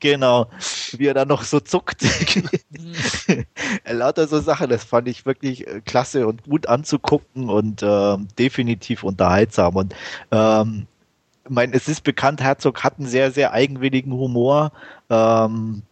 Genau, 0.00 0.48
wie 0.96 1.06
er 1.06 1.14
dann 1.14 1.28
noch 1.28 1.44
so 1.44 1.60
zuckt. 1.60 2.02
Lauter 3.88 4.26
so 4.26 4.40
Sachen, 4.40 4.68
das 4.68 4.82
fand 4.82 5.06
ich 5.06 5.24
wirklich 5.24 5.66
äh, 5.66 5.80
klasse 5.80 6.26
und 6.26 6.42
gut 6.42 6.66
anzugucken 6.66 7.48
und 7.48 7.82
äh, 7.82 8.16
definitiv 8.36 9.04
unterhaltsam. 9.04 9.76
Und 9.76 9.94
ähm, 10.32 10.88
ich 11.44 11.50
meine, 11.50 11.74
es 11.74 11.88
ist 11.88 12.02
bekannt, 12.02 12.40
Herzog 12.40 12.84
hat 12.84 12.98
einen 12.98 13.08
sehr, 13.08 13.30
sehr 13.30 13.52
eigenwilligen 13.52 14.12
Humor. 14.12 14.72
Ähm, 15.10 15.82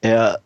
er, 0.00 0.40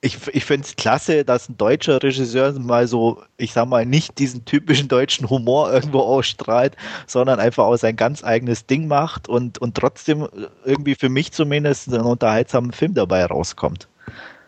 ich 0.00 0.18
ich 0.32 0.44
finde 0.44 0.66
es 0.66 0.74
klasse, 0.74 1.24
dass 1.24 1.48
ein 1.48 1.56
deutscher 1.56 2.02
Regisseur 2.02 2.52
mal 2.58 2.88
so, 2.88 3.22
ich 3.36 3.52
sag 3.52 3.68
mal, 3.68 3.86
nicht 3.86 4.18
diesen 4.18 4.44
typischen 4.44 4.88
deutschen 4.88 5.30
Humor 5.30 5.72
irgendwo 5.72 6.00
ausstrahlt, 6.00 6.76
sondern 7.06 7.38
einfach 7.38 7.64
auch 7.64 7.76
sein 7.76 7.94
ganz 7.94 8.24
eigenes 8.24 8.66
Ding 8.66 8.88
macht 8.88 9.28
und, 9.28 9.58
und 9.58 9.76
trotzdem 9.76 10.28
irgendwie 10.64 10.96
für 10.96 11.08
mich 11.08 11.32
zumindest 11.32 11.88
einen 11.88 12.02
unterhaltsamen 12.02 12.72
Film 12.72 12.94
dabei 12.94 13.24
rauskommt. 13.24 13.86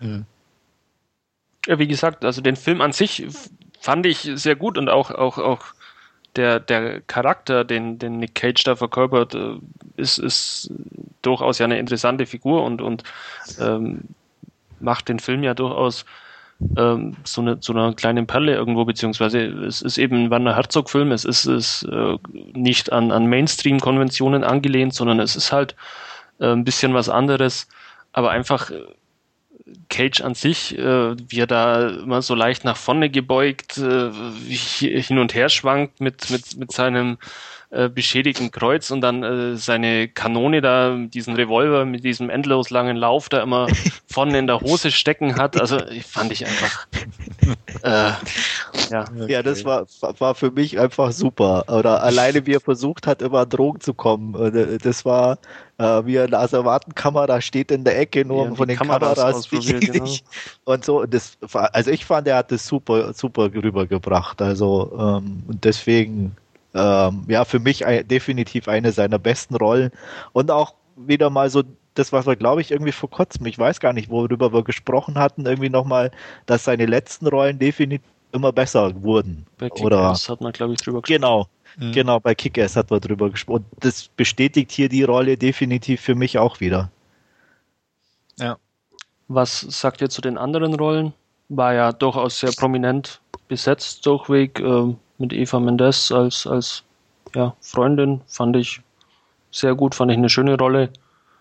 Mhm. 0.00 0.24
Ja, 1.66 1.78
wie 1.78 1.86
gesagt, 1.88 2.24
also 2.24 2.42
den 2.42 2.56
Film 2.56 2.80
an 2.80 2.92
sich 2.92 3.26
fand 3.80 4.06
ich 4.06 4.28
sehr 4.34 4.56
gut 4.56 4.76
und 4.76 4.88
auch, 4.88 5.10
auch, 5.10 5.38
auch 5.38 5.74
der, 6.36 6.60
der 6.60 7.00
Charakter, 7.02 7.64
den, 7.64 7.98
den 7.98 8.18
Nick 8.18 8.34
Cage 8.34 8.64
da 8.64 8.76
verkörpert, 8.76 9.34
äh, 9.34 9.56
ist, 9.96 10.18
ist 10.18 10.70
durchaus 11.22 11.58
ja 11.58 11.64
eine 11.64 11.78
interessante 11.78 12.26
Figur 12.26 12.64
und, 12.64 12.82
und 12.82 13.02
ähm, 13.60 14.02
macht 14.80 15.08
den 15.08 15.18
Film 15.18 15.42
ja 15.42 15.54
durchaus 15.54 16.04
ähm, 16.76 17.16
so, 17.24 17.40
eine, 17.40 17.58
so 17.60 17.72
eine 17.72 17.94
kleine 17.94 18.24
Perle 18.24 18.54
irgendwo, 18.54 18.84
beziehungsweise 18.84 19.40
es 19.40 19.82
ist 19.82 19.98
eben 19.98 20.24
ein 20.24 20.30
Werner 20.30 20.56
Herzog-Film, 20.56 21.12
es 21.12 21.24
ist, 21.24 21.46
ist 21.46 21.84
äh, 21.84 22.16
nicht 22.52 22.92
an, 22.92 23.10
an 23.10 23.26
Mainstream-Konventionen 23.26 24.44
angelehnt, 24.44 24.94
sondern 24.94 25.20
es 25.20 25.36
ist 25.36 25.52
halt 25.52 25.74
äh, 26.38 26.52
ein 26.52 26.64
bisschen 26.64 26.94
was 26.94 27.08
anderes, 27.08 27.68
aber 28.12 28.30
einfach 28.30 28.70
äh, 28.70 28.82
Cage 29.88 30.20
an 30.20 30.34
sich, 30.34 30.78
äh, 30.78 31.16
wie 31.30 31.40
er 31.40 31.46
da 31.46 31.88
immer 31.88 32.20
so 32.20 32.34
leicht 32.34 32.64
nach 32.64 32.76
vorne 32.76 33.08
gebeugt, 33.08 33.78
äh, 33.78 34.10
hin 34.10 35.18
und 35.18 35.34
her 35.34 35.48
schwankt 35.48 36.00
mit, 36.00 36.30
mit, 36.30 36.56
mit 36.56 36.72
seinem 36.72 37.18
äh, 37.74 37.88
beschädigten 37.88 38.50
Kreuz 38.50 38.90
und 38.90 39.00
dann 39.00 39.22
äh, 39.22 39.56
seine 39.56 40.06
Kanone 40.08 40.60
da, 40.60 40.96
diesen 40.96 41.34
Revolver 41.34 41.84
mit 41.84 42.04
diesem 42.04 42.30
endlos 42.30 42.70
langen 42.70 42.96
Lauf 42.96 43.28
da 43.28 43.42
immer 43.42 43.66
vorne 44.06 44.38
in 44.38 44.46
der 44.46 44.60
Hose 44.60 44.90
stecken 44.92 45.36
hat. 45.36 45.60
Also 45.60 45.78
fand 46.06 46.30
ich 46.30 46.46
einfach. 46.46 46.86
Äh, 47.82 48.12
ja. 48.90 49.04
ja, 49.26 49.42
das 49.42 49.64
war, 49.64 49.86
war 50.18 50.34
für 50.34 50.50
mich 50.50 50.78
einfach 50.78 51.12
super. 51.12 51.64
Oder 51.68 52.02
alleine 52.02 52.46
wie 52.46 52.54
er 52.54 52.60
versucht 52.60 53.06
hat, 53.06 53.22
immer 53.22 53.40
an 53.40 53.48
Drogen 53.48 53.80
zu 53.80 53.92
kommen. 53.92 54.34
Äh, 54.34 54.78
das 54.78 55.04
war, 55.04 55.38
äh, 55.78 56.02
wie 56.04 56.16
in 56.16 56.30
der 56.30 56.40
Asservatenkamera 56.40 57.40
steht 57.40 57.70
in 57.70 57.84
der 57.84 57.98
Ecke, 57.98 58.24
nur 58.24 58.46
ja, 58.46 58.54
von 58.54 58.68
den 58.68 58.76
Kameras, 58.76 59.18
Kameras 59.18 59.48
genau. 59.50 60.06
und 60.64 60.84
so. 60.84 61.04
Das, 61.06 61.36
also 61.52 61.90
ich 61.90 62.04
fand, 62.04 62.28
er 62.28 62.36
hat 62.36 62.52
das 62.52 62.66
super, 62.66 63.12
super 63.12 63.52
rübergebracht. 63.52 64.40
Also 64.40 64.92
ähm, 64.98 65.42
und 65.48 65.64
deswegen 65.64 66.36
ähm, 66.74 67.24
ja, 67.28 67.44
für 67.44 67.58
mich 67.58 67.86
ein, 67.86 68.06
definitiv 68.06 68.68
eine 68.68 68.92
seiner 68.92 69.18
besten 69.18 69.56
Rollen 69.56 69.90
und 70.32 70.50
auch 70.50 70.74
wieder 70.96 71.30
mal 71.30 71.50
so 71.50 71.62
das, 71.94 72.12
was 72.12 72.26
wir, 72.26 72.36
glaube 72.36 72.60
ich, 72.60 72.70
irgendwie 72.70 72.92
vor 72.92 73.10
kurzem, 73.10 73.46
ich 73.46 73.58
weiß 73.58 73.80
gar 73.80 73.92
nicht, 73.92 74.10
worüber 74.10 74.52
wir 74.52 74.64
gesprochen 74.64 75.16
hatten, 75.16 75.46
irgendwie 75.46 75.70
nochmal, 75.70 76.10
dass 76.46 76.64
seine 76.64 76.86
letzten 76.86 77.26
Rollen 77.26 77.58
definitiv 77.58 78.08
immer 78.32 78.52
besser 78.52 79.00
wurden. 79.02 79.46
Bei 79.58 79.70
Kick-Ass 79.70 80.28
hat 80.28 80.40
man, 80.40 80.52
glaube 80.52 80.72
ich, 80.72 80.80
drüber 80.80 81.00
gesprochen. 81.00 81.20
Genau, 81.22 81.46
mhm. 81.78 81.92
genau, 81.92 82.18
bei 82.18 82.34
Kick-Ass 82.34 82.74
hat 82.74 82.90
man 82.90 83.00
drüber 83.00 83.30
gesprochen. 83.30 83.64
Und 83.70 83.84
das 83.84 84.08
bestätigt 84.08 84.72
hier 84.72 84.88
die 84.88 85.04
Rolle 85.04 85.38
definitiv 85.38 86.00
für 86.00 86.16
mich 86.16 86.36
auch 86.38 86.58
wieder. 86.60 86.90
Ja. 88.38 88.56
Was 89.28 89.60
sagt 89.60 90.00
ihr 90.00 90.10
zu 90.10 90.20
den 90.20 90.36
anderen 90.36 90.74
Rollen? 90.74 91.12
War 91.48 91.74
ja 91.74 91.92
durchaus 91.92 92.40
sehr 92.40 92.52
prominent 92.52 93.20
besetzt 93.46 94.04
durchweg. 94.04 94.58
Ähm, 94.58 94.96
mit 95.18 95.32
Eva 95.32 95.60
Mendes 95.60 96.10
als, 96.12 96.46
als 96.46 96.82
ja, 97.34 97.54
Freundin. 97.60 98.20
Fand 98.26 98.56
ich 98.56 98.80
sehr 99.50 99.74
gut, 99.74 99.94
fand 99.94 100.10
ich 100.10 100.18
eine 100.18 100.28
schöne 100.28 100.58
Rolle. 100.58 100.90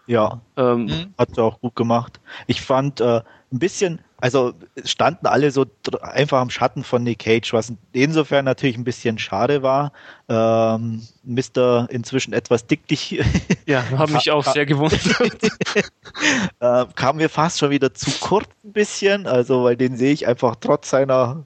Ja, 0.05 0.41
ähm, 0.57 0.85
mhm. 0.85 1.13
hat 1.17 1.35
sie 1.35 1.41
auch 1.41 1.59
gut 1.61 1.75
gemacht. 1.75 2.19
Ich 2.47 2.61
fand 2.61 2.99
äh, 2.99 3.21
ein 3.53 3.59
bisschen, 3.59 4.01
also 4.17 4.53
standen 4.83 5.27
alle 5.27 5.49
so 5.51 5.65
einfach 6.01 6.41
am 6.41 6.49
Schatten 6.49 6.83
von 6.83 7.03
Nick 7.03 7.19
Cage, 7.19 7.53
was 7.53 7.71
insofern 7.93 8.43
natürlich 8.43 8.77
ein 8.77 8.83
bisschen 8.83 9.17
schade 9.17 9.63
war. 9.63 9.93
Ähm, 10.27 11.03
Mr. 11.23 11.87
inzwischen 11.89 12.33
etwas 12.33 12.67
dicklich. 12.67 13.23
Ja, 13.65 13.81
habe 13.91 14.11
mich 14.11 14.29
auch 14.29 14.43
sehr 14.43 14.65
gewundert. 14.65 14.99
äh, 16.59 16.85
kam 16.95 17.15
mir 17.15 17.29
fast 17.29 17.59
schon 17.59 17.69
wieder 17.69 17.93
zu 17.93 18.11
kurz 18.19 18.49
ein 18.65 18.73
bisschen, 18.73 19.25
also 19.25 19.63
weil 19.63 19.77
den 19.77 19.95
sehe 19.95 20.11
ich 20.11 20.27
einfach 20.27 20.57
trotz 20.59 20.89
seiner 20.89 21.45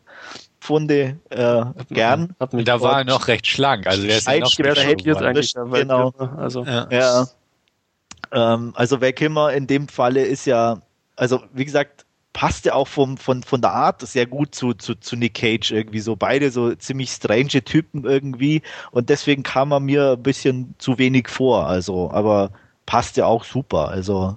Pfunde 0.67 1.17
äh, 1.29 1.63
gern. 1.89 2.35
da 2.39 2.81
war 2.81 2.99
er 2.99 3.03
noch 3.05 3.29
recht 3.29 3.47
schlank, 3.47 3.87
also 3.87 4.05
der 4.05 4.17
ist 4.17 4.27
ja 4.27 4.39
noch 4.39 4.53
jetzt 4.57 5.21
eigentlich 5.21 5.53
genau. 5.53 6.11
Also, 6.35 6.65
ja. 6.65 6.87
ja. 6.91 7.27
Ähm, 8.33 8.73
also 8.75 8.99
Val 8.99 9.13
Kilmer 9.13 9.53
in 9.53 9.65
dem 9.65 9.87
Falle 9.87 10.25
ist 10.25 10.45
ja, 10.45 10.81
also 11.15 11.41
wie 11.53 11.63
gesagt, 11.63 12.05
passt 12.33 12.65
ja 12.65 12.73
auch 12.73 12.89
vom, 12.89 13.15
von, 13.15 13.43
von 13.43 13.61
der 13.61 13.71
Art 13.71 14.01
sehr 14.01 14.25
gut 14.25 14.53
zu, 14.53 14.73
zu, 14.73 14.95
zu 14.95 15.15
Nick 15.15 15.35
Cage 15.35 15.71
irgendwie 15.71 16.01
so. 16.01 16.17
Beide 16.17 16.51
so 16.51 16.75
ziemlich 16.75 17.11
strange 17.11 17.63
Typen 17.63 18.03
irgendwie 18.03 18.61
und 18.91 19.07
deswegen 19.07 19.43
kam 19.43 19.71
er 19.71 19.79
mir 19.79 20.11
ein 20.11 20.23
bisschen 20.23 20.75
zu 20.79 20.97
wenig 20.97 21.29
vor. 21.29 21.65
Also, 21.65 22.11
aber 22.11 22.51
passt 22.85 23.15
ja 23.15 23.25
auch 23.25 23.45
super. 23.45 23.87
Also 23.87 24.35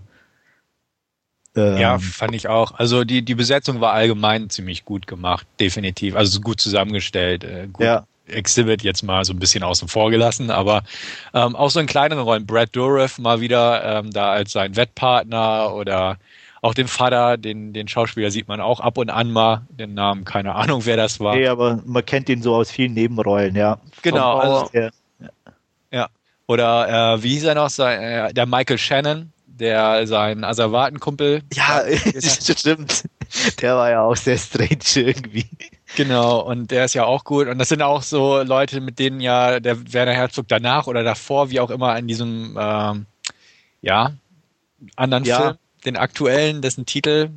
ähm, 1.57 1.79
ja, 1.79 1.99
fand 1.99 2.35
ich 2.35 2.49
auch. 2.49 2.73
Also 2.79 3.05
die, 3.05 3.23
die 3.23 3.35
Besetzung 3.35 3.81
war 3.81 3.93
allgemein 3.93 4.51
ziemlich 4.51 4.85
gut 4.85 5.07
gemacht, 5.07 5.47
definitiv. 5.59 6.15
Also 6.15 6.41
gut 6.41 6.61
zusammengestellt. 6.61 7.45
Äh, 7.45 7.69
gut 7.73 7.85
ja. 7.85 8.07
Exhibit 8.27 8.83
jetzt 8.83 9.03
mal 9.03 9.25
so 9.25 9.33
ein 9.33 9.41
bisschen 9.41 9.65
außen 9.65 9.89
vor 9.89 10.11
gelassen, 10.11 10.51
aber 10.51 10.83
ähm, 11.35 11.57
auch 11.57 11.71
so 11.71 11.81
in 11.81 11.87
kleineren 11.87 12.23
Rollen. 12.23 12.47
Brad 12.47 12.75
Dourif 12.77 13.19
mal 13.19 13.41
wieder 13.41 13.83
ähm, 13.85 14.13
da 14.13 14.31
als 14.31 14.53
sein 14.53 14.77
Wettpartner 14.77 15.75
oder 15.75 16.17
auch 16.63 16.75
den 16.75 16.89
Vater, 16.89 17.39
den, 17.39 17.73
den 17.73 17.89
Schauspieler 17.89 18.31
sieht 18.31 18.47
man 18.47 18.61
auch 18.61 18.81
ab 18.81 18.99
und 18.99 19.11
an 19.11 19.31
mal, 19.31 19.63
den 19.71 19.95
Namen, 19.95 20.25
keine 20.25 20.55
Ahnung, 20.55 20.85
wer 20.85 20.97
das 20.97 21.19
war. 21.19 21.35
Nee, 21.35 21.49
aber 21.49 21.83
man 21.85 22.05
kennt 22.05 22.29
ihn 22.29 22.43
so 22.43 22.55
aus 22.55 22.71
vielen 22.71 22.95
Nebenrollen, 22.95 23.57
ja. 23.57 23.79
Genau. 24.03 24.39
Also, 24.39 24.71
ja. 24.75 24.91
ja. 25.91 26.09
Oder 26.47 27.15
äh, 27.15 27.23
wie 27.23 27.31
hieß 27.31 27.45
er 27.45 27.55
noch? 27.55 27.77
Äh, 27.79 28.33
der 28.33 28.47
Michael 28.47 28.79
Shannon, 28.79 29.33
der 29.61 30.07
sein 30.07 30.43
Asservatenkumpel. 30.45 31.43
Ja, 31.55 31.85
stimmt. 32.21 33.05
Der 33.61 33.77
war 33.77 33.91
ja 33.91 34.03
auch 34.03 34.17
sehr 34.17 34.39
strange 34.39 34.79
irgendwie. 34.95 35.47
Genau, 35.97 36.41
und 36.41 36.71
der 36.71 36.87
ist 36.87 36.95
ja 36.95 37.05
auch 37.05 37.25
gut. 37.25 37.47
Und 37.47 37.59
das 37.59 37.69
sind 37.69 37.83
auch 37.83 38.03
so 38.03 38.43
Leute, 38.43 38.81
mit 38.81 38.99
denen 38.99 39.21
ja 39.21 39.61
der 39.61 39.93
Werner 39.93 40.15
Herzog 40.15 40.49
danach 40.49 40.87
oder 40.87 41.05
davor, 41.05 41.51
wie 41.51 41.61
auch 41.61 41.71
immer, 41.71 41.97
in 41.99 42.09
diesem 42.09 42.57
ähm, 42.59 43.07
ja, 43.83 44.13
anderen 44.97 45.25
ja. 45.25 45.41
Film, 45.41 45.55
den 45.85 45.97
aktuellen, 45.97 46.63
dessen 46.63 46.87
Titel 46.87 47.31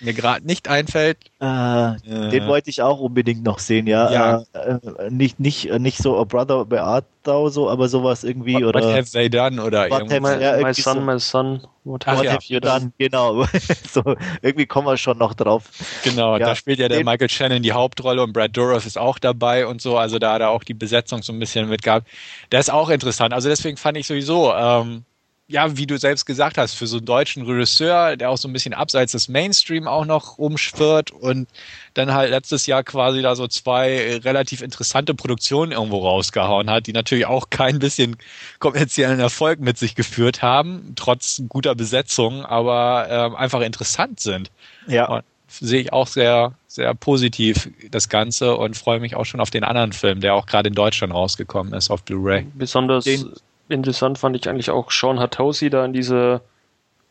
mir 0.00 0.12
gerade 0.12 0.46
nicht 0.46 0.68
einfällt. 0.68 1.18
Äh, 1.40 1.46
äh, 1.46 2.30
den 2.30 2.46
wollte 2.46 2.70
ich 2.70 2.82
auch 2.82 3.00
unbedingt 3.00 3.44
noch 3.44 3.58
sehen, 3.58 3.86
ja. 3.86 4.10
ja. 4.10 4.42
Äh, 4.52 5.10
nicht, 5.10 5.40
nicht, 5.40 5.72
nicht 5.78 5.98
so 5.98 6.18
A 6.18 6.24
Brother 6.24 6.64
Beatau, 6.64 7.48
so, 7.48 7.68
aber 7.68 7.88
sowas 7.88 8.24
irgendwie. 8.24 8.54
What, 8.54 8.64
oder, 8.64 8.80
what 8.82 8.94
have 8.94 9.10
they 9.12 9.28
done? 9.28 9.62
Oder 9.62 9.90
what 9.90 10.10
have, 10.10 10.20
my, 10.20 10.42
ja, 10.42 10.56
my 10.58 10.74
son, 10.74 10.94
so, 10.94 11.00
my 11.00 11.18
son, 11.18 11.66
what, 11.84 12.06
Ach, 12.06 12.16
what 12.16 12.24
ja. 12.24 12.32
have 12.32 12.44
you 12.46 12.60
done? 12.60 12.92
Genau. 12.98 13.44
so, 13.90 14.02
irgendwie 14.42 14.66
kommen 14.66 14.86
wir 14.86 14.96
schon 14.96 15.18
noch 15.18 15.34
drauf. 15.34 15.70
Genau, 16.04 16.36
ja, 16.36 16.46
da 16.46 16.54
spielt 16.54 16.78
ja 16.78 16.88
der 16.88 16.98
den, 16.98 17.06
Michael 17.06 17.28
Shannon 17.28 17.62
die 17.62 17.72
Hauptrolle 17.72 18.22
und 18.22 18.32
Brad 18.32 18.56
Dourif 18.56 18.86
ist 18.86 18.98
auch 18.98 19.18
dabei 19.18 19.66
und 19.66 19.80
so. 19.80 19.96
Also 19.96 20.18
da 20.18 20.34
hat 20.34 20.40
er 20.40 20.50
auch 20.50 20.64
die 20.64 20.74
Besetzung 20.74 21.22
so 21.22 21.32
ein 21.32 21.38
bisschen 21.38 21.68
mitgehabt. 21.68 22.08
Der 22.52 22.60
ist 22.60 22.70
auch 22.70 22.88
interessant. 22.90 23.32
Also 23.32 23.48
deswegen 23.48 23.76
fand 23.76 23.96
ich 23.96 24.06
sowieso, 24.06 24.52
ähm, 24.54 25.04
ja, 25.50 25.78
wie 25.78 25.86
du 25.86 25.98
selbst 25.98 26.26
gesagt 26.26 26.58
hast, 26.58 26.74
für 26.74 26.86
so 26.86 26.98
einen 26.98 27.06
deutschen 27.06 27.42
Regisseur, 27.42 28.18
der 28.18 28.28
auch 28.28 28.36
so 28.36 28.48
ein 28.48 28.52
bisschen 28.52 28.74
abseits 28.74 29.12
des 29.12 29.28
Mainstream 29.28 29.88
auch 29.88 30.04
noch 30.04 30.36
rumschwirrt 30.36 31.10
und 31.10 31.48
dann 31.94 32.12
halt 32.12 32.30
letztes 32.30 32.66
Jahr 32.66 32.84
quasi 32.84 33.22
da 33.22 33.34
so 33.34 33.48
zwei 33.48 34.18
relativ 34.18 34.60
interessante 34.60 35.14
Produktionen 35.14 35.72
irgendwo 35.72 36.06
rausgehauen 36.06 36.68
hat, 36.68 36.86
die 36.86 36.92
natürlich 36.92 37.24
auch 37.24 37.48
kein 37.48 37.78
bisschen 37.78 38.18
kommerziellen 38.58 39.20
Erfolg 39.20 39.58
mit 39.60 39.78
sich 39.78 39.94
geführt 39.94 40.42
haben, 40.42 40.92
trotz 40.96 41.42
guter 41.48 41.74
Besetzung, 41.74 42.44
aber 42.44 43.06
ähm, 43.08 43.34
einfach 43.34 43.62
interessant 43.62 44.20
sind. 44.20 44.50
Ja. 44.86 45.08
Und 45.08 45.24
sehe 45.48 45.80
ich 45.80 45.94
auch 45.94 46.08
sehr, 46.08 46.52
sehr 46.66 46.92
positiv 46.92 47.70
das 47.90 48.10
Ganze 48.10 48.54
und 48.54 48.76
freue 48.76 49.00
mich 49.00 49.16
auch 49.16 49.24
schon 49.24 49.40
auf 49.40 49.48
den 49.48 49.64
anderen 49.64 49.94
Film, 49.94 50.20
der 50.20 50.34
auch 50.34 50.44
gerade 50.44 50.68
in 50.68 50.74
Deutschland 50.74 51.14
rausgekommen 51.14 51.72
ist 51.72 51.90
auf 51.90 52.02
Blu-ray. 52.02 52.46
Besonders 52.54 53.04
den 53.04 53.32
interessant 53.68 54.18
fand 54.18 54.36
ich 54.36 54.48
eigentlich 54.48 54.70
auch 54.70 54.90
Sean 54.90 55.18
Hatausi 55.18 55.70
da 55.70 55.84
in 55.84 55.92
dieser 55.92 56.42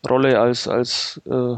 Rolle 0.07 0.39
als, 0.39 0.67
als 0.67 1.21
äh, 1.29 1.55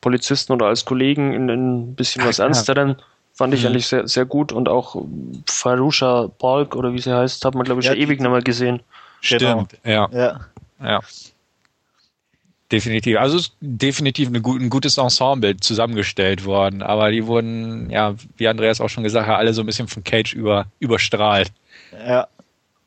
Polizisten 0.00 0.52
oder 0.52 0.66
als 0.66 0.84
Kollegen 0.84 1.32
in, 1.32 1.48
in 1.48 1.80
ein 1.80 1.94
bisschen 1.94 2.24
was 2.24 2.38
Ernsteren. 2.40 2.96
Fand 3.32 3.54
ich 3.54 3.62
mhm. 3.62 3.68
eigentlich 3.68 3.86
sehr, 3.86 4.06
sehr 4.08 4.24
gut 4.24 4.52
und 4.52 4.68
auch 4.68 5.02
Farusha 5.46 6.28
Balk 6.38 6.76
oder 6.76 6.92
wie 6.92 6.98
sie 6.98 7.16
heißt, 7.16 7.44
hat 7.44 7.54
man 7.54 7.64
glaube 7.64 7.80
ich 7.80 7.86
ja, 7.86 7.92
schon 7.92 8.00
ewig 8.00 8.20
nicht 8.20 8.30
mehr 8.30 8.42
gesehen. 8.42 8.82
Stimmt, 9.20 9.40
genau. 9.40 9.66
ja. 9.84 10.08
ja. 10.12 10.40
ja. 10.82 11.00
Definitiv. 12.72 13.18
Also 13.18 13.38
ist 13.38 13.56
definitiv 13.60 14.28
eine, 14.28 14.38
ein 14.38 14.70
gutes 14.70 14.96
Ensemble 14.96 15.56
zusammengestellt 15.56 16.44
worden, 16.44 16.82
aber 16.82 17.10
die 17.10 17.26
wurden, 17.26 17.90
ja, 17.90 18.14
wie 18.36 18.46
Andreas 18.46 18.80
auch 18.80 18.88
schon 18.88 19.02
gesagt 19.02 19.26
hat, 19.26 19.38
alle 19.38 19.52
so 19.52 19.62
ein 19.62 19.66
bisschen 19.66 19.88
von 19.88 20.04
Cage 20.04 20.34
über, 20.34 20.66
überstrahlt. 20.78 21.50
Ja, 22.06 22.28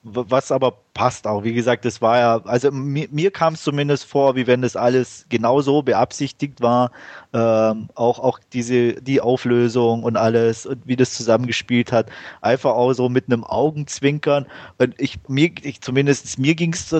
was 0.04 0.51
aber 0.51 0.74
passt 0.93 1.26
auch. 1.28 1.43
Wie 1.43 1.54
gesagt, 1.54 1.86
das 1.86 2.01
war 2.01 2.20
ja, 2.20 2.41
also 2.45 2.72
mir, 2.72 3.08
mir 3.12 3.32
kam 3.32 3.54
es 3.54 3.64
zumindest 3.64 4.06
vor, 4.06 4.36
wie 4.36 4.47
wenn 4.47 4.62
das 4.62 4.76
alles 4.76 5.26
genauso 5.30 5.82
beabsichtigt 5.82 6.62
war. 6.62 6.91
Ähm, 7.34 7.88
auch, 7.95 8.20
auch 8.20 8.39
diese, 8.51 9.01
die 9.01 9.22
Auflösung 9.22 10.04
und 10.04 10.18
alles 10.18 10.66
und 10.66 10.86
wie 10.86 10.97
das 10.97 11.14
zusammengespielt 11.14 11.91
hat. 11.93 12.10
Einfach 12.41 12.72
auch 12.72 12.93
so 12.93 13.08
mit 13.08 13.28
einem 13.28 13.45
Augenzwinkern. 13.45 14.45
Und 14.78 14.93
ich, 14.99 15.20
mir, 15.30 15.51
ich 15.62 15.82
zumindest, 15.82 16.38
mir 16.38 16.56
ging 16.56 16.74
es 16.74 16.89
so, 16.89 16.99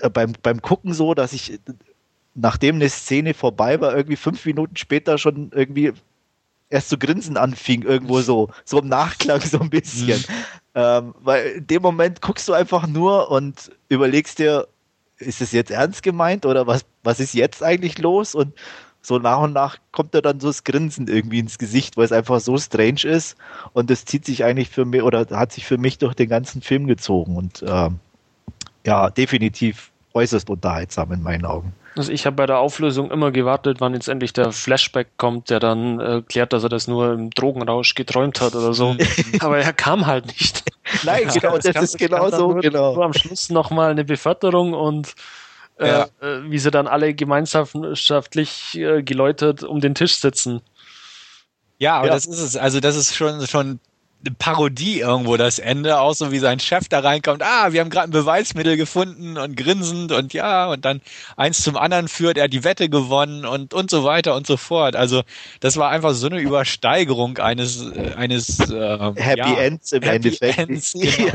äh, 0.00 0.08
beim, 0.08 0.32
beim 0.42 0.62
Gucken 0.62 0.94
so, 0.94 1.14
dass 1.14 1.32
ich, 1.32 1.58
nachdem 2.34 2.76
eine 2.76 2.88
Szene 2.88 3.34
vorbei 3.34 3.80
war, 3.80 3.96
irgendwie 3.96 4.16
fünf 4.16 4.46
Minuten 4.46 4.76
später 4.76 5.18
schon 5.18 5.50
irgendwie 5.52 5.92
erst 6.70 6.88
zu 6.90 6.98
grinsen 6.98 7.36
anfing, 7.36 7.82
irgendwo 7.82 8.20
so, 8.20 8.50
so 8.64 8.80
im 8.80 8.88
Nachklang 8.88 9.40
so 9.40 9.60
ein 9.60 9.70
bisschen. 9.70 10.18
Mhm. 10.18 10.34
Ähm, 10.74 11.14
weil 11.20 11.46
in 11.46 11.66
dem 11.66 11.82
Moment 11.82 12.20
guckst 12.20 12.48
du 12.48 12.52
einfach 12.52 12.86
nur 12.86 13.30
und 13.30 13.70
überlegst 13.88 14.38
dir, 14.38 14.68
ist 15.18 15.40
es 15.40 15.52
jetzt 15.52 15.70
ernst 15.70 16.02
gemeint 16.02 16.46
oder 16.46 16.66
was, 16.66 16.84
was 17.02 17.20
ist 17.20 17.34
jetzt 17.34 17.62
eigentlich 17.62 17.98
los? 17.98 18.34
Und 18.34 18.54
so 19.00 19.18
nach 19.18 19.40
und 19.40 19.52
nach 19.52 19.78
kommt 19.92 20.14
da 20.14 20.20
dann 20.20 20.40
so 20.40 20.48
das 20.48 20.64
Grinsen 20.64 21.08
irgendwie 21.08 21.38
ins 21.38 21.58
Gesicht, 21.58 21.96
weil 21.96 22.04
es 22.04 22.12
einfach 22.12 22.40
so 22.40 22.58
strange 22.58 23.04
ist. 23.04 23.36
Und 23.72 23.90
das 23.90 24.04
zieht 24.04 24.24
sich 24.24 24.44
eigentlich 24.44 24.68
für 24.68 24.84
mich 24.84 25.02
oder 25.02 25.26
hat 25.30 25.52
sich 25.52 25.66
für 25.66 25.78
mich 25.78 25.98
durch 25.98 26.14
den 26.14 26.28
ganzen 26.28 26.62
Film 26.62 26.86
gezogen. 26.86 27.36
Und 27.36 27.64
ähm, 27.66 27.98
ja, 28.86 29.10
definitiv 29.10 29.90
äußerst 30.14 30.50
unterhaltsam 30.50 31.12
in 31.12 31.22
meinen 31.22 31.44
Augen. 31.44 31.72
Also 31.98 32.12
ich 32.12 32.24
habe 32.26 32.36
bei 32.36 32.46
der 32.46 32.58
Auflösung 32.58 33.10
immer 33.10 33.32
gewartet, 33.32 33.80
wann 33.80 33.92
jetzt 33.92 34.08
endlich 34.08 34.32
der 34.32 34.52
Flashback 34.52 35.08
kommt, 35.16 35.50
der 35.50 35.58
dann 35.60 35.98
äh, 36.00 36.22
klärt, 36.22 36.52
dass 36.52 36.62
er 36.62 36.68
das 36.68 36.86
nur 36.86 37.12
im 37.12 37.30
Drogenrausch 37.30 37.94
geträumt 37.94 38.40
hat 38.40 38.54
oder 38.54 38.72
so. 38.72 38.96
Aber 39.40 39.58
er 39.58 39.72
kam 39.72 40.06
halt 40.06 40.26
nicht. 40.26 40.62
Nein, 41.04 41.24
Ja, 41.26 41.32
genau, 41.32 41.56
das 41.58 41.74
kam- 41.74 41.84
ist 41.84 41.98
genau 41.98 42.30
so, 42.30 42.52
nur, 42.52 42.60
genau. 42.62 42.94
Nur 42.94 43.04
am 43.04 43.12
Schluss 43.12 43.50
nochmal 43.50 43.90
eine 43.90 44.04
Beförderung 44.04 44.72
und 44.74 45.14
äh, 45.78 45.88
Ja. 45.88 46.02
äh, 46.20 46.40
wie 46.50 46.58
sie 46.58 46.70
dann 46.70 46.86
alle 46.86 47.14
gemeinschaftlich 47.14 48.76
äh, 48.78 49.02
geläutert 49.02 49.64
um 49.64 49.80
den 49.80 49.94
Tisch 49.94 50.16
sitzen. 50.16 50.60
Ja, 51.78 51.96
aber 51.98 52.06
Ja. 52.08 52.14
das 52.14 52.26
ist 52.26 52.40
es. 52.40 52.56
Also 52.56 52.80
das 52.80 52.96
ist 52.96 53.14
schon 53.16 53.46
schon 53.46 53.80
eine 54.24 54.34
Parodie 54.36 54.98
irgendwo 54.98 55.36
das 55.36 55.60
Ende, 55.60 56.00
auch 56.00 56.12
so 56.12 56.32
wie 56.32 56.40
sein 56.40 56.58
Chef 56.58 56.88
da 56.88 57.00
reinkommt. 57.00 57.42
Ah, 57.42 57.72
wir 57.72 57.80
haben 57.80 57.90
gerade 57.90 58.08
ein 58.08 58.10
Beweismittel 58.10 58.76
gefunden 58.76 59.38
und 59.38 59.56
grinsend 59.56 60.10
und 60.10 60.32
ja 60.32 60.66
und 60.66 60.84
dann 60.84 61.00
eins 61.36 61.62
zum 61.62 61.76
anderen 61.76 62.08
führt, 62.08 62.36
er 62.36 62.44
hat 62.44 62.52
die 62.52 62.64
Wette 62.64 62.88
gewonnen 62.88 63.44
und 63.44 63.74
und 63.74 63.90
so 63.90 64.02
weiter 64.02 64.34
und 64.34 64.46
so 64.46 64.56
fort. 64.56 64.96
Also 64.96 65.22
das 65.60 65.76
war 65.76 65.90
einfach 65.90 66.14
so 66.14 66.26
eine 66.26 66.40
Übersteigerung 66.40 67.38
eines 67.38 67.80
äh, 67.80 68.14
eines 68.16 68.58
äh, 68.58 68.98
Happy 69.14 69.38
ja, 69.38 69.54
Ends 69.54 69.92
im 69.92 70.02
Happy 70.02 70.16
Endeffekt. 70.16 70.58
Ends, 70.58 70.92
genau. 70.94 71.32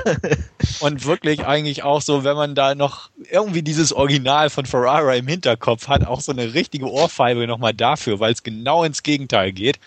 Und 0.81 1.05
wirklich 1.05 1.45
eigentlich 1.45 1.83
auch 1.83 2.01
so, 2.01 2.25
wenn 2.25 2.35
man 2.35 2.53
da 2.53 2.75
noch 2.75 3.09
irgendwie 3.31 3.61
dieses 3.61 3.93
Original 3.93 4.49
von 4.49 4.65
Ferrara 4.65 5.15
im 5.15 5.27
Hinterkopf 5.27 5.87
hat, 5.87 6.05
auch 6.05 6.19
so 6.19 6.33
eine 6.33 6.53
richtige 6.53 6.91
Ohrfeibe 6.91 7.47
nochmal 7.47 7.73
dafür, 7.73 8.19
weil 8.19 8.33
es 8.33 8.43
genau 8.43 8.83
ins 8.83 9.03
Gegenteil 9.03 9.53
geht. 9.53 9.79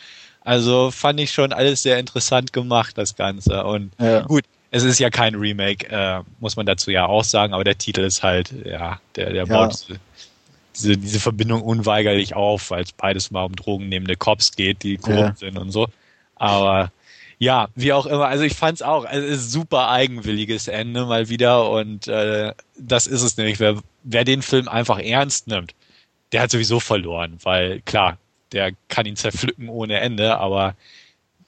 Also 0.47 0.93
fand 0.93 1.19
ich 1.19 1.33
schon 1.33 1.53
alles 1.53 1.83
sehr 1.83 1.99
interessant 1.99 2.53
gemacht, 2.53 2.97
das 2.97 3.17
Ganze. 3.17 3.65
Und 3.65 3.93
Ja. 3.99 4.21
gut, 4.23 4.45
es 4.71 4.85
ist 4.85 5.01
ja 5.01 5.11
kein 5.11 5.35
Remake, 5.35 5.89
äh, 5.91 6.23
muss 6.39 6.55
man 6.55 6.67
dazu 6.67 6.93
ja 6.93 7.07
auch 7.07 7.25
sagen, 7.25 7.53
aber 7.53 7.65
der 7.65 7.77
Titel 7.77 8.03
ist 8.03 8.23
halt, 8.23 8.53
ja, 8.65 9.01
der, 9.17 9.33
der 9.33 9.45
Ja. 9.47 9.57
baut 9.57 9.85
diese, 10.77 10.97
diese, 10.99 11.19
Verbindung 11.19 11.63
unweigerlich 11.63 12.35
auf, 12.37 12.71
weil 12.71 12.85
es 12.85 12.93
beides 12.93 13.33
mal 13.33 13.43
um 13.43 13.57
drogennehmende 13.57 14.15
Cops 14.15 14.53
geht, 14.53 14.85
die 14.85 14.99
korrupt 14.99 15.39
sind 15.39 15.59
und 15.59 15.73
so. 15.73 15.89
Aber 16.37 16.93
ja, 17.39 17.69
wie 17.75 17.93
auch 17.93 18.07
immer. 18.07 18.27
Also 18.27 18.45
ich 18.45 18.55
fand's 18.55 18.83
auch, 18.83 19.05
also 19.05 19.27
es 19.27 19.41
ist 19.41 19.53
super 19.53 19.89
eigenwilliges 19.89 20.69
Ende 20.69 21.07
mal 21.07 21.29
wieder 21.29 21.71
und 21.71 22.07
äh, 22.07 22.53
das 22.79 23.09
ist 23.09 23.23
es 23.23 23.37
nämlich. 23.37 23.59
Wer, 23.59 23.83
wer 24.05 24.25
den 24.25 24.43
Film 24.43 24.69
einfach 24.69 25.01
ernst 25.01 25.49
nimmt, 25.49 25.75
der 26.31 26.43
hat 26.43 26.51
sowieso 26.53 26.79
verloren, 26.79 27.39
weil 27.43 27.81
klar, 27.83 28.19
der 28.53 28.73
kann 28.89 29.07
ihn 29.07 29.17
zerpflücken 29.17 29.69
ohne 29.69 30.01
Ende, 30.01 30.39
aber 30.39 30.75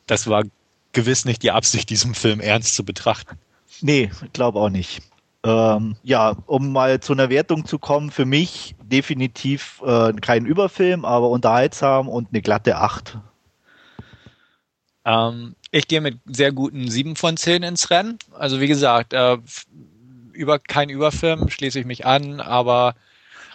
das 0.06 0.26
war 0.26 0.44
gewiss 0.92 1.24
nicht 1.24 1.42
die 1.42 1.50
Absicht, 1.50 1.90
diesen 1.90 2.14
Film 2.14 2.40
ernst 2.40 2.74
zu 2.74 2.84
betrachten. 2.84 3.38
Nee, 3.80 4.10
glaube 4.32 4.58
auch 4.58 4.70
nicht. 4.70 5.02
Ähm, 5.44 5.96
ja, 6.02 6.36
um 6.46 6.72
mal 6.72 7.00
zu 7.00 7.12
einer 7.12 7.30
Wertung 7.30 7.64
zu 7.64 7.78
kommen, 7.78 8.10
für 8.10 8.24
mich 8.24 8.74
definitiv 8.82 9.80
äh, 9.86 10.12
kein 10.14 10.46
Überfilm, 10.46 11.04
aber 11.04 11.30
unterhaltsam 11.30 12.08
und 12.08 12.28
eine 12.32 12.42
glatte 12.42 12.76
8. 12.78 13.18
Ähm, 15.04 15.54
ich 15.70 15.86
gehe 15.86 16.00
mit 16.00 16.18
sehr 16.26 16.52
guten 16.52 16.90
7 16.90 17.14
von 17.14 17.36
10 17.36 17.62
ins 17.62 17.90
Rennen. 17.90 18.18
Also 18.32 18.60
wie 18.60 18.66
gesagt, 18.66 19.12
äh, 19.12 19.38
über 20.32 20.58
kein 20.58 20.88
Überfilm 20.88 21.48
schließe 21.48 21.80
ich 21.80 21.86
mich 21.86 22.04
an, 22.04 22.40
aber 22.40 22.94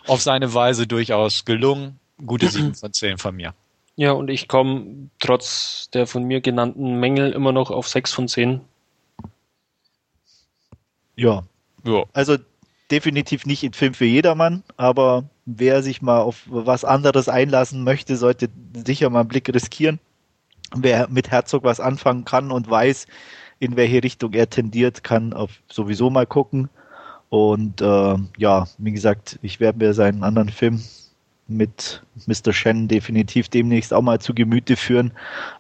auf 0.08 0.22
seine 0.22 0.54
Weise 0.54 0.88
durchaus 0.88 1.46
gelungen. 1.46 2.00
Gute 2.26 2.47
7 2.49 2.74
von 2.76 2.93
10 2.93 3.17
von 3.17 3.36
mir. 3.36 3.53
Ja, 3.95 4.11
und 4.13 4.30
ich 4.30 4.47
komme 4.47 5.09
trotz 5.19 5.89
der 5.93 6.07
von 6.07 6.24
mir 6.24 6.41
genannten 6.41 6.99
Mängel 6.99 7.32
immer 7.32 7.51
noch 7.51 7.69
auf 7.69 7.88
6 7.88 8.11
von 8.13 8.28
10. 8.28 8.61
Ja, 11.15 11.43
Ja. 11.86 12.03
also 12.13 12.38
definitiv 12.89 13.45
nicht 13.45 13.63
ein 13.63 13.74
Film 13.74 13.93
für 13.93 14.05
jedermann, 14.05 14.63
aber 14.78 15.26
wer 15.45 15.84
sich 15.84 16.01
mal 16.01 16.21
auf 16.21 16.41
was 16.47 16.86
anderes 16.86 17.30
einlassen 17.30 17.84
möchte, 17.84 18.17
sollte 18.17 18.49
sicher 18.86 19.09
mal 19.09 19.21
einen 19.21 19.30
Blick 19.30 19.53
riskieren. 19.53 19.99
Wer 20.76 21.07
mit 21.09 21.30
Herzog 21.30 21.63
was 21.63 21.80
anfangen 21.80 22.26
kann 22.26 22.51
und 22.51 22.69
weiß, 22.69 23.05
in 23.59 23.76
welche 23.76 24.01
Richtung 24.03 24.34
er 24.34 24.49
tendiert, 24.49 25.03
kann 25.03 25.34
auf 25.34 25.51
sowieso 25.71 26.09
mal 26.09 26.26
gucken. 26.26 26.69
Und 27.30 27.82
äh, 27.82 28.15
ja, 28.38 28.67
wie 28.80 28.91
gesagt, 28.91 29.38
ich 29.43 29.59
werde 29.59 29.80
mir 29.80 29.93
seinen 29.93 30.24
anderen 30.24 30.49
Film 30.49 30.82
mit 31.48 32.02
Mr. 32.26 32.54
Shen 32.54 32.88
definitiv 32.88 33.50
demnächst 33.50 33.94
auch 33.94 34.02
mal 34.02 34.20
zu 34.20 34.34
Gemüte 34.34 34.76
führen. 34.76 35.12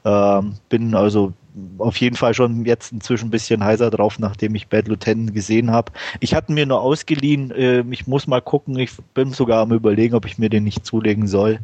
Ähm, 0.05 0.55
bin 0.69 0.95
also 0.95 1.33
auf 1.77 1.97
jeden 1.97 2.15
Fall 2.15 2.33
schon 2.33 2.65
jetzt 2.65 2.91
inzwischen 2.91 3.27
ein 3.27 3.31
bisschen 3.31 3.63
heißer 3.63 3.91
drauf, 3.91 4.17
nachdem 4.17 4.55
ich 4.55 4.67
Bad 4.67 4.87
Lieutenant 4.87 5.33
gesehen 5.33 5.71
habe. 5.71 5.91
Ich 6.19 6.33
hatte 6.33 6.51
mir 6.51 6.65
nur 6.65 6.81
ausgeliehen, 6.81 7.51
äh, 7.51 7.83
ich 7.91 8.07
muss 8.07 8.27
mal 8.27 8.41
gucken, 8.41 8.77
ich 8.79 8.91
bin 9.13 9.31
sogar 9.31 9.61
am 9.61 9.71
überlegen, 9.71 10.15
ob 10.15 10.25
ich 10.25 10.37
mir 10.37 10.49
den 10.49 10.63
nicht 10.63 10.85
zulegen 10.85 11.27
soll. 11.27 11.59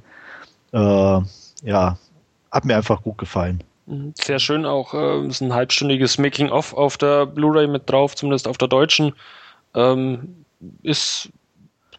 Äh, 0.73 0.77
ja, 1.63 1.97
hat 2.51 2.65
mir 2.65 2.75
einfach 2.75 3.01
gut 3.01 3.17
gefallen. 3.17 3.63
Mhm. 3.87 4.13
Sehr 4.15 4.39
schön 4.39 4.65
auch, 4.65 4.93
äh, 4.93 5.27
ist 5.27 5.41
ein 5.41 5.53
halbstündiges 5.53 6.17
Making-of 6.17 6.73
auf 6.73 6.97
der 6.97 7.25
Blu-ray 7.25 7.67
mit 7.67 7.89
drauf, 7.89 8.15
zumindest 8.15 8.47
auf 8.47 8.57
der 8.57 8.67
deutschen. 8.67 9.13
Ähm, 9.73 10.45
ist 10.83 11.29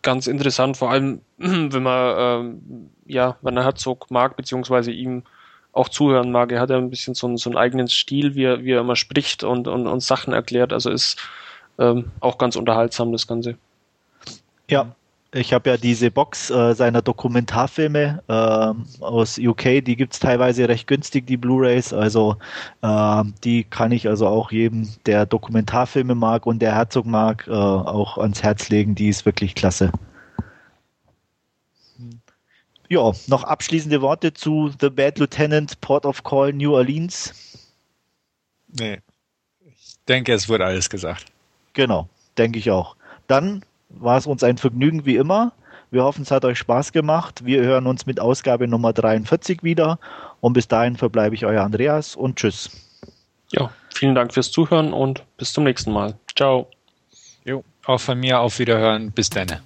ganz 0.03 0.27
interessant, 0.27 0.77
vor 0.77 0.91
allem 0.91 1.21
wenn 1.37 1.83
man 1.83 2.15
ähm, 2.19 2.91
ja, 3.07 3.37
wenn 3.43 3.57
er 3.57 3.65
Herzog 3.65 4.11
mag, 4.11 4.37
beziehungsweise 4.37 4.93
ihm 4.93 5.25
auch 5.73 5.89
zuhören 5.89 6.33
mag. 6.33 6.53
Er 6.53 6.61
hat 6.61 6.71
ja 6.71 6.77
ein 6.77 6.91
bisschen 6.91 7.15
so, 7.15 7.37
so 7.37 7.51
einen 7.51 7.57
eigenen 7.57 7.89
Stil, 7.89 8.35
wie 8.35 8.45
er, 8.45 8.65
wie 8.65 8.73
er 8.73 8.81
immer 8.81 8.97
spricht 8.97 9.45
und, 9.45 9.69
und, 9.69 9.87
und 9.87 10.01
Sachen 10.01 10.33
erklärt. 10.33 10.73
Also 10.73 10.91
ist 10.91 11.19
ähm, 11.79 12.11
auch 12.21 12.39
ganz 12.39 12.57
unterhaltsam, 12.57 13.13
das 13.13 13.27
Ganze. 13.27 13.57
Ja, 14.69 14.95
ich 15.33 15.53
habe 15.53 15.71
ja 15.71 15.77
diese 15.77 16.11
Box 16.11 16.51
äh, 16.51 16.75
seiner 16.75 17.03
Dokumentarfilme 17.03 18.23
ähm, 18.29 18.85
aus 19.01 19.39
UK, 19.39 19.85
die 19.85 19.97
gibt's 19.97 20.19
teilweise 20.19 20.69
recht 20.69 20.89
günstig, 20.89 21.27
die 21.27 21.37
Blu-rays. 21.37 21.93
Also 21.93 22.37
ähm, 22.83 23.35
die 23.45 23.65
kann 23.65 23.93
ich 23.93 24.09
also 24.09 24.27
auch 24.27 24.51
jedem, 24.51 24.89
der 25.07 25.27
Dokumentarfilme 25.27 26.17
mag 26.17 26.47
und 26.47 26.61
der 26.61 26.75
Herzog 26.75 27.07
mag, 27.07 27.47
äh, 27.47 27.53
auch 27.53 28.19
ans 28.19 28.43
Herz 28.43 28.69
legen. 28.71 28.97
Die 28.97 29.09
ist 29.09 29.25
wirklich 29.25 29.55
klasse. 29.55 29.93
Ja, 32.89 33.13
noch 33.29 33.45
abschließende 33.45 34.03
Worte 34.03 34.35
zu 34.35 34.73
The 34.81 34.91
Bad 34.91 35.21
Lieutenant, 35.21 35.81
Port 35.81 36.07
of 36.07 36.25
Call, 36.25 36.53
New 36.53 36.75
Orleans. 36.75 37.69
Nee. 38.67 38.99
Ich 39.61 39.97
denke, 40.09 40.33
es 40.33 40.49
wurde 40.49 40.65
alles 40.65 40.91
gesagt. 40.91 41.27
Genau, 41.73 42.09
denke 42.37 42.59
ich 42.59 42.73
auch. 42.73 42.97
Dann 43.29 43.65
war 43.91 44.17
es 44.17 44.27
uns 44.27 44.43
ein 44.43 44.59
Vergnügen 44.59 45.05
wie 45.05 45.17
immer. 45.17 45.53
Wir 45.91 46.05
hoffen, 46.05 46.23
es 46.23 46.31
hat 46.31 46.45
euch 46.45 46.59
Spaß 46.59 46.93
gemacht. 46.93 47.45
Wir 47.45 47.63
hören 47.63 47.87
uns 47.87 48.07
mit 48.07 48.21
Ausgabe 48.21 48.69
Nummer 48.69 48.93
43 48.93 49.63
wieder. 49.63 49.99
Und 50.41 50.53
bis 50.53 50.69
dahin 50.69 50.97
verbleibe 50.97 51.35
ich 51.35 51.45
euer 51.45 51.63
Andreas 51.63 52.15
und 52.15 52.37
tschüss. 52.37 52.71
Ja, 53.53 53.71
vielen 53.93 54.15
Dank 54.15 54.33
fürs 54.33 54.53
Zuhören 54.53 54.93
und 54.93 55.25
bis 55.37 55.53
zum 55.53 55.65
nächsten 55.65 55.93
Mal. 55.93 56.15
Ciao. 56.37 56.69
Jo. 57.45 57.65
Auch 57.87 58.01
von 58.01 58.21
mir 58.21 58.39
auf 58.41 58.59
Wiederhören. 58.59 59.11
Bis 59.11 59.31
dann. 59.31 59.61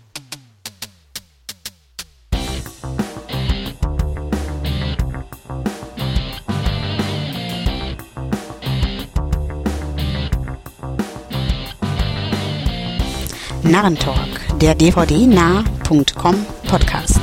Narrentalk, 13.64 14.58
der 14.60 14.74
dvd-nah.com 14.74 16.34
Podcast. 16.68 17.13